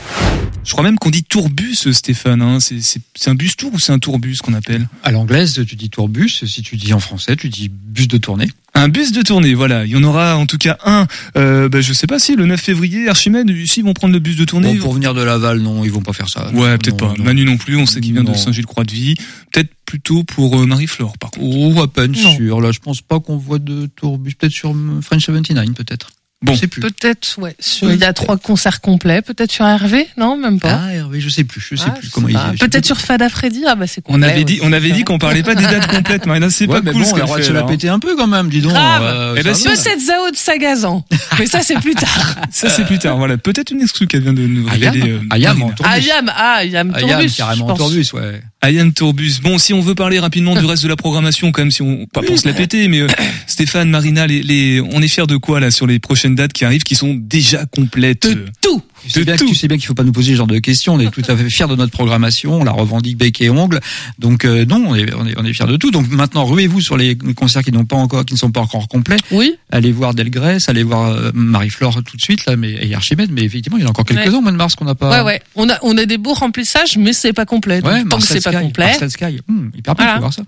Je 0.62 0.70
crois 0.70 0.84
même 0.84 0.96
qu'on 0.96 1.10
dit 1.10 1.24
tourbus, 1.24 1.90
Stéphane. 1.92 2.40
Hein. 2.40 2.60
C'est- 2.60 2.80
C'est 2.82 3.00
c'est 3.16 3.30
un 3.30 3.34
bus 3.34 3.56
tour 3.56 3.74
ou 3.74 3.80
c'est 3.80 3.90
un 3.92 3.98
tourbus 3.98 4.36
qu'on 4.44 4.54
appelle? 4.54 4.88
À 5.02 5.10
l'anglaise, 5.10 5.60
tu 5.66 5.74
dis 5.74 5.90
tourbus. 5.90 6.44
Si 6.46 6.62
tu 6.62 6.76
dis 6.76 6.94
en 6.94 7.00
français, 7.00 7.34
tu 7.34 7.48
dis 7.48 7.68
bus 7.68 8.06
de 8.06 8.16
tournée. 8.18 8.48
Un 8.74 8.88
bus 8.88 9.12
de 9.12 9.20
tournée, 9.22 9.52
voilà. 9.54 9.84
Il 9.84 9.90
y 9.92 9.96
en 9.96 10.02
aura 10.02 10.36
en 10.36 10.46
tout 10.46 10.56
cas 10.58 10.78
un. 10.84 11.06
Euh, 11.36 11.68
bah, 11.68 11.80
je 11.82 11.92
sais 11.92 12.06
pas 12.06 12.18
si 12.18 12.36
le 12.36 12.46
9 12.46 12.58
février, 12.60 13.08
Archimède, 13.08 13.48
ici 13.50 13.80
ils 13.80 13.84
vont 13.84 13.92
prendre 13.92 14.14
le 14.14 14.18
bus 14.18 14.34
de 14.36 14.44
tournée. 14.46 14.74
Bon, 14.76 14.84
pour 14.84 14.94
venir 14.94 15.12
de 15.14 15.22
Laval, 15.22 15.60
non, 15.60 15.84
ils 15.84 15.90
vont 15.92 16.00
pas 16.00 16.14
faire 16.14 16.28
ça. 16.30 16.50
Ouais, 16.52 16.78
peut-être 16.78 16.96
pas. 16.96 17.14
non. 17.18 17.24
Manu 17.24 17.44
non 17.44 17.58
plus, 17.58 17.76
on 17.76 17.84
sait 17.86 18.00
qu'il 18.00 18.14
vient 18.14 18.24
de. 18.24 18.32
Saint-Gilles-Croix-de-Vie. 18.34 19.16
Peut-être 19.52 19.70
plutôt 19.84 20.24
pour 20.24 20.58
euh, 20.58 20.64
Marie-Flore, 20.66 21.18
par 21.18 21.30
contre. 21.32 21.44
Oh, 21.46 21.80
à 21.82 21.86
peine 21.88 22.12
Non. 22.12 22.34
sûr. 22.36 22.60
Là, 22.62 22.72
je 22.72 22.78
pense 22.78 23.02
pas 23.02 23.20
qu'on 23.20 23.36
voit 23.36 23.58
de 23.58 23.86
tourbus. 23.94 24.34
Peut-être 24.34 24.52
sur 24.52 24.74
French 25.02 25.24
79, 25.26 25.74
peut-être. 25.74 26.10
Bon. 26.42 26.54
Je 26.54 26.58
sais 26.60 26.66
plus. 26.66 26.80
Peut-être, 26.80 27.36
ouais. 27.38 27.54
Sur, 27.60 27.92
il 27.92 28.00
y 28.00 28.04
a 28.04 28.12
trois 28.12 28.36
concerts 28.36 28.80
complets. 28.80 29.22
Peut-être 29.22 29.52
sur 29.52 29.64
Hervé, 29.64 30.08
non, 30.16 30.36
même 30.36 30.58
pas. 30.58 30.80
Ah, 30.88 30.92
Hervé, 30.94 31.20
je 31.20 31.28
sais 31.28 31.44
plus. 31.44 31.60
Je 31.60 31.76
sais 31.76 31.84
Ah, 31.86 31.90
plus 31.92 32.08
je 32.08 32.12
comment 32.12 32.26
sais 32.28 32.34
il 32.52 32.58
Peut-être 32.58 32.84
sur 32.84 32.98
Fada 33.00 33.28
Freddy. 33.28 33.62
Ah 33.66 33.74
bah 33.76 33.86
c'est 33.86 34.02
On 34.08 34.14
complet 34.14 34.30
avait 34.30 34.44
dit, 34.44 34.58
on 34.62 34.72
avait 34.72 34.90
dit 34.90 35.04
qu'on 35.04 35.18
parlait 35.18 35.42
pas 35.44 35.54
des 35.54 35.62
dates 35.64 35.86
complètes, 35.86 36.26
Marina. 36.26 36.50
C'est 36.50 36.66
Ouais, 36.66 36.76
pas 36.76 36.82
mais 36.82 36.92
cool 36.92 37.02
bon, 37.02 37.08
ce 37.08 37.14
on 37.14 37.16
a 37.16 37.20
droit 37.20 37.38
de 37.38 37.42
se 37.42 37.52
la 37.52 37.62
péter 37.62 37.88
un 37.88 37.98
peu 38.00 38.16
quand 38.16 38.26
même, 38.26 38.48
dis 38.48 38.60
donc. 38.60 38.72
Grave. 38.72 39.02
Euh, 39.04 39.34
Eh 39.38 39.42
ben, 39.42 39.54
si. 39.54 39.64
Peut-être 39.68 40.00
Zao 40.00 40.30
de 40.32 40.36
Sagazan. 40.36 41.04
Mais 41.38 41.46
ça, 41.46 41.60
c'est 41.62 41.78
plus 41.80 41.94
tard. 41.94 42.34
Ça, 42.50 42.68
c'est 42.68 42.84
plus 42.84 42.98
tard. 42.98 43.16
Voilà. 43.16 43.36
Peut-être 43.36 43.70
une 43.70 43.80
exclue 43.82 44.06
qu'elle 44.08 44.22
vient 44.22 44.32
de 44.32 44.42
nous 44.46 44.68
Ayam, 44.68 44.92
révéler. 44.92 45.12
euh, 45.12 45.20
Ayam 45.30 45.58
tourbus. 45.58 45.82
Ayam, 45.84 46.32
ah, 46.34 46.56
Ayam 46.58 46.92
Ayam, 46.94 47.08
Tourbus. 47.10 47.30
carrément 47.36 47.64
en 47.66 47.68
pense. 47.68 47.78
tourbus, 47.78 48.12
ouais. 48.14 48.42
Ayam 48.62 48.92
Tourbus. 48.92 49.34
Bon, 49.42 49.58
si 49.58 49.72
on 49.74 49.80
veut 49.80 49.94
parler 49.94 50.18
rapidement 50.18 50.54
du 50.56 50.64
reste 50.64 50.82
de 50.82 50.88
la 50.88 50.96
programmation, 50.96 51.50
quand 51.52 51.62
même, 51.62 51.70
si 51.70 51.82
on, 51.82 52.06
pas 52.06 52.22
pour 52.22 52.38
se 52.38 52.46
la 52.48 52.54
péter, 52.54 52.88
mais 52.88 53.00
euh, 53.00 53.06
Stéphane, 53.46 53.90
Marina, 53.90 54.26
les, 54.26 54.42
les, 54.42 54.80
on 54.80 55.00
est 55.02 55.08
fiers 55.08 55.26
de 55.26 55.36
quoi, 55.36 55.60
là, 55.60 55.70
sur 55.70 55.86
les 55.86 55.98
prochaines 55.98 56.31
dates 56.34 56.52
qui 56.52 56.64
arrivent, 56.64 56.82
qui 56.82 56.94
sont 56.94 57.14
déjà 57.14 57.64
complètes? 57.66 58.26
De 58.28 58.44
tout. 58.60 58.82
Tu 59.04 59.10
sais, 59.10 59.24
bien, 59.24 59.36
que- 59.36 59.44
tu 59.44 59.54
sais 59.56 59.66
bien 59.66 59.76
qu'il 59.78 59.86
faut 59.86 59.94
pas 59.94 60.04
nous 60.04 60.12
poser 60.12 60.32
ce 60.32 60.36
genre 60.38 60.46
de 60.46 60.58
questions. 60.60 60.94
On 60.94 61.00
est 61.00 61.10
tout 61.10 61.22
à 61.26 61.36
fait 61.36 61.48
fiers 61.50 61.66
de 61.66 61.74
notre 61.74 61.90
programmation. 61.90 62.60
On 62.60 62.64
la 62.64 62.70
revendique 62.70 63.16
bec 63.18 63.40
et 63.40 63.50
ongle. 63.50 63.80
Donc 64.20 64.44
euh, 64.44 64.64
non, 64.64 64.84
on 64.88 64.94
est, 64.94 65.12
on 65.14 65.26
est, 65.26 65.34
on 65.36 65.44
est 65.44 65.52
fiers 65.52 65.66
de 65.66 65.76
tout. 65.76 65.90
Donc 65.90 66.08
maintenant, 66.08 66.44
ruez-vous 66.44 66.80
sur 66.80 66.96
les 66.96 67.16
concerts 67.36 67.62
qui 67.64 67.72
n'ont 67.72 67.84
pas 67.84 67.96
encore, 67.96 68.24
qui 68.24 68.34
ne 68.34 68.38
sont 68.38 68.52
pas 68.52 68.60
encore 68.60 68.86
complets. 68.88 69.16
Oui. 69.32 69.54
Allez 69.70 69.90
voir 69.90 70.14
Delgrès, 70.14 70.58
allez 70.68 70.84
voir 70.84 71.10
euh, 71.10 71.30
Marie-Flore 71.34 72.00
tout 72.04 72.16
de 72.16 72.22
suite 72.22 72.46
là, 72.46 72.56
mais 72.56 72.70
et 72.80 72.94
Archimède. 72.94 73.30
Mais 73.32 73.42
effectivement, 73.42 73.78
il 73.78 73.82
y 73.82 73.84
en 73.84 73.88
a 73.88 73.90
encore 73.90 74.04
quelques-uns 74.04 74.36
au 74.38 74.40
mois 74.40 74.52
de 74.52 74.56
mars 74.56 74.76
qu'on 74.76 74.84
n'a 74.84 74.94
pas. 74.94 75.10
Ouais, 75.18 75.26
ouais. 75.26 75.42
On 75.56 75.68
a, 75.68 75.78
on 75.82 75.96
a 75.98 76.06
des 76.06 76.18
beaux 76.18 76.34
remplissages, 76.34 76.96
mais 76.96 77.12
c'est 77.12 77.32
pas 77.32 77.44
complet. 77.46 77.80
Donc, 77.82 77.90
Ouais, 77.90 77.98
tant 78.02 78.04
que 78.04 78.22
Marcel 78.22 78.36
c'est 78.40 78.50
pas 78.52 78.56
Sky, 78.58 78.66
complet. 78.66 78.86
Marcel 78.86 79.10
Sky. 79.10 79.40
Hmm, 79.48 79.68
hyper 79.76 79.94
bien, 79.96 80.04
Voilà. 80.04 80.12
faut 80.14 80.20
voir 80.20 80.32
ça. 80.34 80.42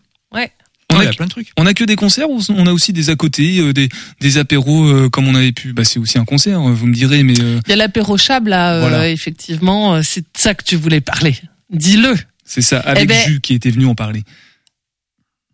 On 0.94 0.98
Ouais, 0.98 1.06
a- 1.08 1.12
plein 1.12 1.26
de 1.26 1.30
trucs. 1.30 1.48
On 1.56 1.66
a 1.66 1.74
que 1.74 1.84
des 1.84 1.96
concerts 1.96 2.30
ou 2.30 2.40
on 2.50 2.66
a 2.66 2.72
aussi 2.72 2.92
des 2.92 3.10
à 3.10 3.16
côté, 3.16 3.58
euh, 3.58 3.72
des, 3.72 3.88
des 4.20 4.38
apéros 4.38 4.84
euh, 4.86 5.08
comme 5.10 5.26
on 5.28 5.34
avait 5.34 5.52
pu. 5.52 5.72
Bah 5.72 5.84
c'est 5.84 5.98
aussi 5.98 6.18
un 6.18 6.24
concert, 6.24 6.60
euh, 6.60 6.72
vous 6.72 6.86
me 6.86 6.94
direz, 6.94 7.22
mais 7.22 7.38
euh, 7.40 7.60
Il 7.66 7.70
y 7.70 7.72
a 7.72 7.76
l'apéro 7.76 8.16
Chab, 8.16 8.46
là, 8.46 8.74
euh, 8.74 8.80
Voilà. 8.80 9.08
effectivement. 9.08 10.02
C'est 10.02 10.20
de 10.22 10.26
ça 10.36 10.54
que 10.54 10.64
tu 10.64 10.76
voulais 10.76 11.00
parler. 11.00 11.36
Dis-le. 11.70 12.14
c'est 12.44 12.62
ça 12.62 12.78
avec 12.80 13.04
Eh 13.04 13.06
ben- 13.06 13.24
Jus 13.26 13.40
qui 13.40 13.54
était 13.54 13.70
venu 13.70 13.86
en 13.86 13.94
parler. 13.94 14.22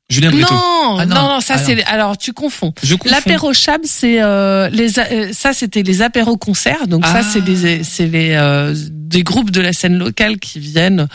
Julien. 0.09 0.33
Non, 0.33 0.99
Ah, 0.99 1.07
non. 1.07 1.15
non, 1.15 1.29
non, 1.35 1.41
ça 1.41 1.55
Ah, 1.57 1.59
c'est. 1.59 1.85
Alors 1.85 2.19
tu 2.19 2.33
confonds. 2.33 2.73
Je 2.83 2.97
confonds. 2.97 3.15
L'apéro 3.15 3.53
Chab, 3.53 3.83
c'est 3.85 4.21
euh, 4.21 4.69
les. 4.71 4.99
a- 4.99 5.07
euh, 5.13 5.33
ça 5.33 5.53
c'était 5.53 5.85
les 5.85 6.03
apéros 6.03 6.37
concerts. 6.37 6.89
Donc 6.89 7.03
Ah. 7.07 7.23
ça 7.23 7.29
c'est 7.31 7.41
les, 7.47 7.85
c'est 7.85 8.09
les 8.09 8.33
euh, 8.33 8.75
des 8.91 9.23
groupes 9.23 9.53
de 9.53 9.61
la 9.61 9.73
scène 9.73 9.99
locale 9.99 10.39
qui 10.41 10.59
viennent 10.59 11.07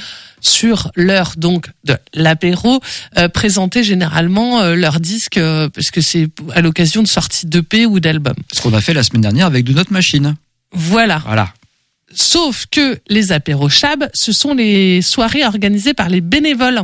sur 0.47 0.91
l'heure 0.95 1.33
donc 1.37 1.69
de 1.83 1.97
l'apéro 2.13 2.79
euh, 3.17 3.27
présenter 3.29 3.83
généralement 3.83 4.61
euh, 4.61 4.75
leurs 4.75 4.99
disques 4.99 5.37
euh, 5.37 5.69
parce 5.69 5.91
que 5.91 6.01
c'est 6.01 6.27
à 6.53 6.61
l'occasion 6.61 7.03
de 7.03 7.07
sorties 7.07 7.45
d'EP 7.47 7.85
ou 7.85 7.99
d'albums. 7.99 8.35
Ce 8.53 8.61
qu'on 8.61 8.73
a 8.73 8.81
fait 8.81 8.93
la 8.93 9.03
semaine 9.03 9.21
dernière 9.21 9.47
avec 9.47 9.65
de 9.65 9.73
notre 9.73 9.93
machine. 9.93 10.35
Voilà. 10.71 11.21
Voilà. 11.25 11.53
Sauf 12.13 12.65
que 12.71 12.99
les 13.09 13.31
apéros 13.31 13.69
Chab, 13.69 14.07
ce 14.13 14.31
sont 14.31 14.53
les 14.53 15.01
soirées 15.01 15.45
organisées 15.45 15.93
par 15.93 16.09
les 16.09 16.21
bénévoles. 16.21 16.81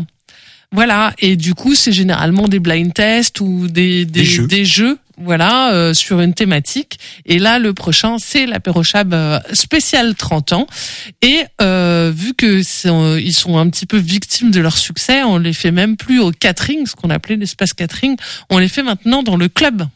Voilà, 0.74 1.14
et 1.20 1.36
du 1.36 1.54
coup, 1.54 1.76
c'est 1.76 1.92
généralement 1.92 2.48
des 2.48 2.60
blind 2.60 2.94
tests 2.94 3.42
ou 3.42 3.68
des, 3.68 4.06
des, 4.06 4.46
Des 4.48 4.66
jeux. 4.66 4.98
Voilà, 5.24 5.74
euh, 5.74 5.94
sur 5.94 6.20
une 6.22 6.34
thématique. 6.34 7.00
Et 7.26 7.40
là, 7.40 7.60
le 7.60 7.74
prochain, 7.74 8.18
c'est 8.20 8.46
l'apéro 8.46 8.84
Chab 8.84 9.14
euh, 9.14 9.40
spécial 9.54 10.16
30 10.16 10.54
ans. 10.54 10.68
Et 11.22 11.44
euh, 11.62 12.12
vu 12.16 12.34
que 12.34 12.62
ils 13.20 13.34
sont 13.34 13.58
un 13.58 13.70
petit 13.70 13.86
peu 13.86 13.98
victimes 13.98 14.52
de 14.52 14.60
leur 14.60 14.78
succès, 14.78 15.24
on 15.24 15.38
les 15.38 15.54
fait 15.54 15.72
même 15.72 15.98
plus 15.98 16.20
au 16.20 16.32
catering, 16.32 16.86
ce 16.86 16.96
qu'on 16.96 17.10
appelait 17.10 17.36
l'espace 17.36 17.74
catering, 17.74 18.16
on 18.50 18.58
les 18.58 18.68
fait 18.68 18.84
maintenant 18.84 19.24
dans 19.24 19.38
le 19.38 19.48
club. 19.48 19.88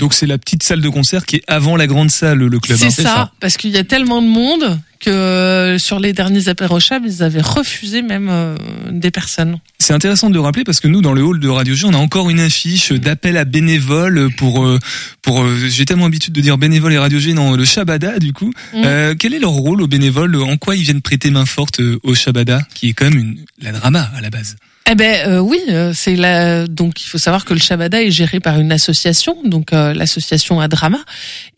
Donc 0.00 0.14
c'est 0.14 0.26
la 0.26 0.38
petite 0.38 0.62
salle 0.62 0.80
de 0.80 0.88
concert 0.88 1.26
qui 1.26 1.36
est 1.36 1.42
avant 1.46 1.76
la 1.76 1.86
grande 1.86 2.10
salle, 2.10 2.38
le 2.38 2.58
club. 2.58 2.78
C'est 2.78 2.86
hein. 2.86 2.90
ça, 2.90 3.32
parce 3.38 3.56
qu'il 3.56 3.70
y 3.70 3.76
a 3.76 3.84
tellement 3.84 4.22
de 4.22 4.26
monde 4.26 4.80
que 4.98 5.10
euh, 5.10 5.78
sur 5.78 5.98
les 5.98 6.12
derniers 6.12 6.48
apéros 6.48 6.80
Chab, 6.80 7.04
ils 7.06 7.22
avaient 7.22 7.40
refusé 7.40 8.02
même 8.02 8.28
euh, 8.30 8.56
des 8.90 9.10
personnes. 9.10 9.58
C'est 9.78 9.94
intéressant 9.94 10.28
de 10.28 10.34
le 10.34 10.40
rappeler 10.40 10.64
parce 10.64 10.80
que 10.80 10.88
nous, 10.88 11.00
dans 11.00 11.12
le 11.12 11.22
hall 11.22 11.40
de 11.40 11.48
Radio 11.48 11.74
G, 11.74 11.86
on 11.86 11.94
a 11.94 11.96
encore 11.96 12.28
une 12.28 12.40
affiche 12.40 12.92
d'appel 12.92 13.36
à 13.36 13.44
bénévoles 13.44 14.30
pour 14.36 14.64
euh, 14.64 14.78
pour. 15.22 15.42
euh, 15.42 15.56
J'ai 15.68 15.84
tellement 15.84 16.04
l'habitude 16.04 16.34
de 16.34 16.40
dire 16.40 16.58
bénévoles 16.58 16.92
et 16.92 16.98
Radio 16.98 17.18
G, 17.18 17.32
non, 17.34 17.54
le 17.56 17.64
Shabada 17.64 18.18
du 18.18 18.32
coup. 18.32 18.52
Mm. 18.74 18.82
Euh, 18.84 19.14
quel 19.18 19.34
est 19.34 19.38
leur 19.38 19.52
rôle 19.52 19.80
aux 19.82 19.86
bénévoles? 19.86 20.34
En 20.36 20.56
quoi 20.56 20.76
ils 20.76 20.82
viennent 20.82 21.02
prêter 21.02 21.30
main 21.30 21.46
forte 21.46 21.80
au 22.02 22.14
Shabada, 22.14 22.62
qui 22.74 22.90
est 22.90 22.92
quand 22.92 23.06
même 23.06 23.18
une, 23.18 23.38
la 23.60 23.72
drama 23.72 24.10
à 24.16 24.20
la 24.20 24.30
base? 24.30 24.56
Eh 24.92 24.96
ben 24.96 25.28
euh, 25.28 25.38
oui, 25.38 25.60
euh, 25.68 25.92
c'est 25.94 26.16
la 26.16 26.66
donc 26.66 27.00
il 27.00 27.06
faut 27.06 27.16
savoir 27.16 27.44
que 27.44 27.54
le 27.54 27.60
Shabada 27.60 28.02
est 28.02 28.10
géré 28.10 28.40
par 28.40 28.58
une 28.58 28.72
association, 28.72 29.36
donc 29.44 29.72
euh, 29.72 29.94
l'association 29.94 30.58
Adrama, 30.58 30.98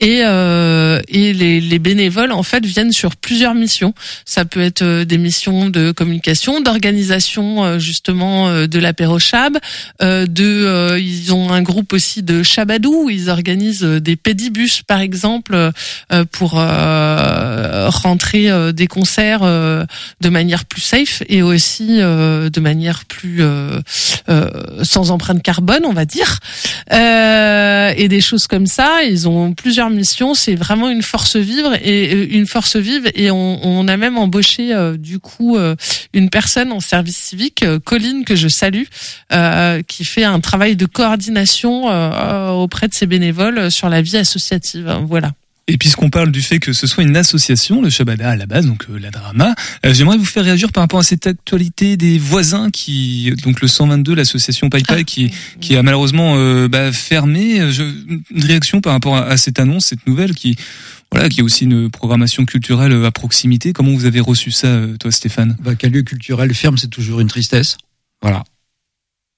et 0.01 0.20
euh, 0.22 1.01
et 1.09 1.33
les, 1.33 1.62
les 1.62 1.78
bénévoles 1.78 2.33
en 2.33 2.43
fait 2.43 2.66
viennent 2.66 2.93
sur 2.93 3.16
plusieurs 3.16 3.55
missions. 3.55 3.95
Ça 4.26 4.45
peut 4.45 4.61
être 4.61 4.83
euh, 4.83 5.07
des 5.07 5.16
missions 5.16 5.70
de 5.70 5.93
communication, 5.93 6.61
d'organisation 6.61 7.64
euh, 7.64 7.78
justement 7.78 8.66
de 8.66 8.78
l'apéro 8.78 9.16
euh, 10.03 10.26
de 10.26 10.99
ils 10.99 11.33
ont 11.33 11.53
un 11.53 11.62
groupe 11.62 11.95
aussi 11.95 12.22
de 12.22 12.43
Chabadou, 12.43 13.05
où 13.05 13.09
ils 13.09 13.30
organisent 13.30 13.80
des 13.80 14.16
pédibus 14.16 14.83
par 14.83 15.01
exemple 15.01 15.70
pour 16.33 16.51
rentrer 16.51 18.51
des 18.72 18.87
concerts 18.87 19.41
de 19.41 20.28
manière 20.28 20.66
plus 20.66 20.83
safe 20.83 21.22
et 21.28 21.43
aussi 21.43 21.99
de 21.99 22.61
manière 22.61 23.05
plus 23.05 23.22
euh, 23.25 23.81
euh, 24.29 24.51
sans 24.83 25.11
empreinte 25.11 25.43
carbone, 25.43 25.83
on 25.85 25.93
va 25.93 26.05
dire, 26.05 26.39
Euh, 26.93 27.93
et 27.97 28.09
des 28.09 28.20
choses 28.20 28.47
comme 28.47 28.66
ça. 28.66 29.03
Ils 29.03 29.29
ont 29.29 29.53
plusieurs 29.55 29.91
missions. 29.91 30.35
C'est 30.35 30.55
vraiment 30.55 30.91
une 30.91 31.03
force 31.03 31.37
vive 31.37 31.79
et 31.83 32.12
une 32.37 32.47
force 32.47 32.77
vive. 32.77 33.11
Et 33.14 33.31
on, 33.31 33.64
on 33.64 33.89
a 33.89 33.97
même 33.97 34.18
embauché 34.18 34.75
du 34.99 35.18
coup 35.18 35.57
une 36.12 36.31
personne 36.31 36.73
en 36.73 36.81
service 36.81 37.16
civique, 37.16 37.64
Colline 37.85 38.25
que 38.25 38.37
je 38.37 38.49
salue, 38.49 38.85
qui 39.87 40.05
fait 40.05 40.25
un 40.25 40.41
travail 40.41 40.77
de 40.77 40.87
coordination 40.87 41.85
auprès 42.62 42.89
de 42.89 42.95
ses 42.95 43.07
bénévoles 43.07 43.70
sur 43.70 43.89
la 43.89 44.03
vie 44.03 44.18
associative. 44.18 44.95
Voilà. 45.09 45.33
Et 45.68 45.78
puisqu'on 45.78 46.10
parle 46.10 46.32
du 46.32 46.42
fait 46.42 46.58
que 46.58 46.72
ce 46.72 46.86
soit 46.88 47.04
une 47.04 47.16
association, 47.16 47.82
le 47.82 47.88
Shabada 47.88 48.30
à 48.30 48.36
la 48.36 48.46
base, 48.46 48.66
donc 48.66 48.86
euh, 48.90 48.98
la 48.98 49.10
drama, 49.10 49.54
euh, 49.86 49.94
j'aimerais 49.94 50.16
vous 50.16 50.24
faire 50.24 50.44
réagir 50.44 50.72
par 50.72 50.82
rapport 50.82 50.98
à 50.98 51.04
cette 51.04 51.26
actualité 51.28 51.96
des 51.96 52.18
voisins 52.18 52.68
qui, 52.70 53.32
donc 53.44 53.60
le 53.60 53.68
122, 53.68 54.14
l'association 54.14 54.68
Pai 54.70 54.82
Pai, 54.86 55.04
qui, 55.04 55.32
qui 55.60 55.76
a 55.76 55.82
malheureusement 55.84 56.34
euh, 56.36 56.66
bah, 56.68 56.92
fermé. 56.92 57.60
Euh, 57.60 57.70
Je, 57.70 57.84
une 57.84 58.44
réaction 58.44 58.80
par 58.80 58.92
rapport 58.92 59.16
à, 59.16 59.22
à 59.26 59.36
cette 59.36 59.60
annonce, 59.60 59.86
cette 59.86 60.04
nouvelle 60.08 60.34
qui, 60.34 60.56
voilà, 61.12 61.28
qui 61.28 61.40
est 61.40 61.42
aussi 61.44 61.64
une 61.64 61.90
programmation 61.90 62.44
culturelle 62.44 63.04
à 63.04 63.10
proximité. 63.12 63.72
Comment 63.72 63.92
vous 63.92 64.06
avez 64.06 64.20
reçu 64.20 64.50
ça, 64.50 64.66
euh, 64.66 64.96
toi, 64.96 65.12
Stéphane? 65.12 65.56
Bah, 65.62 65.76
Qu'un 65.76 65.90
lieu 65.90 66.02
culturel 66.02 66.52
ferme, 66.54 66.76
c'est 66.76 66.88
toujours 66.90 67.20
une 67.20 67.28
tristesse. 67.28 67.76
Voilà. 68.20 68.42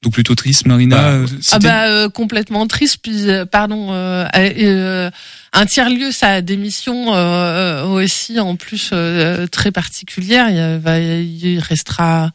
Donc 0.05 0.12
plutôt 0.12 0.34
triste, 0.36 0.66
Marina. 0.66 0.96
Bah, 0.96 1.09
euh, 1.11 1.26
Ah 1.52 1.59
bah 1.59 1.88
euh, 1.88 2.09
complètement 2.09 2.66
triste 2.68 2.98
puis 3.02 3.28
euh, 3.30 3.44
pardon 3.46 3.88
euh, 3.92 4.24
euh, 4.36 4.50
euh, 4.59 5.11
un 5.52 5.66
tiers 5.66 5.88
lieu 5.90 6.12
ça 6.12 6.28
a 6.28 6.40
des 6.42 6.57
missions 6.57 7.09
aussi 7.92 8.38
en 8.38 8.55
plus 8.57 8.90
euh, 8.92 9.46
très 9.46 9.70
particulières 9.72 10.50
il, 10.50 10.57
y 10.57 10.61
a- 10.61 10.78
va- 10.78 10.98
il 11.00 11.59
restera 11.59 12.30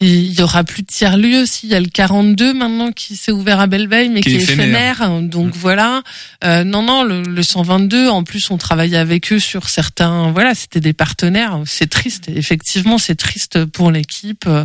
il 0.00 0.32
y 0.32 0.42
aura 0.42 0.64
plus 0.64 0.82
de 0.82 0.86
tiers 0.86 1.16
lieu 1.16 1.44
s'il 1.46 1.68
y 1.68 1.74
a 1.74 1.80
le 1.80 1.86
42 1.86 2.54
maintenant 2.54 2.90
qui 2.90 3.16
s'est 3.16 3.32
ouvert 3.32 3.60
à 3.60 3.66
Belleveille 3.66 4.08
mais 4.08 4.22
Qui 4.22 4.30
qui, 4.30 4.36
est 4.36 4.42
éphémère. 4.42 4.96
éphémère. 5.02 5.20
Donc 5.22 5.54
voilà. 5.54 6.02
Euh, 6.44 6.64
non 6.64 6.82
non 6.82 7.02
le, 7.04 7.22
le 7.22 7.42
122 7.42 8.08
en 8.08 8.24
plus 8.24 8.50
on 8.50 8.56
travaillait 8.56 8.96
avec 8.96 9.32
eux 9.32 9.38
sur 9.38 9.68
certains 9.68 10.30
voilà 10.32 10.54
c'était 10.54 10.80
des 10.80 10.92
partenaires. 10.94 11.60
C'est 11.66 11.90
triste. 11.90 12.30
Effectivement 12.34 12.96
c'est 12.98 13.14
triste 13.16 13.64
pour 13.66 13.90
l'équipe 13.90 14.44
euh, 14.46 14.64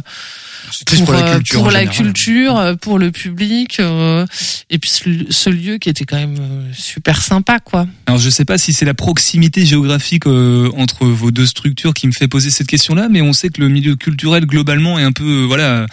triste 0.85 1.05
pour 1.05 1.13
la 1.13 1.21
euh, 1.27 1.35
culture 1.35 1.59
pour 1.61 1.71
la 1.71 1.85
culture, 1.85 2.57
euh, 2.57 2.75
pour 2.75 2.99
le 2.99 3.11
public, 3.11 3.79
euh, 3.79 4.25
et 4.69 4.79
puis 4.79 4.89
ce, 4.89 5.03
ce 5.29 5.49
lieu 5.49 5.77
qui 5.77 5.89
était 5.89 6.05
quand 6.05 6.17
même 6.17 6.37
super 6.73 7.21
sympa, 7.21 7.59
quoi. 7.59 7.87
Alors 8.07 8.19
je 8.19 8.29
sais 8.29 8.45
pas 8.45 8.57
si 8.57 8.73
c'est 8.73 8.85
la 8.85 8.93
proximité 8.93 9.65
géographique 9.65 10.27
euh, 10.27 10.69
entre 10.77 11.05
vos 11.05 11.31
deux 11.31 11.45
structures 11.45 11.93
qui 11.93 12.07
me 12.07 12.11
fait 12.11 12.27
poser 12.27 12.49
cette 12.49 12.67
question-là, 12.67 13.07
mais 13.09 13.21
on 13.21 13.33
sait 13.33 13.49
que 13.49 13.61
le 13.61 13.69
milieu 13.69 13.95
culturel 13.95 14.45
globalement 14.45 14.97
est 14.99 15.03
un 15.03 15.11
peu 15.11 15.24
euh, 15.25 15.45
voilà 15.45 15.85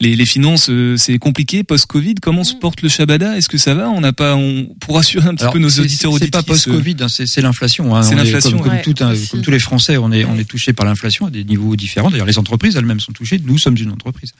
les, 0.00 0.16
les 0.16 0.26
finances 0.26 0.68
euh, 0.70 0.96
c'est 0.96 1.18
compliqué 1.18 1.62
post-Covid. 1.64 2.16
Comment 2.20 2.44
se 2.44 2.54
porte 2.54 2.82
le 2.82 2.88
Shabada? 2.88 3.36
Est-ce 3.36 3.48
que 3.48 3.58
ça 3.58 3.74
va? 3.74 3.88
On 3.90 4.00
n'a 4.00 4.12
pas 4.12 4.34
on 4.36 4.66
pour 4.80 4.96
rassurer 4.96 5.28
un 5.28 5.34
petit 5.34 5.42
Alors, 5.44 5.52
peu 5.54 5.58
nos 5.58 5.68
auditeurs 5.68 6.12
C'est 6.18 6.30
pas 6.30 6.42
post-Covid, 6.42 6.96
hein, 7.00 7.06
c'est 7.08 7.40
l'inflation. 7.40 7.94
hein. 7.96 8.02
C'est 8.02 8.14
On 8.14 8.18
est 8.18 8.24
l'inflation, 8.24 8.58
Comme, 8.58 8.80
tout 8.82 8.94
comme 8.94 9.42
tous 9.42 9.50
les 9.50 9.58
Français, 9.58 9.96
on 9.96 10.10
est, 10.12 10.24
on 10.24 10.36
est 10.38 10.44
touché 10.44 10.72
par 10.72 10.86
l'inflation 10.86 11.26
à 11.26 11.30
des 11.30 11.44
niveaux 11.44 11.76
différents. 11.76 12.10
D'ailleurs, 12.10 12.26
les 12.26 12.38
entreprises 12.38 12.76
elles-mêmes 12.76 13.00
sont 13.00 13.12
touchées. 13.12 13.40
Nous 13.44 13.58
sommes 13.58 13.76
une 13.76 13.90
entreprise. 13.90 14.32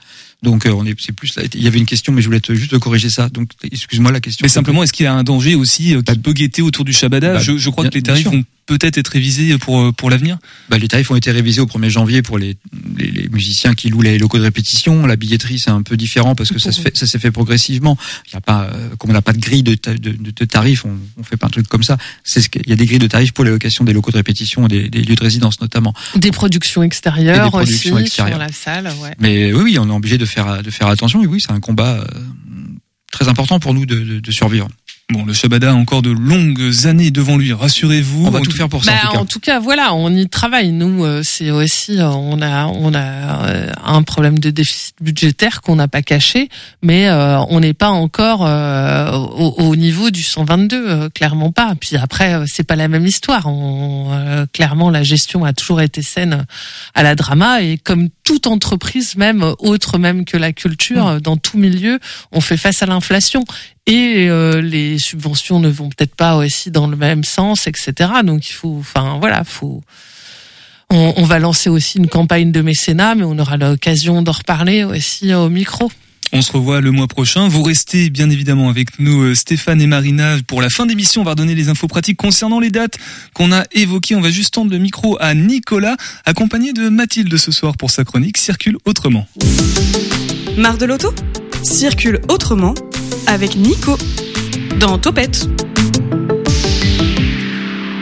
Donc, 0.43 0.65
euh, 0.65 0.71
on 0.73 0.85
est, 0.85 0.95
c'est 0.99 1.11
plus 1.11 1.35
là. 1.35 1.43
Il 1.53 1.61
y 1.63 1.67
avait 1.67 1.77
une 1.77 1.85
question, 1.85 2.11
mais 2.13 2.21
je 2.21 2.27
voulais 2.27 2.39
te, 2.39 2.53
juste 2.53 2.71
te 2.71 2.75
corriger 2.77 3.09
ça. 3.11 3.29
Donc, 3.29 3.51
excuse-moi 3.71 4.11
la 4.11 4.19
question. 4.19 4.43
Mais 4.43 4.49
simplement, 4.49 4.81
est-ce 4.83 4.91
qu'il 4.93 5.03
y 5.03 5.07
a 5.07 5.13
un 5.13 5.23
danger 5.23 5.53
aussi 5.55 5.93
euh, 5.95 6.01
qui 6.01 6.17
peut 6.17 6.33
guetter 6.33 6.61
autour 6.63 6.83
du 6.83 6.93
Shabada 6.93 7.33
Bah, 7.33 7.39
je, 7.39 7.57
je 7.57 7.69
crois 7.69 7.83
bien- 7.83 7.91
que 7.91 7.95
les 7.97 8.01
tarifs 8.03 8.25
vont 8.25 8.43
peut-être 8.65 8.97
être 8.97 9.09
révisés 9.09 9.57
pour 9.57 9.79
euh, 9.81 9.91
pour 9.91 10.09
l'avenir. 10.09 10.37
Bah, 10.69 10.77
les 10.79 10.87
tarifs 10.87 11.11
ont 11.11 11.15
été 11.15 11.29
révisés 11.31 11.61
au 11.61 11.65
1er 11.67 11.89
janvier 11.89 12.21
pour 12.23 12.39
les, 12.39 12.55
les, 12.97 13.11
les 13.11 13.27
musiciens 13.29 13.73
qui 13.75 13.89
louent 13.89 14.01
les 14.01 14.17
locaux 14.17 14.37
de 14.39 14.43
répétition. 14.43 15.05
La 15.05 15.15
billetterie, 15.15 15.59
c'est 15.59 15.69
un 15.71 15.81
peu 15.83 15.95
différent 15.97 16.33
parce 16.33 16.49
que 16.51 16.57
ça 16.59 16.71
se 16.71 16.81
fait, 16.81 16.95
ça 16.97 17.05
s'est 17.05 17.19
fait 17.19 17.31
progressivement. 17.31 17.97
Il 18.29 18.33
y 18.33 18.37
a 18.37 18.41
pas, 18.41 18.63
euh, 18.73 18.89
comme 18.97 19.11
on 19.11 19.13
n'a 19.13 19.21
pas 19.21 19.33
de 19.33 19.39
grille 19.39 19.63
de, 19.63 19.75
ta- 19.75 19.93
de, 19.93 20.11
de- 20.11 20.31
de 20.31 20.45
tarifs, 20.45 20.85
on, 20.85 20.97
on 21.17 21.23
fait 21.23 21.37
pas 21.37 21.47
un 21.47 21.51
truc 21.51 21.67
comme 21.67 21.83
ça. 21.83 21.97
C'est 22.23 22.41
ce 22.41 22.49
qu'il 22.49 22.67
y 22.67 22.71
a 22.71 22.75
des 22.75 22.85
grilles 22.87 22.97
de 22.99 23.07
tarifs 23.07 23.33
pour 23.33 23.43
les 23.45 23.51
locations 23.51 23.83
des 23.83 23.93
locaux 23.93 24.11
de 24.11 24.17
répétition 24.17 24.65
et 24.65 24.69
des, 24.69 24.89
des 24.89 25.03
lieux 25.03 25.15
de 25.15 25.21
résidence 25.23 25.59
notamment. 25.61 25.93
Des 26.15 26.31
productions 26.31 26.81
extérieures 26.81 27.43
des 27.45 27.49
productions 27.51 27.95
aussi 27.95 28.05
extérieures. 28.05 28.37
sur 28.37 28.47
la 28.47 28.51
salle, 28.51 28.91
ouais. 29.03 29.13
Mais 29.19 29.53
oui, 29.53 29.61
oui, 29.63 29.77
on 29.79 29.87
est 29.89 29.93
obligé 29.93 30.17
de 30.17 30.25
de 30.35 30.71
faire 30.71 30.87
attention. 30.87 31.23
Et 31.23 31.27
oui, 31.27 31.41
c'est 31.41 31.51
un 31.51 31.59
combat 31.59 31.99
euh, 31.99 32.05
très 33.11 33.27
important 33.27 33.59
pour 33.59 33.73
nous 33.73 33.85
de 33.85 34.31
survivre. 34.31 34.67
Bon, 35.11 35.25
le 35.25 35.33
Shabada 35.33 35.71
a 35.71 35.73
encore 35.73 36.01
de 36.01 36.09
longues 36.11 36.85
années 36.85 37.11
devant 37.11 37.35
lui. 37.37 37.51
Rassurez-vous. 37.51 38.27
On 38.27 38.29
va 38.29 38.39
tout 38.39 38.51
faire 38.51 38.69
pour 38.69 38.85
ça. 38.85 38.93
Bah, 38.93 38.97
en 38.97 39.07
tout 39.07 39.11
cas. 39.11 39.19
en 39.19 39.25
tout 39.25 39.39
cas, 39.39 39.59
voilà, 39.59 39.93
on 39.93 40.09
y 40.15 40.29
travaille. 40.29 40.71
Nous, 40.71 41.03
euh, 41.03 41.21
c'est 41.23 41.51
aussi, 41.51 41.99
euh, 41.99 42.07
on 42.09 42.41
a, 42.41 42.67
on 42.67 42.93
a 42.93 43.45
euh, 43.49 43.71
un 43.83 44.03
problème 44.03 44.39
de 44.39 44.49
déficit 44.51 44.95
budgétaire 45.01 45.61
qu'on 45.61 45.75
n'a 45.75 45.89
pas 45.89 46.01
caché, 46.01 46.47
mais 46.81 47.09
euh, 47.09 47.39
on 47.49 47.59
n'est 47.59 47.73
pas 47.73 47.89
encore 47.89 48.45
euh, 48.45 49.11
au, 49.11 49.55
au 49.57 49.75
niveau 49.75 50.11
du 50.11 50.23
122, 50.23 50.75
euh, 50.89 51.09
clairement 51.09 51.51
pas. 51.51 51.73
Puis 51.79 51.97
après, 51.97 52.33
euh, 52.35 52.45
c'est 52.47 52.63
pas 52.63 52.77
la 52.77 52.87
même 52.87 53.05
histoire. 53.05 53.47
On, 53.47 54.11
euh, 54.13 54.45
clairement, 54.53 54.89
la 54.89 55.03
gestion 55.03 55.43
a 55.43 55.51
toujours 55.51 55.81
été 55.81 56.01
saine 56.01 56.45
à 56.95 57.03
la 57.03 57.15
drama 57.15 57.61
et 57.61 57.77
comme 57.77 58.07
toute 58.23 58.47
entreprise, 58.47 59.17
même 59.17 59.43
autre 59.59 59.97
même 59.97 60.23
que 60.23 60.37
la 60.37 60.53
culture, 60.53 61.07
euh, 61.07 61.19
dans 61.19 61.35
tout 61.35 61.57
milieu, 61.57 61.99
on 62.31 62.39
fait 62.39 62.57
face 62.57 62.81
à 62.81 62.85
l'inflation 62.85 63.43
et 63.87 64.27
euh, 64.29 64.61
les 64.61 64.99
subventions 64.99 65.59
ne 65.59 65.69
vont 65.69 65.89
peut-être 65.89 66.15
pas 66.15 66.35
aussi 66.37 66.71
dans 66.71 66.87
le 66.87 66.95
même 66.95 67.23
sens, 67.23 67.67
etc. 67.67 68.09
Donc 68.23 68.49
il 68.49 68.53
faut, 68.53 68.77
enfin 68.79 69.17
voilà, 69.19 69.43
faut. 69.43 69.81
On, 70.89 71.13
on 71.17 71.23
va 71.23 71.39
lancer 71.39 71.69
aussi 71.69 71.97
une 71.97 72.07
campagne 72.07 72.51
de 72.51 72.61
mécénat, 72.61 73.15
mais 73.15 73.23
on 73.23 73.39
aura 73.39 73.57
l'occasion 73.57 74.21
d'en 74.21 74.33
reparler 74.33 74.83
aussi 74.83 75.33
au 75.33 75.49
micro. 75.49 75.89
On 76.33 76.41
se 76.41 76.51
revoit 76.53 76.79
le 76.79 76.91
mois 76.91 77.07
prochain. 77.07 77.49
Vous 77.49 77.61
restez 77.61 78.09
bien 78.09 78.29
évidemment 78.29 78.69
avec 78.69 78.99
nous, 78.99 79.21
euh, 79.21 79.35
Stéphane 79.35 79.81
et 79.81 79.87
Marina. 79.87 80.37
Pour 80.47 80.61
la 80.61 80.69
fin 80.69 80.85
d'émission, 80.85 81.21
on 81.21 81.25
va 81.25 81.31
redonner 81.31 81.55
les 81.55 81.67
infos 81.67 81.87
pratiques 81.87 82.17
concernant 82.17 82.59
les 82.61 82.69
dates 82.69 82.97
qu'on 83.33 83.51
a 83.51 83.65
évoquées. 83.73 84.15
On 84.15 84.21
va 84.21 84.31
juste 84.31 84.53
tendre 84.53 84.71
le 84.71 84.77
micro 84.77 85.17
à 85.19 85.33
Nicolas, 85.33 85.97
accompagné 86.25 86.71
de 86.71 86.87
Mathilde 86.87 87.35
ce 87.35 87.51
soir 87.51 87.75
pour 87.75 87.91
sa 87.91 88.05
chronique 88.05 88.37
Circule 88.37 88.77
autrement. 88.85 89.27
Marre 90.57 90.77
de 90.77 90.85
l'auto? 90.85 91.13
Circule 91.63 92.21
autrement 92.29 92.75
avec 93.31 93.55
Nico 93.55 93.97
dans 94.77 94.97
Topette. 94.97 95.47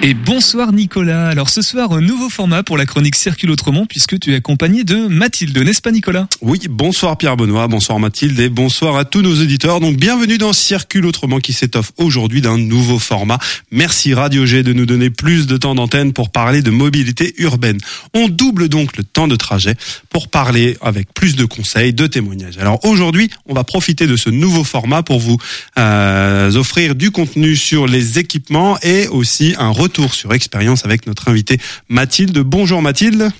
Et 0.01 0.13
bonsoir 0.13 0.71
Nicolas. 0.71 1.27
Alors 1.27 1.49
ce 1.49 1.61
soir, 1.61 1.91
un 1.91 1.99
nouveau 1.99 2.29
format 2.29 2.63
pour 2.63 2.77
la 2.77 2.85
chronique 2.85 3.17
Circule 3.17 3.51
Autrement 3.51 3.85
puisque 3.85 4.17
tu 4.17 4.31
es 4.31 4.35
accompagné 4.35 4.85
de 4.85 4.95
Mathilde, 5.07 5.57
n'est-ce 5.57 5.81
pas 5.81 5.91
Nicolas? 5.91 6.29
Oui, 6.39 6.61
bonsoir 6.69 7.17
Pierre 7.17 7.35
Benoît, 7.35 7.67
bonsoir 7.67 7.99
Mathilde 7.99 8.39
et 8.39 8.47
bonsoir 8.47 8.95
à 8.95 9.03
tous 9.03 9.21
nos 9.21 9.41
auditeurs. 9.41 9.81
Donc 9.81 9.97
bienvenue 9.97 10.37
dans 10.37 10.53
Circule 10.53 11.05
Autrement 11.05 11.39
qui 11.39 11.51
s'étoffe 11.51 11.91
aujourd'hui 11.97 12.39
d'un 12.39 12.57
nouveau 12.57 12.97
format. 12.97 13.39
Merci 13.71 14.13
Radio 14.13 14.45
G 14.45 14.63
de 14.63 14.71
nous 14.71 14.85
donner 14.85 15.09
plus 15.09 15.47
de 15.47 15.57
temps 15.57 15.75
d'antenne 15.75 16.13
pour 16.13 16.29
parler 16.29 16.61
de 16.61 16.71
mobilité 16.71 17.33
urbaine. 17.37 17.79
On 18.13 18.29
double 18.29 18.69
donc 18.69 18.95
le 18.95 19.03
temps 19.03 19.27
de 19.27 19.35
trajet 19.35 19.75
pour 20.09 20.29
parler 20.29 20.77
avec 20.79 21.13
plus 21.13 21.35
de 21.35 21.43
conseils, 21.43 21.91
de 21.91 22.07
témoignages. 22.07 22.57
Alors 22.57 22.85
aujourd'hui, 22.85 23.29
on 23.47 23.53
va 23.53 23.65
profiter 23.65 24.07
de 24.07 24.15
ce 24.15 24.29
nouveau 24.29 24.63
format 24.63 25.03
pour 25.03 25.19
vous 25.19 25.37
euh, 25.77 26.55
offrir 26.55 26.95
du 26.95 27.11
contenu 27.11 27.57
sur 27.57 27.85
les 27.85 28.17
équipements 28.17 28.77
et 28.81 29.09
aussi 29.09 29.55
un 29.59 29.71
retour 29.71 29.88
sur 30.13 30.33
expérience 30.33 30.85
avec 30.85 31.07
notre 31.07 31.27
invitée 31.27 31.57
Mathilde. 31.89 32.39
Bonjour 32.39 32.81
Mathilde. 32.81 33.31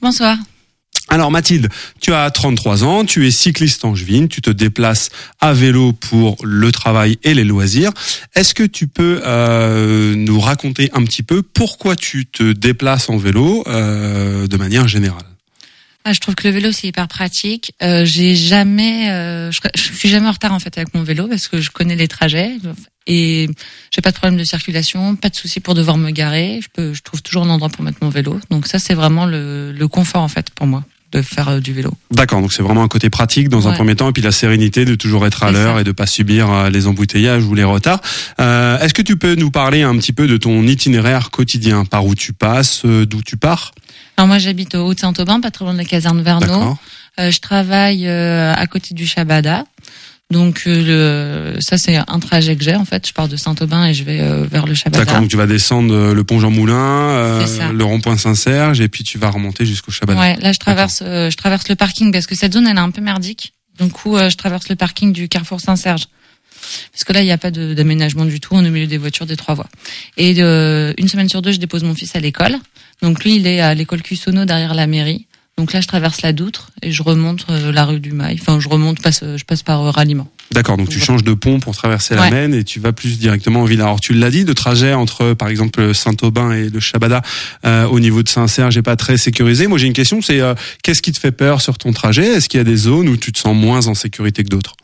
Bonsoir. 0.00 0.36
Alors 1.10 1.30
Mathilde, 1.30 1.68
tu 2.00 2.12
as 2.12 2.30
33 2.30 2.84
ans, 2.84 3.04
tu 3.06 3.26
es 3.26 3.30
cycliste 3.30 3.84
angevine, 3.84 4.28
tu 4.28 4.42
te 4.42 4.50
déplaces 4.50 5.08
à 5.40 5.54
vélo 5.54 5.94
pour 5.94 6.36
le 6.44 6.70
travail 6.70 7.18
et 7.24 7.32
les 7.32 7.44
loisirs. 7.44 7.92
Est-ce 8.34 8.52
que 8.52 8.64
tu 8.64 8.88
peux 8.88 9.22
euh, 9.24 10.14
nous 10.14 10.38
raconter 10.38 10.90
un 10.92 11.02
petit 11.04 11.22
peu 11.22 11.40
pourquoi 11.42 11.96
tu 11.96 12.26
te 12.26 12.52
déplaces 12.52 13.08
en 13.08 13.16
vélo 13.16 13.64
euh, 13.68 14.46
de 14.46 14.56
manière 14.58 14.86
générale? 14.86 15.24
Ah, 16.04 16.12
je 16.12 16.20
trouve 16.20 16.34
que 16.34 16.48
le 16.48 16.54
vélo 16.54 16.72
c'est 16.72 16.86
hyper 16.86 17.08
pratique. 17.08 17.72
Euh, 17.82 18.04
j'ai 18.04 18.34
jamais, 18.34 19.10
euh, 19.10 19.50
je, 19.50 19.60
je 19.76 19.82
suis 19.82 20.08
jamais 20.08 20.28
en 20.28 20.32
retard 20.32 20.52
en 20.52 20.58
fait 20.58 20.76
avec 20.78 20.94
mon 20.94 21.02
vélo 21.02 21.26
parce 21.28 21.48
que 21.48 21.60
je 21.60 21.70
connais 21.70 21.96
les 21.96 22.08
trajets 22.08 22.52
et 23.06 23.48
j'ai 23.90 24.00
pas 24.00 24.10
de 24.10 24.16
problème 24.16 24.38
de 24.38 24.44
circulation, 24.44 25.16
pas 25.16 25.28
de 25.28 25.36
souci 25.36 25.60
pour 25.60 25.74
devoir 25.74 25.96
me 25.96 26.10
garer. 26.10 26.60
Je 26.62 26.68
peux, 26.72 26.94
je 26.94 27.02
trouve 27.02 27.22
toujours 27.22 27.42
un 27.44 27.50
endroit 27.50 27.68
pour 27.68 27.84
mettre 27.84 27.98
mon 28.02 28.10
vélo. 28.10 28.40
Donc 28.50 28.66
ça 28.66 28.78
c'est 28.78 28.94
vraiment 28.94 29.26
le, 29.26 29.72
le 29.72 29.88
confort 29.88 30.22
en 30.22 30.28
fait 30.28 30.50
pour 30.50 30.66
moi 30.66 30.84
de 31.10 31.22
faire 31.22 31.48
euh, 31.48 31.60
du 31.60 31.72
vélo. 31.72 31.92
D'accord, 32.10 32.42
donc 32.42 32.52
c'est 32.52 32.62
vraiment 32.62 32.82
un 32.82 32.88
côté 32.88 33.08
pratique 33.08 33.48
dans 33.48 33.66
un 33.66 33.72
premier 33.72 33.96
temps, 33.96 34.10
et 34.10 34.12
puis 34.12 34.20
la 34.22 34.30
sérénité 34.30 34.84
de 34.84 34.94
toujours 34.94 35.26
être 35.26 35.42
à 35.42 35.50
l'heure 35.50 35.78
et 35.78 35.84
de 35.84 35.92
pas 35.92 36.06
subir 36.06 36.50
euh, 36.50 36.68
les 36.68 36.86
embouteillages 36.86 37.44
ou 37.44 37.54
les 37.54 37.64
retards. 37.64 38.02
Euh, 38.40 38.78
Est-ce 38.80 38.92
que 38.92 39.00
tu 39.00 39.16
peux 39.16 39.34
nous 39.34 39.50
parler 39.50 39.82
un 39.82 39.96
petit 39.96 40.12
peu 40.12 40.26
de 40.26 40.36
ton 40.36 40.62
itinéraire 40.64 41.30
quotidien, 41.30 41.86
par 41.86 42.04
où 42.04 42.14
tu 42.14 42.34
passes, 42.34 42.82
euh, 42.84 43.06
d'où 43.06 43.22
tu 43.22 43.38
pars? 43.38 43.72
Alors 44.18 44.26
moi 44.26 44.38
j'habite 44.38 44.74
au 44.74 44.84
Haut-Saint-Aubin, 44.84 45.40
pas 45.40 45.52
très 45.52 45.64
loin 45.64 45.72
de 45.72 45.78
la 45.78 45.84
caserne 45.84 46.20
Verneau. 46.22 46.76
Euh, 47.20 47.30
je 47.30 47.38
travaille 47.38 48.08
euh, 48.08 48.52
à 48.52 48.66
côté 48.66 48.92
du 48.92 49.06
Chabada. 49.06 49.64
Donc 50.32 50.64
euh, 50.66 51.54
le, 51.54 51.60
ça 51.60 51.78
c'est 51.78 51.96
un 51.96 52.18
trajet 52.18 52.56
que 52.56 52.64
j'ai 52.64 52.74
en 52.74 52.84
fait. 52.84 53.06
Je 53.06 53.12
pars 53.12 53.28
de 53.28 53.36
Saint-Aubin 53.36 53.86
et 53.86 53.94
je 53.94 54.02
vais 54.02 54.20
euh, 54.20 54.44
vers 54.44 54.66
le 54.66 54.74
Chabada. 54.74 55.04
D'accord, 55.04 55.20
donc 55.20 55.30
tu 55.30 55.36
vas 55.36 55.46
descendre 55.46 55.94
euh, 55.94 56.14
le 56.14 56.24
pont 56.24 56.40
Jean 56.40 56.50
Moulin, 56.50 56.74
euh, 56.74 57.72
le 57.72 57.84
rond-point 57.84 58.18
Saint-Serge, 58.18 58.80
et 58.80 58.88
puis 58.88 59.04
tu 59.04 59.18
vas 59.18 59.30
remonter 59.30 59.64
jusqu'au 59.64 59.92
Chabana. 59.92 60.20
Ouais, 60.20 60.36
là 60.40 60.52
je 60.52 60.58
traverse, 60.58 61.00
euh, 61.02 61.30
je 61.30 61.36
traverse 61.36 61.68
le 61.68 61.76
parking 61.76 62.10
parce 62.10 62.26
que 62.26 62.34
cette 62.34 62.54
zone 62.54 62.66
elle 62.66 62.76
est 62.76 62.80
un 62.80 62.90
peu 62.90 63.00
merdique. 63.00 63.52
Du 63.78 63.88
coup, 63.88 64.16
euh, 64.16 64.28
je 64.28 64.36
traverse 64.36 64.68
le 64.68 64.74
parking 64.74 65.12
du 65.12 65.28
Carrefour 65.28 65.60
Saint-Serge. 65.60 66.08
Parce 66.92 67.04
que 67.04 67.12
là, 67.12 67.22
il 67.22 67.24
n'y 67.24 67.32
a 67.32 67.38
pas 67.38 67.50
d'aménagement 67.50 68.24
du 68.24 68.40
tout. 68.40 68.50
On 68.52 68.64
est 68.64 68.68
au 68.68 68.72
milieu 68.72 68.86
des 68.86 68.98
voitures 68.98 69.26
des 69.26 69.36
trois 69.36 69.54
voies. 69.54 69.68
Et 70.16 70.34
euh, 70.38 70.92
une 70.98 71.08
semaine 71.08 71.28
sur 71.28 71.42
deux, 71.42 71.52
je 71.52 71.58
dépose 71.58 71.84
mon 71.84 71.94
fils 71.94 72.14
à 72.16 72.20
l'école. 72.20 72.56
Donc 73.02 73.24
lui, 73.24 73.36
il 73.36 73.46
est 73.46 73.60
à 73.60 73.74
l'école 73.74 74.02
Cussonneau 74.02 74.44
derrière 74.44 74.74
la 74.74 74.86
mairie. 74.86 75.26
Donc 75.56 75.72
là, 75.72 75.80
je 75.80 75.88
traverse 75.88 76.22
la 76.22 76.32
Doutre 76.32 76.70
et 76.82 76.92
je 76.92 77.02
remonte 77.02 77.46
euh, 77.50 77.72
la 77.72 77.84
rue 77.84 78.00
du 78.00 78.12
Mail. 78.12 78.38
Enfin, 78.40 78.60
je 78.60 78.68
remonte, 78.68 79.02
passe, 79.02 79.24
je 79.36 79.44
passe 79.44 79.62
par 79.62 79.82
euh, 79.82 79.90
ralliement. 79.90 80.28
D'accord, 80.50 80.78
donc 80.78 80.88
tu 80.88 80.98
changes 80.98 81.24
de 81.24 81.34
pont 81.34 81.60
pour 81.60 81.76
traverser 81.76 82.14
la. 82.14 82.30
Maine 82.30 82.54
et 82.54 82.64
tu 82.64 82.80
vas 82.80 82.92
plus 82.92 83.18
directement 83.18 83.60
en 83.60 83.64
ville. 83.64 83.82
Alors 83.82 84.00
tu 84.00 84.14
l'as 84.14 84.30
dit, 84.30 84.44
le 84.44 84.54
trajet 84.54 84.94
entre 84.94 85.34
par 85.34 85.48
exemple 85.48 85.94
Saint-Aubin 85.94 86.52
et 86.52 86.70
le 86.70 86.80
Chabada 86.80 87.22
euh, 87.66 87.86
au 87.86 88.00
niveau 88.00 88.22
de 88.22 88.28
Saint-Serge 88.28 88.76
n'est 88.76 88.82
pas 88.82 88.96
très 88.96 89.18
sécurisé. 89.18 89.66
Moi 89.66 89.78
j'ai 89.78 89.86
une 89.86 89.92
question, 89.92 90.22
c'est 90.22 90.40
euh, 90.40 90.54
qu'est-ce 90.82 91.02
qui 91.02 91.12
te 91.12 91.18
fait 91.18 91.32
peur 91.32 91.60
sur 91.60 91.76
ton 91.76 91.92
trajet? 91.92 92.26
Est-ce 92.26 92.48
qu'il 92.48 92.58
y 92.58 92.60
a 92.62 92.64
des 92.64 92.76
zones 92.76 93.08
où 93.08 93.16
tu 93.16 93.30
te 93.30 93.38
sens 93.38 93.54
moins 93.54 93.86
en 93.88 93.94
sécurité 93.94 94.42
que 94.42 94.48
d'autres? 94.48 94.74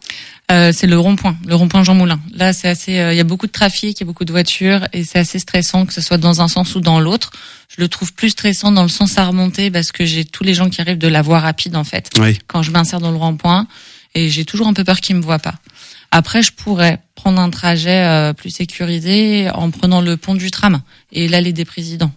Euh, 0.53 0.73
c'est 0.75 0.87
le 0.87 0.99
rond-point, 0.99 1.37
le 1.47 1.55
rond-point 1.55 1.85
Jean 1.85 1.95
Moulin. 1.95 2.21
Là, 2.35 2.53
c'est 2.53 2.69
assez, 2.69 2.99
euh, 2.99 3.15
il 3.15 3.17
y 3.17 3.21
a 3.21 3.25
beaucoup 3.25 3.47
de 3.47 3.53
trafic, 3.53 3.99
il 3.99 4.03
y 4.03 4.05
a 4.05 4.07
beaucoup 4.07 4.27
de 4.27 4.33
voitures 4.33 4.87
et 4.93 5.03
c'est 5.03 5.19
assez 5.19 5.39
stressant 5.39 5.87
que 5.87 5.95
ce 5.95 6.03
soit 6.03 6.19
dans 6.19 6.43
un 6.43 6.49
sens 6.49 6.75
ou 6.75 6.81
dans 6.81 7.01
l'autre. 7.01 7.31
Je 7.69 7.81
le 7.81 7.89
trouve 7.89 8.13
plus 8.13 8.31
stressant 8.31 8.71
dans 8.71 8.83
le 8.83 8.91
sens 8.91 9.17
à 9.17 9.27
remonter 9.27 9.71
parce 9.71 9.91
que 9.91 10.05
j'ai 10.05 10.27
tous 10.27 10.45
les 10.45 10.53
gens 10.53 10.69
qui 10.69 10.83
arrivent 10.83 10.99
de 10.99 11.09
la 11.09 11.23
voie 11.23 11.41
rapide 11.41 11.77
en 11.77 11.85
fait. 11.85 12.11
Oui. 12.19 12.39
Quand 12.47 12.63
je 12.63 12.73
m'insère 12.73 13.01
dans 13.01 13.11
le 13.11 13.17
rond-point 13.17 13.67
et 14.15 14.29
j'ai 14.29 14.45
toujours 14.45 14.67
un 14.67 14.75
peu 14.75 14.85
peur 14.85 15.01
qu'ils 15.01 15.17
me 15.17 15.23
voient 15.23 15.39
pas. 15.39 15.55
Après, 16.11 16.43
je 16.43 16.53
pourrais 16.53 17.01
prendre 17.15 17.41
un 17.41 17.51
trajet 17.51 18.05
euh, 18.05 18.33
plus 18.35 18.51
sécurisé 18.51 19.49
en 19.51 19.71
prenant 19.71 20.03
le 20.03 20.17
pont 20.17 20.35
du 20.35 20.51
tram 20.51 20.83
et 21.11 21.27
l'allée 21.27 21.53
des 21.55 21.65
présidents. 21.65 22.13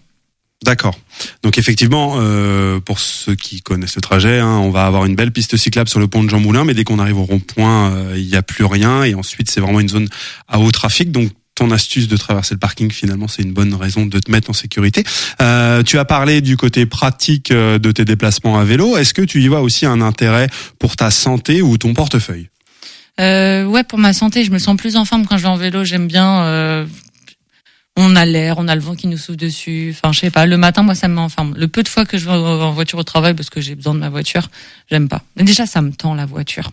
D'accord. 0.64 0.98
Donc 1.44 1.58
effectivement, 1.58 2.16
euh, 2.18 2.80
pour 2.80 3.00
ceux 3.00 3.36
qui 3.36 3.62
connaissent 3.62 3.96
le 3.96 4.02
trajet, 4.02 4.40
hein, 4.40 4.58
on 4.58 4.72
va 4.72 4.86
avoir 4.86 5.06
une 5.06 5.16
belle 5.16 5.32
piste 5.32 5.56
cyclable 5.56 5.90
sur 5.90 6.00
le 6.00 6.08
pont 6.08 6.24
de 6.24 6.30
Jean 6.30 6.40
Moulin, 6.40 6.66
mais 6.66 6.74
dès 6.74 6.84
qu'on 6.84 7.00
arrive 7.00 7.20
au 7.20 7.26
rond-point, 7.26 7.92
euh, 7.92 8.14
il 8.18 8.26
n'y 8.26 8.36
a 8.36 8.42
plus 8.42 8.66
rien 8.66 9.04
et 9.04 9.14
ensuite 9.14 9.52
c'est 9.52 9.62
vraiment 9.62 9.80
une 9.80 9.90
zone 9.90 10.10
à 10.48 10.60
haut 10.60 10.72
trafic. 10.72 11.12
Donc 11.12 11.32
ton 11.58 11.72
astuce 11.72 12.08
de 12.08 12.16
traverser 12.16 12.54
le 12.54 12.60
parking, 12.60 12.92
finalement, 12.92 13.28
c'est 13.28 13.42
une 13.42 13.52
bonne 13.52 13.74
raison 13.74 14.06
de 14.06 14.20
te 14.20 14.32
mettre 14.32 14.50
en 14.50 14.54
sécurité. 14.54 15.04
Euh, 15.42 15.82
tu 15.84 15.98
as 15.98 16.06
parlé 16.06 16.42
du 16.42 16.56
côté 16.56 16.86
pratique 16.86 17.52
euh, 17.52 17.80
de 17.80 17.92
tes 17.92 18.06
déplacements 18.06 18.60
à 18.60 18.64
vélo. 18.64 18.96
Est-ce 18.96 19.14
que 19.14 19.24
tu 19.24 19.42
y 19.42 19.48
vois 19.48 19.62
aussi 19.62 19.86
un 19.86 20.00
intérêt 20.02 20.48
pour 20.80 20.96
ta 20.96 21.10
santé 21.10 21.64
ou 21.64 21.78
ton 21.78 21.94
portefeuille? 21.94 22.50
Euh, 23.20 23.66
ouais, 23.66 23.84
pour 23.84 23.98
ma 23.98 24.14
santé, 24.14 24.44
je 24.44 24.52
me 24.52 24.60
sens 24.60 24.78
plus 24.78 24.96
en 24.96 25.06
forme 25.06 25.26
quand 25.26 25.38
je 25.38 25.44
vais 25.44 25.50
en 25.50 25.58
vélo. 25.58 25.84
J'aime 25.84 26.08
bien. 26.08 26.86
On 27.98 28.16
a 28.16 28.26
l'air, 28.26 28.56
on 28.60 28.68
a 28.68 28.76
le 28.76 28.82
vent 28.82 28.96
qui 28.96 29.08
nous 29.08 29.18
souffle 29.18 29.38
dessus. 29.38 29.94
Enfin, 29.96 30.14
je 30.14 30.20
sais 30.20 30.32
pas. 30.32 30.46
Le 30.46 30.56
matin, 30.56 30.84
moi, 30.84 30.96
ça 30.96 31.08
me 31.08 31.16
met 31.16 31.22
en 31.22 31.30
forme. 31.30 31.56
Le 31.58 31.68
peu 31.68 31.84
de 31.84 31.90
fois 31.90 32.06
que 32.06 32.18
je 32.18 32.26
vais 32.26 32.32
en 32.32 32.72
voiture 32.72 33.00
au 33.00 33.04
travail 33.04 33.34
parce 33.34 33.50
que 33.50 33.60
j'ai 33.60 33.76
besoin 33.76 33.96
de 33.96 34.00
ma 34.00 34.10
voiture, 34.10 34.50
j'aime 34.90 35.10
pas. 35.10 35.24
Déjà, 35.36 35.66
ça 35.66 35.82
me 35.82 35.92
tend 35.92 36.14
la 36.14 36.26
voiture. 36.26 36.72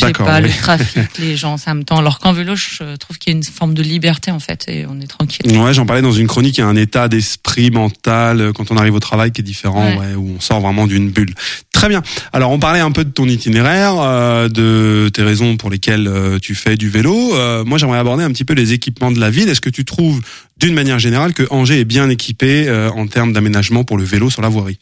D'accord, 0.00 0.26
pas, 0.26 0.40
oui. 0.40 0.48
le 0.48 0.48
trafic, 0.62 1.08
les 1.18 1.36
gens, 1.36 1.56
ça 1.56 1.74
me 1.74 1.82
tend. 1.84 1.98
Alors 1.98 2.18
qu'en 2.18 2.32
vélo, 2.32 2.54
je 2.56 2.96
trouve 2.96 3.18
qu'il 3.18 3.32
y 3.32 3.36
a 3.36 3.38
une 3.38 3.44
forme 3.44 3.74
de 3.74 3.82
liberté 3.82 4.30
en 4.30 4.40
fait 4.40 4.64
et 4.68 4.86
on 4.88 5.00
est 5.00 5.06
tranquille. 5.06 5.46
Ouais, 5.58 5.72
j'en 5.74 5.86
parlais 5.86 6.02
dans 6.02 6.12
une 6.12 6.26
chronique. 6.26 6.58
Il 6.58 6.60
y 6.60 6.64
a 6.64 6.66
un 6.66 6.76
état 6.76 7.08
d'esprit 7.08 7.70
mental 7.70 8.40
euh, 8.40 8.52
quand 8.52 8.70
on 8.70 8.76
arrive 8.76 8.94
au 8.94 9.00
travail 9.00 9.32
qui 9.32 9.40
est 9.40 9.44
différent, 9.44 9.86
Ouais. 9.86 9.98
ouais, 9.98 10.14
où 10.14 10.34
on 10.36 10.40
sort 10.40 10.60
vraiment 10.60 10.86
d'une 10.86 11.10
bulle. 11.10 11.34
Très 11.72 11.88
bien. 11.88 12.02
Alors, 12.32 12.52
on 12.52 12.58
parlait 12.58 12.80
un 12.80 12.90
peu 12.90 13.04
de 13.04 13.10
ton 13.10 13.28
itinéraire, 13.28 13.94
euh, 14.00 14.48
de 14.48 15.10
tes 15.12 15.22
raisons 15.22 15.56
pour 15.58 15.68
lesquelles 15.68 16.08
euh, 16.08 16.38
tu 16.38 16.54
fais 16.54 16.76
du 16.76 16.88
vélo. 16.88 17.34
Euh, 17.34 17.64
moi, 17.64 17.76
j'aimerais 17.76 17.98
aborder 17.98 18.24
un 18.24 18.30
petit 18.32 18.46
peu 18.46 18.54
les 18.54 18.72
équipements 18.72 19.12
de 19.12 19.20
la 19.20 19.28
ville. 19.28 19.48
Est-ce 19.50 19.60
que 19.60 19.68
tu 19.68 19.84
trouves, 19.84 20.22
d'une 20.58 20.72
manière 20.74 20.98
générale, 20.98 21.34
que 21.34 21.42
Angers 21.50 21.78
est 21.80 21.84
bien 21.84 22.08
équipé 22.08 22.70
en 22.94 23.06
termes 23.06 23.32
d'aménagement 23.34 23.84
pour 23.84 23.98
le 23.98 24.04
vélo 24.04 24.30
sur 24.30 24.40
la 24.40 24.48
voirie? 24.48 24.78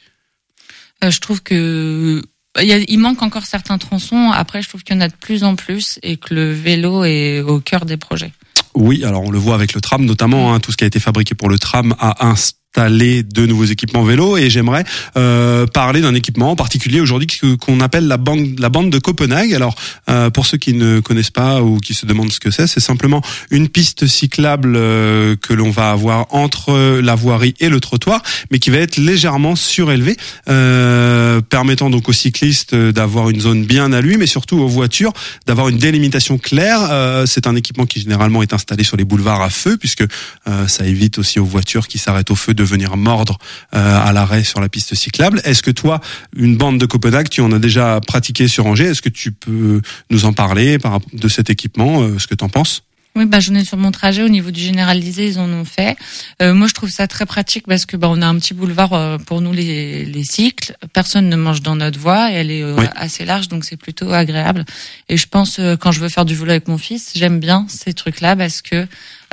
Je 1.03 1.19
trouve 1.19 1.43
que 1.43 2.23
il, 2.63 2.99
manque 2.99 3.23
encore 3.23 3.45
certains 3.45 3.79
tronçons. 3.79 4.31
Après, 4.33 4.63
je 4.63 4.69
trouve 4.69 4.83
qu'il 4.83 4.95
y 4.95 4.99
en 4.99 5.01
a 5.01 5.09
de 5.09 5.15
plus 5.15 5.45
en 5.45 5.57
plus 5.57 5.99
et 6.03 6.17
que 6.17 6.35
le 6.35 6.53
vélo 6.53 7.05
est 7.05 7.41
au 7.41 7.61
cœur 7.61 7.85
des 7.85 7.97
projets. 7.97 8.33
Oui, 8.75 9.05
alors 9.05 9.23
on 9.23 9.31
le 9.31 9.39
voit 9.39 9.55
avec 9.55 9.75
le 9.75 9.81
tram 9.81 10.05
notamment, 10.05 10.53
hein, 10.53 10.61
tout 10.61 10.73
ce 10.73 10.77
qui 10.77 10.85
a 10.85 10.87
été 10.87 11.01
fabriqué 11.01 11.35
pour 11.35 11.49
le 11.49 11.59
tram 11.59 11.95
a 11.99 12.29
installé 12.75 13.23
de 13.23 13.47
nouveaux 13.47 13.67
équipements 13.67 14.03
vélo 14.03 14.37
et 14.37 14.51
j'aimerais 14.51 14.85
euh, 15.17 15.65
parler 15.67 16.01
d'un 16.01 16.15
équipement 16.15 16.51
en 16.51 16.57
particulier 16.57 17.01
aujourd'hui 17.01 17.29
qu'on 17.61 17.81
appelle 17.81 18.09
la 18.09 18.17
bande, 18.17 18.59
la 18.59 18.69
bande 18.69 18.91
de 18.91 18.99
Copenhague. 18.99 19.55
Alors 19.55 19.77
euh, 20.11 20.29
pour 20.31 20.45
ceux 20.45 20.59
qui 20.59 20.75
ne 20.75 20.99
connaissent 20.99 21.31
pas 21.31 21.63
ou 21.63 21.79
qui 21.79 21.95
se 21.95 22.05
demandent 22.05 22.33
ce 22.33 22.41
que 22.41 22.51
c'est, 22.51 22.67
c'est 22.67 22.81
simplement 22.81 23.23
une 23.53 23.69
piste 23.69 24.09
cyclable 24.09 24.75
euh, 24.77 25.37
que 25.37 25.55
l'on 25.55 25.71
va 25.71 25.93
avoir 25.93 26.27
entre 26.35 26.99
la 27.01 27.15
voirie 27.15 27.55
et 27.61 27.69
le 27.69 27.79
trottoir, 27.79 28.23
mais 28.51 28.59
qui 28.59 28.71
va 28.71 28.79
être 28.79 28.97
légèrement 28.97 29.55
surélevée, 29.55 30.17
euh, 30.49 31.41
permettant 31.43 31.91
donc 31.91 32.09
aux 32.09 32.13
cyclistes 32.13 32.75
d'avoir 32.75 33.31
une 33.31 33.41
zone 33.41 33.65
bien 33.65 33.93
à 33.93 34.01
lui, 34.01 34.17
mais 34.17 34.27
surtout 34.27 34.59
aux 34.59 34.69
voitures 34.69 35.13
d'avoir 35.47 35.69
une 35.69 35.79
délimitation 35.79 36.39
claire. 36.39 36.81
Euh, 36.91 37.25
c'est 37.27 37.47
un 37.47 37.55
équipement 37.55 37.87
qui 37.87 38.01
généralement 38.01 38.43
est 38.43 38.53
installé 38.53 38.83
sur 38.83 38.97
les 38.97 39.05
boulevards 39.05 39.43
à 39.43 39.51
feu, 39.51 39.77
puisque 39.77 40.03
euh, 40.49 40.67
ça 40.67 40.85
évite 40.87 41.19
aussi 41.19 41.39
aux 41.39 41.45
voitures 41.45 41.87
qui 41.87 41.99
s'arrêtent 41.99 42.33
au 42.33 42.37
feu 42.37 42.53
de 42.53 42.64
venir 42.65 42.97
mordre 42.97 43.39
euh, 43.75 43.99
à 43.99 44.13
l'arrêt 44.13 44.45
sur 44.45 44.61
la 44.61 44.69
piste 44.69 44.95
cyclable. 44.95 45.41
Est-ce 45.45 45.63
que 45.63 45.71
toi, 45.71 46.01
une 46.37 46.57
bande 46.57 46.79
de 46.79 46.87
Copenhague, 46.87 47.29
tu 47.29 47.41
en 47.41 47.53
as 47.53 47.59
déjà 47.59 48.01
pratiqué 48.07 48.49
sur 48.49 48.67
Angers? 48.67 48.87
Est-ce 48.87 49.03
que 49.03 49.09
tu 49.09 49.33
peux 49.33 49.81
nous 50.11 50.25
en 50.25 50.33
parler 50.33 50.79
de 51.13 51.29
cet 51.29 51.51
équipement 51.51 52.03
euh, 52.03 52.19
Ce 52.19 52.27
que 52.27 52.35
tu 52.35 52.45
en 52.45 52.49
penses? 52.49 52.83
Oui, 53.17 53.27
bah, 53.27 53.39
j'en 53.39 53.55
ai 53.55 53.65
sur 53.65 53.77
mon 53.77 53.93
trajet 53.93 54.25
au 54.25 54.29
niveau 54.29 54.51
du 54.51 54.61
généralisé, 54.61 55.29
ils 55.29 55.39
en 55.39 55.49
ont 55.49 55.65
fait. 55.65 55.97
Euh, 56.43 56.53
moi, 56.53 56.67
je 56.67 56.75
trouve 56.75 56.91
ça 56.91 57.07
très 57.07 57.27
pratique 57.27 57.65
parce 57.69 57.87
que 57.87 57.97
bah, 57.97 58.09
on 58.11 58.21
a 58.21 58.27
un 58.27 58.37
petit 58.41 58.55
boulevard 58.55 58.93
euh, 58.93 59.19
pour 59.19 59.41
nous 59.41 59.53
les, 59.53 60.05
les 60.05 60.25
cycles. 60.25 60.77
Personne 60.93 61.29
ne 61.29 61.37
mange 61.37 61.63
dans 61.63 61.77
notre 61.77 61.97
voie 62.01 62.33
et 62.33 62.35
elle 62.35 62.51
est 62.51 62.65
euh, 62.65 62.75
Oui. 62.77 62.87
assez 62.97 63.25
large, 63.25 63.47
donc 63.47 63.65
c'est 63.65 63.77
plutôt 63.77 64.13
agréable. 64.13 64.65
Et 65.09 65.17
je 65.17 65.29
pense 65.29 65.61
euh, 65.61 65.77
quand 65.77 65.93
je 65.93 66.01
veux 66.01 66.09
faire 66.09 66.25
du 66.25 66.35
vélo 66.35 66.51
avec 66.51 66.67
mon 66.67 66.77
fils, 66.77 67.13
j'aime 67.15 67.39
bien 67.39 67.67
ces 67.69 67.95
trucs-là 67.95 68.35
parce 68.35 68.63
que 68.63 68.85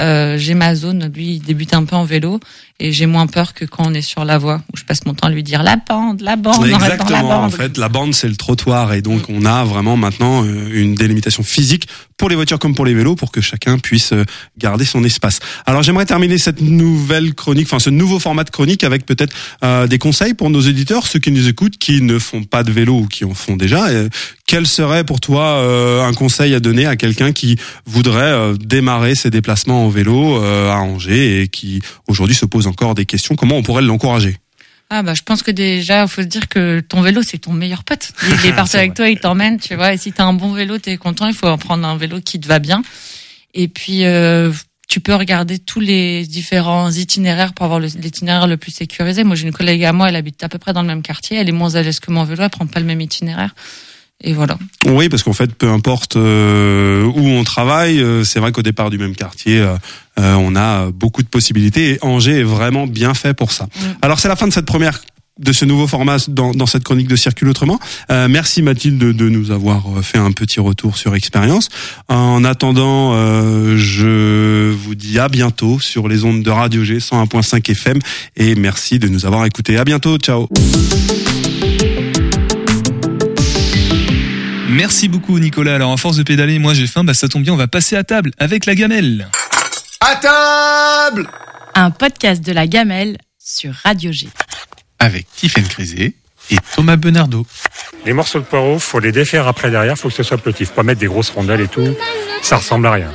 euh, 0.01 0.37
j'ai 0.37 0.53
ma 0.53 0.75
zone. 0.75 1.11
Lui, 1.13 1.35
il 1.35 1.39
débute 1.41 1.73
un 1.73 1.85
peu 1.85 1.95
en 1.95 2.03
vélo 2.03 2.39
et 2.79 2.91
j'ai 2.91 3.05
moins 3.05 3.27
peur 3.27 3.53
que 3.53 3.63
quand 3.63 3.83
on 3.87 3.93
est 3.93 4.01
sur 4.01 4.25
la 4.25 4.37
voie 4.37 4.61
où 4.73 4.77
je 4.77 4.83
passe 4.83 5.05
mon 5.05 5.13
temps 5.13 5.27
à 5.27 5.29
lui 5.29 5.43
dire 5.43 5.61
la 5.61 5.75
bande, 5.75 6.21
la 6.21 6.35
bande, 6.35 6.63
reste 6.63 6.71
dans 6.71 6.77
la 6.79 6.93
Exactement. 6.93 7.21
bande. 7.21 7.45
En 7.45 7.49
fait, 7.49 7.77
la 7.77 7.89
bande 7.89 8.13
c'est 8.13 8.27
le 8.27 8.35
trottoir 8.35 8.93
et 8.93 9.01
donc 9.01 9.23
on 9.29 9.45
a 9.45 9.63
vraiment 9.63 9.97
maintenant 9.97 10.43
euh, 10.43 10.69
une 10.73 10.95
délimitation 10.95 11.43
physique 11.43 11.87
pour 12.17 12.29
les 12.29 12.35
voitures 12.35 12.59
comme 12.59 12.73
pour 12.73 12.85
les 12.85 12.95
vélos 12.95 13.15
pour 13.15 13.31
que 13.31 13.39
chacun 13.41 13.77
puisse 13.77 14.13
euh, 14.13 14.23
garder 14.57 14.85
son 14.85 15.03
espace. 15.03 15.39
Alors 15.67 15.83
j'aimerais 15.83 16.05
terminer 16.05 16.39
cette 16.39 16.61
nouvelle 16.61 17.35
chronique, 17.35 17.67
enfin 17.67 17.79
ce 17.79 17.91
nouveau 17.91 18.19
format 18.19 18.43
de 18.43 18.49
chronique 18.49 18.83
avec 18.83 19.05
peut-être 19.05 19.35
euh, 19.63 19.87
des 19.87 19.99
conseils 19.99 20.33
pour 20.33 20.49
nos 20.49 20.61
éditeurs, 20.61 21.05
ceux 21.05 21.19
qui 21.19 21.31
nous 21.31 21.47
écoutent, 21.47 21.77
qui 21.77 22.01
ne 22.01 22.17
font 22.17 22.43
pas 22.43 22.63
de 22.63 22.71
vélo 22.71 23.01
ou 23.01 23.07
qui 23.07 23.25
en 23.25 23.33
font 23.33 23.57
déjà. 23.57 23.87
Euh, 23.89 24.09
quel 24.47 24.67
serait 24.67 25.03
pour 25.03 25.19
toi 25.19 25.43
euh, 25.43 26.03
un 26.03 26.13
conseil 26.13 26.55
à 26.55 26.59
donner 26.59 26.85
à 26.85 26.95
quelqu'un 26.95 27.31
qui 27.31 27.57
voudrait 27.85 28.53
démarrer 28.59 29.15
ses 29.15 29.29
déplacements 29.29 29.85
en 29.85 29.89
vélo 29.91 30.41
euh, 30.41 30.71
à 30.71 30.77
Angers 30.77 31.41
et 31.41 31.47
qui 31.47 31.81
aujourd'hui 32.07 32.35
se 32.35 32.45
pose 32.45 32.67
encore 32.67 32.95
des 32.95 33.05
questions 33.05 33.35
Comment 33.35 33.57
on 33.57 33.63
pourrait 33.63 33.81
l'encourager? 33.83 34.37
Ah 34.89 35.03
bah 35.03 35.13
je 35.13 35.21
pense 35.21 35.41
que 35.41 35.51
déjà 35.51 36.05
faut 36.07 36.21
se 36.21 36.27
dire 36.27 36.49
que 36.49 36.81
ton 36.81 37.01
vélo 37.01 37.21
c'est 37.23 37.37
ton 37.37 37.53
meilleur 37.53 37.83
pote. 37.83 38.11
Il 38.43 38.49
est 38.49 38.53
parti 38.53 38.75
avec 38.77 38.93
toi, 38.93 39.07
il 39.09 39.19
t'emmène, 39.19 39.57
tu 39.59 39.75
vois. 39.75 39.93
Et 39.93 39.97
si 39.97 40.11
t'as 40.11 40.25
un 40.25 40.33
bon 40.33 40.51
vélo, 40.51 40.77
t'es 40.79 40.97
content. 40.97 41.27
Il 41.27 41.33
faut 41.33 41.47
en 41.47 41.57
prendre 41.57 41.87
un 41.87 41.95
vélo 41.95 42.19
qui 42.19 42.39
te 42.41 42.47
va 42.47 42.59
bien. 42.59 42.81
Et 43.53 43.67
puis 43.69 44.03
euh, 44.03 44.51
tu 44.89 44.99
peux 44.99 45.15
regarder 45.15 45.59
tous 45.59 45.79
les 45.79 46.25
différents 46.27 46.91
itinéraires 46.91 47.53
pour 47.53 47.63
avoir 47.65 47.79
le- 47.79 47.87
l'itinéraire 47.87 48.47
le 48.47 48.57
plus 48.57 48.71
sécurisé. 48.71 49.23
Moi 49.23 49.35
j'ai 49.37 49.47
une 49.47 49.53
collègue 49.53 49.83
à 49.85 49.93
moi, 49.93 50.09
elle 50.09 50.17
habite 50.17 50.43
à 50.43 50.49
peu 50.49 50.57
près 50.57 50.73
dans 50.73 50.81
le 50.81 50.87
même 50.87 51.01
quartier. 51.03 51.37
Elle 51.37 51.47
est 51.47 51.53
moins 51.53 51.75
à 51.75 51.81
l'aise 51.83 52.01
que 52.01 52.11
mon 52.11 52.25
vélo, 52.25 52.43
elle 52.43 52.49
prend 52.49 52.65
pas 52.67 52.81
le 52.81 52.85
même 52.85 52.99
itinéraire. 52.99 53.55
Et 54.23 54.33
voilà. 54.33 54.57
Oui, 54.85 55.09
parce 55.09 55.23
qu'en 55.23 55.33
fait, 55.33 55.53
peu 55.53 55.69
importe 55.69 56.15
euh, 56.15 57.05
où 57.05 57.27
on 57.27 57.43
travaille, 57.43 57.99
euh, 57.99 58.23
c'est 58.23 58.39
vrai 58.39 58.51
qu'au 58.51 58.61
départ 58.61 58.89
du 58.89 58.97
même 58.97 59.15
quartier, 59.15 59.59
euh, 59.59 59.77
on 60.17 60.55
a 60.55 60.91
beaucoup 60.91 61.23
de 61.23 61.27
possibilités 61.27 61.93
et 61.93 61.99
Angers 62.01 62.39
est 62.39 62.43
vraiment 62.43 62.87
bien 62.87 63.13
fait 63.13 63.33
pour 63.33 63.51
ça. 63.51 63.67
Alors 64.01 64.19
c'est 64.19 64.27
la 64.27 64.35
fin 64.35 64.47
de 64.47 64.53
cette 64.53 64.65
première 64.65 65.01
de 65.39 65.51
ce 65.53 65.65
nouveau 65.65 65.87
format 65.87 66.17
dans, 66.27 66.51
dans 66.51 66.65
cette 66.65 66.83
chronique 66.83 67.07
de 67.07 67.15
Circule 67.15 67.49
Autrement. 67.49 67.79
Euh, 68.11 68.27
merci 68.29 68.61
Mathilde 68.61 68.99
de 68.99 69.29
nous 69.29 69.51
avoir 69.51 69.83
fait 70.03 70.17
un 70.17 70.31
petit 70.31 70.59
retour 70.59 70.97
sur 70.97 71.15
expérience. 71.15 71.69
En 72.07 72.43
attendant, 72.43 73.13
euh, 73.13 73.75
je 73.77 74.71
vous 74.71 74.95
dis 74.95 75.19
à 75.19 75.29
bientôt 75.29 75.79
sur 75.79 76.07
les 76.07 76.23
ondes 76.23 76.43
de 76.43 76.49
Radio 76.49 76.83
G 76.83 76.99
101.5 76.99 77.71
FM 77.71 77.99
et 78.37 78.55
merci 78.55 78.99
de 78.99 79.07
nous 79.07 79.25
avoir 79.25 79.45
écoutés. 79.45 79.77
À 79.77 79.83
bientôt, 79.83 80.17
ciao. 80.17 80.47
Merci 84.71 85.09
beaucoup 85.09 85.37
Nicolas. 85.37 85.75
Alors 85.75 85.91
à 85.91 85.97
force 85.97 86.15
de 86.15 86.23
pédaler, 86.23 86.57
moi 86.57 86.73
j'ai 86.73 86.87
faim, 86.87 87.03
bah 87.03 87.13
ça 87.13 87.27
tombe 87.27 87.43
bien, 87.43 87.53
on 87.53 87.57
va 87.57 87.67
passer 87.67 87.97
à 87.97 88.05
table 88.05 88.31
avec 88.39 88.65
la 88.65 88.73
gamelle. 88.73 89.27
À 89.99 90.15
table 90.15 91.29
Un 91.75 91.91
podcast 91.91 92.41
de 92.41 92.53
la 92.53 92.67
gamelle 92.67 93.17
sur 93.37 93.73
Radio 93.73 94.13
G. 94.13 94.29
Avec 94.97 95.27
Tiffaine 95.35 95.67
Crisé 95.67 96.15
et 96.49 96.55
Thomas 96.73 96.95
Benardo. 96.95 97.45
Les 98.05 98.13
morceaux 98.13 98.39
de 98.39 98.45
poireaux, 98.45 98.79
faut 98.79 98.99
les 98.99 99.11
défaire 99.11 99.45
après 99.45 99.71
derrière, 99.71 99.97
faut 99.97 100.07
que 100.07 100.15
ce 100.15 100.23
soit 100.23 100.37
petit. 100.37 100.63
Faut 100.63 100.73
pas 100.73 100.83
mettre 100.83 101.01
des 101.01 101.07
grosses 101.07 101.31
rondelles 101.31 101.61
et 101.61 101.67
tout. 101.67 101.93
Ça 102.41 102.55
ressemble 102.55 102.87
à 102.87 102.91
rien. 102.91 103.11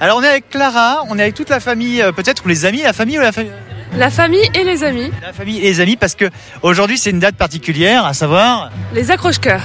Alors 0.00 0.18
on 0.18 0.22
est 0.22 0.28
avec 0.28 0.50
Clara, 0.50 1.04
on 1.08 1.18
est 1.18 1.22
avec 1.22 1.34
toute 1.34 1.48
la 1.48 1.60
famille, 1.60 2.02
euh, 2.02 2.12
peut-être 2.12 2.44
ou 2.44 2.48
les 2.48 2.66
amis, 2.66 2.82
la 2.82 2.92
famille 2.92 3.18
ou 3.18 3.22
la 3.22 3.32
famille 3.32 3.50
La 3.98 4.10
famille 4.10 4.48
et 4.54 4.62
les 4.64 4.84
amis. 4.84 5.10
La 5.22 5.32
famille 5.32 5.58
et 5.58 5.62
les 5.70 5.80
amis 5.80 5.96
parce 5.96 6.14
que 6.14 6.30
aujourd'hui 6.62 6.96
c'est 6.98 7.10
une 7.10 7.18
date 7.18 7.34
particulière, 7.34 8.04
à 8.06 8.14
savoir. 8.14 8.70
Les 8.94 9.10
accroche-cœurs. 9.10 9.62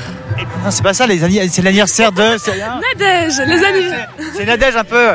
Non, 0.65 0.71
c'est 0.71 0.81
pas 0.83 0.93
ça, 0.95 1.05
les 1.05 1.23
anni- 1.23 1.47
c'est 1.49 1.61
l'anniversaire 1.61 2.11
de. 2.11 2.37
c'est- 2.39 2.51
Nadège, 2.57 3.37
les 3.47 3.63
anniversaires. 3.63 4.09
C'est 4.35 4.45
Nadège 4.45 4.75
un 4.75 4.83
peu. 4.83 5.09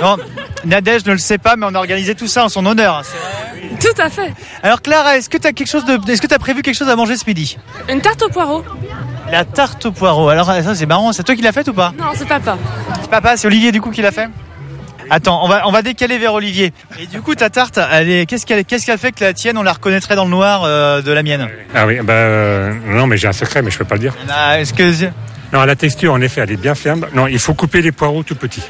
Non, 0.00 0.16
Nadège 0.64 1.04
ne 1.04 1.12
le 1.12 1.18
sait 1.18 1.36
pas, 1.38 1.56
mais 1.56 1.66
on 1.68 1.74
a 1.74 1.78
organisé 1.78 2.14
tout 2.14 2.26
ça 2.26 2.44
en 2.44 2.48
son 2.48 2.64
honneur. 2.64 3.02
c'est 3.04 3.18
vrai. 3.18 3.76
Tout 3.80 4.00
à 4.02 4.08
fait. 4.08 4.32
Alors 4.62 4.80
Clara, 4.80 5.18
est-ce 5.18 5.28
que 5.28 5.36
tu 5.36 5.46
as 5.46 5.52
quelque 5.52 5.68
chose 5.70 5.84
de, 5.84 5.98
est-ce 6.10 6.22
que 6.22 6.26
tu 6.26 6.34
as 6.34 6.38
prévu 6.38 6.62
quelque 6.62 6.76
chose 6.76 6.88
à 6.88 6.96
manger 6.96 7.16
ce 7.18 7.24
midi? 7.26 7.58
Une 7.90 8.00
tarte 8.00 8.22
au 8.22 8.28
poireau. 8.30 8.64
La 9.30 9.44
tarte 9.44 9.84
au 9.86 9.92
poireau. 9.92 10.28
Alors 10.30 10.46
ça 10.46 10.74
c'est 10.74 10.86
marrant, 10.86 11.12
c'est 11.12 11.22
toi 11.22 11.34
qui 11.36 11.42
l'as 11.42 11.52
faite 11.52 11.68
ou 11.68 11.74
pas? 11.74 11.92
Non, 11.98 12.06
c'est 12.14 12.26
papa. 12.26 12.56
C'est 13.02 13.10
papa, 13.10 13.36
c'est 13.36 13.46
Olivier 13.46 13.72
du 13.72 13.80
coup 13.82 13.90
qui 13.90 14.00
l'a 14.00 14.12
fait? 14.12 14.28
Attends, 15.10 15.44
on 15.44 15.48
va, 15.48 15.66
on 15.66 15.72
va 15.72 15.82
décaler 15.82 16.18
vers 16.18 16.34
Olivier. 16.34 16.72
Et 16.98 17.06
du 17.06 17.20
coup, 17.20 17.34
ta 17.34 17.50
tarte, 17.50 17.78
elle 17.92 18.10
est, 18.10 18.26
qu'est-ce 18.26 18.46
qu'elle, 18.46 18.64
qu'est-ce 18.64 18.86
qu'elle 18.86 18.98
fait 18.98 19.12
que 19.12 19.24
la 19.24 19.32
tienne, 19.32 19.58
on 19.58 19.62
la 19.62 19.72
reconnaîtrait 19.72 20.16
dans 20.16 20.24
le 20.24 20.30
noir 20.30 20.62
euh, 20.64 21.02
de 21.02 21.12
la 21.12 21.22
mienne? 21.22 21.48
Ah 21.74 21.86
oui, 21.86 21.98
bah 22.02 22.12
euh, 22.12 22.72
non, 22.86 23.06
mais 23.06 23.16
j'ai 23.16 23.28
un 23.28 23.32
secret, 23.32 23.62
mais 23.62 23.70
je 23.70 23.78
peux 23.78 23.84
pas 23.84 23.96
le 23.96 24.00
dire. 24.00 24.14
Ah, 24.30 24.56
que 24.76 25.04
Non, 25.52 25.64
la 25.64 25.76
texture, 25.76 26.12
en 26.12 26.20
effet, 26.20 26.40
elle 26.40 26.52
est 26.52 26.56
bien 26.56 26.74
ferme. 26.74 27.06
Non, 27.14 27.26
il 27.26 27.38
faut 27.38 27.54
couper 27.54 27.82
les 27.82 27.92
poireaux 27.92 28.22
tout 28.22 28.36
petits. 28.36 28.62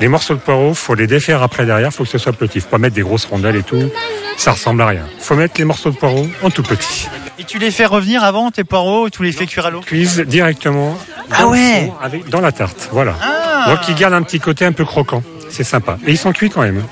Les 0.00 0.08
morceaux 0.08 0.34
de 0.34 0.40
poireaux, 0.40 0.74
faut 0.74 0.94
les 0.94 1.06
défaire 1.06 1.42
après 1.42 1.64
derrière, 1.64 1.90
faut 1.90 2.04
que 2.04 2.10
ce 2.10 2.18
soit 2.18 2.34
petit. 2.34 2.60
Faut 2.60 2.68
pas 2.68 2.78
mettre 2.78 2.94
des 2.94 3.02
grosses 3.02 3.24
rondelles 3.24 3.56
et 3.56 3.62
tout. 3.62 3.90
Ça 4.36 4.52
ressemble 4.52 4.82
à 4.82 4.86
rien. 4.86 5.02
Faut 5.18 5.34
mettre 5.34 5.54
les 5.56 5.64
morceaux 5.64 5.90
de 5.90 5.96
poireaux 5.96 6.26
en 6.42 6.50
tout 6.50 6.62
petit. 6.62 7.08
Et 7.38 7.44
tu 7.44 7.58
les 7.58 7.70
fais 7.70 7.86
revenir 7.86 8.22
avant 8.22 8.50
tes 8.50 8.64
poireaux 8.64 9.06
ou 9.06 9.10
tu 9.10 9.22
les 9.22 9.32
fais 9.32 9.46
cuire 9.46 9.66
à 9.66 9.70
l'eau? 9.70 9.80
Cuise 9.80 10.20
directement 10.20 10.98
Ah 11.30 11.42
dans, 11.42 11.50
le 11.50 11.50
ouais 11.52 11.92
avec, 12.02 12.28
dans 12.28 12.40
la 12.40 12.52
tarte. 12.52 12.88
Voilà. 12.92 13.14
Ah. 13.22 13.70
Donc 13.70 13.88
ils 13.88 13.94
gardent 13.94 14.14
un 14.14 14.22
petit 14.22 14.40
côté 14.40 14.66
un 14.66 14.72
peu 14.72 14.84
croquant. 14.84 15.22
C'est 15.56 15.64
sympa. 15.64 15.96
Et 16.06 16.10
ils 16.10 16.18
sont 16.18 16.32
cuits 16.32 16.50
quand 16.50 16.60
même. 16.60 16.82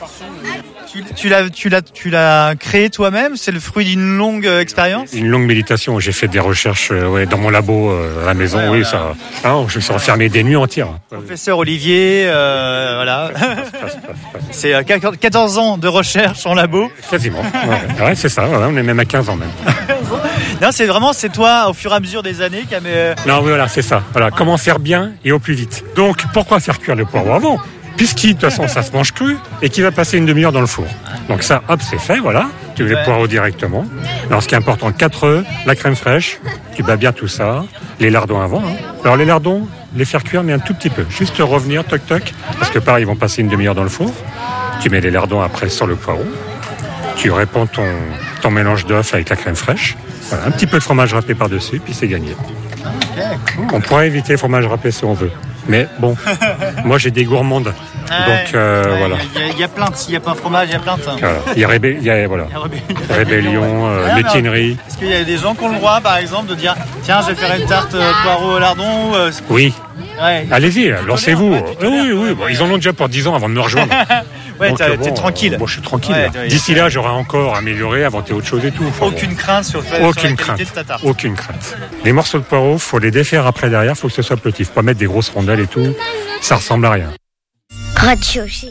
Tu, 0.90 1.02
tu 1.16 1.28
l'as, 1.28 1.50
tu 1.50 1.68
l'as, 1.68 1.82
tu 1.82 2.08
l'as 2.08 2.54
créé 2.58 2.88
toi-même? 2.88 3.36
C'est 3.36 3.50
le 3.50 3.58
fruit 3.60 3.84
d'une 3.84 4.16
longue 4.16 4.46
euh, 4.46 4.60
expérience? 4.60 5.12
Une 5.12 5.26
longue 5.28 5.44
méditation. 5.44 5.98
J'ai 5.98 6.12
fait 6.12 6.28
des 6.28 6.38
recherches 6.38 6.90
euh, 6.92 7.08
ouais, 7.08 7.26
dans 7.26 7.36
mon 7.36 7.50
labo 7.50 7.90
euh, 7.90 8.22
à 8.22 8.26
la 8.26 8.34
maison. 8.34 8.58
Ouais, 8.58 8.78
oui, 8.78 8.84
ça. 8.84 9.12
Ah, 9.42 9.56
je 9.68 9.76
me 9.76 9.80
suis 9.82 9.92
enfermé 9.92 10.28
des 10.30 10.42
nuits 10.44 10.56
entières. 10.56 10.88
Professeur 11.10 11.58
Olivier, 11.58 12.24
euh, 12.28 12.92
voilà. 12.94 13.32
C'est 14.52 14.72
euh, 14.72 14.82
14 14.82 15.58
ans 15.58 15.76
de 15.78 15.88
recherche 15.88 16.46
en 16.46 16.54
labo. 16.54 16.90
Quasiment. 17.10 17.40
Ouais, 17.40 18.04
ouais, 18.06 18.14
c'est 18.14 18.28
ça. 18.30 18.48
ouais, 18.48 18.56
on 18.66 18.76
est 18.76 18.82
même 18.82 19.00
à 19.00 19.04
15 19.04 19.28
ans 19.28 19.36
même. 19.36 19.50
Non, 20.62 20.68
c'est 20.70 20.86
vraiment, 20.86 21.12
c'est 21.12 21.30
toi, 21.30 21.66
au 21.68 21.74
fur 21.74 21.92
et 21.92 21.96
à 21.96 22.00
mesure 22.00 22.22
des 22.22 22.40
années, 22.40 22.64
qui 22.68 22.74
a... 22.76 22.80
Non, 23.26 23.38
oui, 23.40 23.48
voilà, 23.48 23.66
c'est 23.66 23.82
ça. 23.82 24.02
Voilà, 24.12 24.30
comment 24.30 24.56
faire 24.56 24.78
bien 24.78 25.12
et 25.24 25.32
au 25.32 25.40
plus 25.40 25.54
vite. 25.54 25.84
Donc, 25.96 26.22
pourquoi 26.32 26.60
faire 26.60 26.78
cuire 26.78 26.94
le 26.94 27.04
poireau 27.04 27.32
avant? 27.32 27.58
Puisqu'il, 27.96 28.34
de 28.34 28.40
toute 28.40 28.50
façon, 28.50 28.66
ça 28.68 28.82
se 28.82 28.92
mange 28.92 29.12
cru 29.12 29.36
et 29.62 29.68
qu'il 29.70 29.82
va 29.84 29.92
passer 29.92 30.18
une 30.18 30.26
demi-heure 30.26 30.52
dans 30.52 30.60
le 30.60 30.66
four. 30.66 30.86
Donc 31.28 31.42
ça, 31.42 31.62
hop, 31.68 31.80
c'est 31.82 31.98
fait, 32.00 32.18
voilà. 32.18 32.48
Tu 32.74 32.82
mets 32.82 32.90
les 32.90 33.02
poireaux 33.04 33.28
directement. 33.28 33.86
Alors, 34.28 34.42
ce 34.42 34.48
qui 34.48 34.54
est 34.54 34.58
important, 34.58 34.90
4 34.90 35.24
œufs, 35.24 35.44
la 35.64 35.76
crème 35.76 35.94
fraîche, 35.94 36.40
tu 36.74 36.82
bats 36.82 36.96
bien 36.96 37.12
tout 37.12 37.28
ça, 37.28 37.64
les 38.00 38.10
lardons 38.10 38.40
avant. 38.40 38.60
hein. 38.66 38.72
Alors, 39.04 39.16
les 39.16 39.24
lardons, 39.24 39.68
les 39.94 40.04
faire 40.04 40.24
cuire, 40.24 40.42
mais 40.42 40.52
un 40.52 40.58
tout 40.58 40.74
petit 40.74 40.90
peu. 40.90 41.04
Juste 41.08 41.36
revenir, 41.38 41.84
toc 41.84 42.04
toc, 42.06 42.34
parce 42.58 42.70
que 42.72 42.80
pareil, 42.80 43.04
ils 43.04 43.06
vont 43.06 43.14
passer 43.16 43.42
une 43.42 43.48
demi-heure 43.48 43.76
dans 43.76 43.84
le 43.84 43.88
four. 43.88 44.12
Tu 44.80 44.90
mets 44.90 45.00
les 45.00 45.10
lardons 45.12 45.40
après 45.40 45.68
sur 45.68 45.86
le 45.86 45.94
poireau. 45.94 46.24
Tu 47.16 47.30
répands 47.30 47.66
ton, 47.66 47.86
ton 48.42 48.50
mélange 48.50 48.86
d'œufs 48.86 49.14
avec 49.14 49.28
la 49.28 49.36
crème 49.36 49.54
fraîche. 49.54 49.96
Voilà, 50.30 50.46
un 50.46 50.50
petit 50.50 50.66
peu 50.66 50.78
de 50.78 50.82
fromage 50.82 51.14
râpé 51.14 51.34
par-dessus, 51.34 51.78
puis 51.78 51.94
c'est 51.94 52.08
gagné. 52.08 52.34
On 53.72 53.80
pourrait 53.80 54.08
éviter 54.08 54.32
le 54.32 54.38
fromage 54.38 54.66
râpé 54.66 54.90
si 54.90 55.04
on 55.04 55.14
veut. 55.14 55.30
Mais 55.68 55.86
bon, 55.98 56.16
moi 56.84 56.98
j'ai 56.98 57.10
des 57.10 57.24
gourmandes. 57.24 57.64
Donc 57.64 58.54
euh, 58.54 58.94
voilà. 58.98 59.16
Il 59.50 59.56
y, 59.56 59.60
y 59.60 59.64
a 59.64 59.68
plainte, 59.68 59.96
s'il 59.96 60.10
n'y 60.10 60.16
a 60.16 60.20
pas 60.20 60.32
un 60.32 60.34
fromage, 60.34 60.68
il 60.68 60.72
y 60.72 60.76
a 60.76 60.78
plainte. 60.78 61.00
Il 61.56 61.62
y 61.62 61.64
a, 61.64 61.74
il 61.76 62.02
y 62.04 62.10
a- 62.10 62.28
voilà. 62.28 62.46
Rébellion, 63.10 63.86
euh, 63.88 64.08
Ah, 64.10 64.14
mutinerie. 64.16 64.76
Est-ce 64.88 64.98
qu'il 64.98 65.08
y 65.08 65.14
a 65.14 65.24
des 65.24 65.38
gens 65.38 65.54
qui 65.54 65.64
ont 65.64 65.70
le 65.70 65.76
droit, 65.78 66.00
par 66.00 66.18
exemple, 66.18 66.48
de 66.48 66.54
dire 66.54 66.74
Tiens, 67.02 67.20
je 67.22 67.32
vais 67.32 67.34
faire 67.34 67.56
une 67.58 67.66
tarte 67.66 67.94
euh, 67.94 68.12
poireau 68.22 68.56
au 68.56 68.58
lardon 68.58 69.10
ou, 69.10 69.14
euh, 69.14 69.30
Oui. 69.50 69.72
Ouais. 70.22 70.46
Allez-y, 70.50 70.92
lancez-vous. 71.06 71.54
oui, 71.54 71.88
oui, 71.88 72.12
oui. 72.12 72.34
Bon, 72.34 72.44
ils 72.48 72.62
en 72.62 72.66
ont 72.70 72.76
déjà 72.76 72.92
pour 72.92 73.08
10 73.08 73.26
ans 73.28 73.34
avant 73.34 73.48
de 73.48 73.54
me 73.54 73.60
rejoindre. 73.60 73.92
Ouais, 74.60 74.70
Donc, 74.70 74.80
euh, 74.80 74.90
t'es 74.96 75.08
bon, 75.08 75.14
tranquille. 75.14 75.56
Bon, 75.58 75.66
je 75.66 75.72
suis 75.74 75.82
tranquille. 75.82 76.14
Ouais, 76.34 76.48
D'ici 76.48 76.74
là, 76.74 76.88
j'aurai 76.88 77.10
encore 77.10 77.56
amélioré, 77.56 78.04
inventé 78.04 78.32
autre 78.32 78.46
chose 78.46 78.64
et 78.64 78.70
tout. 78.70 78.84
Enfin, 78.86 79.06
bon. 79.06 79.12
Aucune 79.12 79.34
crainte 79.34 79.64
sur, 79.64 79.82
sur 79.82 79.92
la 79.98 80.06
Aucune 80.08 80.36
crainte. 80.36 80.58
de. 80.58 81.08
Aucune 81.08 81.34
crainte. 81.34 81.76
Les 82.04 82.12
morceaux 82.12 82.38
de 82.38 82.44
poireaux, 82.44 82.78
faut 82.78 82.98
les 82.98 83.10
défaire 83.10 83.46
après 83.46 83.68
derrière, 83.70 83.96
faut 83.96 84.08
que 84.08 84.14
ce 84.14 84.22
soit 84.22 84.36
petit. 84.36 84.64
Faut 84.64 84.72
pas 84.72 84.82
mettre 84.82 84.98
des 85.00 85.06
grosses 85.06 85.30
rondelles 85.30 85.60
et 85.60 85.66
tout. 85.66 85.94
Ça 86.40 86.56
ressemble 86.56 86.86
à 86.86 86.90
rien. 86.90 87.10
Radio 87.96 88.46
G. 88.46 88.68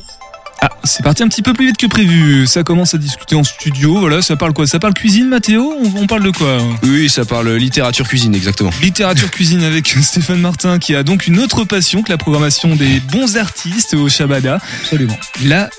Ah, 0.66 0.70
c'est 0.86 1.04
parti 1.04 1.22
un 1.24 1.28
petit 1.28 1.42
peu 1.42 1.52
plus 1.52 1.66
vite 1.66 1.76
que 1.76 1.88
prévu. 1.88 2.48
Ça 2.48 2.64
commence 2.64 2.94
à 2.94 2.98
discuter 2.98 3.36
en 3.36 3.44
studio. 3.44 4.00
Voilà, 4.00 4.22
ça 4.22 4.38
parle 4.38 4.54
quoi? 4.54 4.66
Ça 4.66 4.80
parle 4.80 4.94
cuisine, 4.94 5.28
Mathéo? 5.28 5.74
On, 5.78 6.04
on 6.04 6.08
parle 6.08 6.24
de 6.24 6.32
quoi? 6.32 6.58
Oui, 6.84 7.10
ça 7.10 7.26
parle 7.26 7.52
littérature 7.52 8.08
cuisine, 8.08 8.34
exactement. 8.34 8.70
Littérature 8.82 9.30
cuisine 9.32 9.62
avec 9.62 9.90
Stéphane 9.90 10.40
Martin 10.40 10.80
qui 10.80 10.96
a 10.96 11.04
donc 11.04 11.28
une 11.28 11.40
autre 11.40 11.66
passion 11.66 12.02
que 12.02 12.10
la 12.10 12.18
programmation 12.18 12.78
des 12.78 13.02
bons 13.12 13.36
artistes 13.36 13.94
au 13.94 14.08
Shabada. 14.08 14.60
Absolument. 14.84 15.18
La 15.44 15.70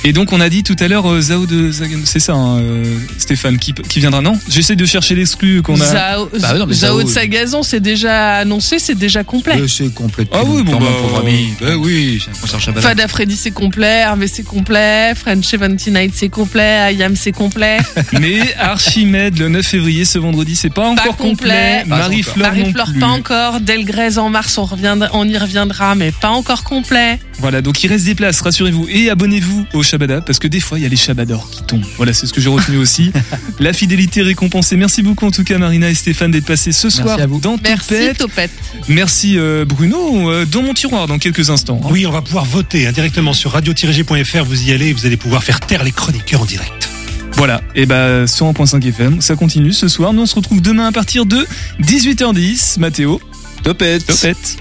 Et 0.03 0.13
donc 0.15 0.33
on 0.33 0.41
a 0.41 0.49
dit 0.49 0.63
tout 0.63 0.77
à 0.81 0.89
l'heure 0.89 1.07
euh, 1.11 1.21
Zao 1.21 1.45
de 1.45 1.71
Zagan, 1.71 1.99
c'est 2.05 2.21
ça, 2.21 2.33
hein, 2.33 2.59
euh, 2.61 2.85
Stéphane, 3.19 3.59
qui, 3.59 3.75
qui 3.75 4.01
viendra, 4.01 4.23
non? 4.23 4.39
J'essaie 4.49 4.75
de 4.77 4.87
chercher 4.87 5.15
l'exclu 5.15 5.61
qu'on 5.61 5.79
a. 5.79 5.85
Zao, 5.85 6.31
Bah 6.41 6.55
non, 6.59 6.67
mais 6.67 6.73
Zao 6.75 7.01
Zao- 7.01 7.03
de 7.05 7.09
Sagazon, 7.09 7.63
c'est 7.63 7.81
déjà 7.81 8.37
annoncé, 8.39 8.79
c'est 8.79 8.95
déjà 8.95 9.25
complet. 9.25 9.59
Euh, 9.61 9.69
c'est 9.69 9.93
complet. 9.93 10.27
Ah 10.33 10.43
oui, 10.45 10.63
bon, 10.63 10.79
bah, 10.79 10.87
ami. 11.21 11.51
Ben 11.61 11.75
oui, 11.77 12.19
c'est 12.25 12.31
un 12.31 12.41
concert 12.41 12.61
Shabada. 12.61 12.89
Fada 12.89 13.09
Freddy 13.09 13.37
c'est 13.37 13.51
complet, 13.51 14.01
Hervé 14.01 14.27
c'est 14.27 14.43
complet, 14.43 15.13
French 15.15 15.45
79 15.45 16.11
c'est 16.15 16.29
complet, 16.31 16.63
Ayam 16.63 17.15
c'est 17.15 17.33
complet. 17.33 17.77
Mais 18.19 18.55
Archimède 18.59 19.39
le 19.39 19.49
9 19.51 19.67
février, 19.67 20.07
ce 20.07 20.19
vendredi, 20.19 20.57
c'est 20.57 20.71
pas 20.73 20.89
encore 20.89 21.17
pas 21.17 21.23
complet. 21.23 21.85
Marie-Fleur 21.87 22.37
non 22.55 22.59
Marie-Fleur 22.61 22.87
plus. 22.91 23.01
pas 23.01 23.07
encore. 23.09 23.61
Delgrès 23.61 24.17
en 24.17 24.31
mars, 24.31 24.57
on, 24.57 24.65
reviendra, 24.65 25.09
on 25.13 25.29
y 25.29 25.37
reviendra, 25.37 25.95
mais 25.95 26.11
pas 26.11 26.31
encore 26.31 26.65
complet. 26.65 27.19
Voilà, 27.39 27.61
donc 27.61 27.83
il 27.85 27.89
reste 27.89 28.07
des 28.07 28.15
places, 28.15 28.41
rassurez-vous. 28.41 28.87
Et 28.91 29.11
abonnez-vous 29.11 29.67
au 29.75 29.83
Shabada, 29.91 30.21
parce 30.21 30.39
que 30.39 30.47
des 30.49 30.61
fois, 30.61 30.79
il 30.79 30.83
y 30.83 30.87
a 30.87 30.89
les 30.89 30.97
Shabadors 30.97 31.51
qui 31.51 31.63
tombent. 31.63 31.85
Voilà, 31.97 32.13
c'est 32.13 32.27
ce 32.27 32.33
que 32.33 32.41
j'ai 32.41 32.49
retenu 32.49 32.77
aussi. 32.77 33.11
La 33.59 33.73
fidélité 33.73 34.23
récompensée. 34.23 34.77
Merci 34.77 35.03
beaucoup, 35.03 35.27
en 35.27 35.31
tout 35.33 35.43
cas, 35.45 35.59
Marina 35.59 35.91
et 35.91 35.95
Stéphane, 35.95 36.31
d'être 36.31 36.45
passés 36.47 36.73
ce 36.73 36.89
soir 36.91 37.19
à 37.19 37.27
vous. 37.27 37.41
dans 37.41 37.57
Merci 37.63 37.89
Topette. 37.89 38.19
Topette. 38.19 38.51
Merci 38.89 39.37
euh, 39.37 39.65
Bruno, 39.65 40.31
euh, 40.31 40.47
dans 40.47 40.63
mon 40.63 40.75
tiroir 40.75 41.07
dans 41.09 41.19
quelques 41.19 41.51
instants. 41.51 41.81
hein. 41.85 41.89
Oui, 41.91 42.07
on 42.07 42.13
va 42.13 42.23
pouvoir 42.23 42.45
voter 42.45 42.87
hein, 42.87 42.93
directement 42.93 43.33
sur 43.33 43.51
radio-g.fr. 43.53 44.45
Vous 44.45 44.63
y 44.69 44.73
allez 44.73 44.89
et 44.89 44.93
vous 44.93 45.07
allez 45.07 45.17
pouvoir 45.17 45.43
faire 45.43 45.59
taire 45.61 45.83
les 45.83 45.93
chroniqueurs 45.93 46.43
en 46.43 46.47
direct. 46.47 46.89
Voilà, 47.33 47.63
et 47.75 47.87
bah 47.87 48.27
sur 48.27 48.47
1.5 48.53 48.87
FM, 48.87 49.21
ça 49.21 49.35
continue 49.35 49.73
ce 49.73 49.89
soir. 49.89 50.13
Nous 50.13 50.23
on 50.23 50.27
se 50.27 50.35
retrouve 50.35 50.61
demain 50.61 50.87
à 50.89 50.93
partir 50.93 51.27
de 51.27 51.47
18h10. 51.81 52.79
Mathéo. 52.79 53.21
Topette. 53.63 54.07
Topette. 54.07 54.59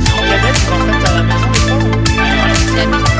La 0.00 0.52
vous 0.52 0.72
en 0.72 0.92
faites 0.92 1.08
à 1.08 1.14
la 1.14 1.22
maison 1.22 1.48
des 2.76 3.04
fois 3.04 3.17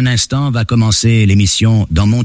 un 0.00 0.06
instant 0.06 0.50
va 0.50 0.64
commencer 0.64 1.26
l'émission 1.26 1.86
Dans 1.90 2.06
mon. 2.06 2.24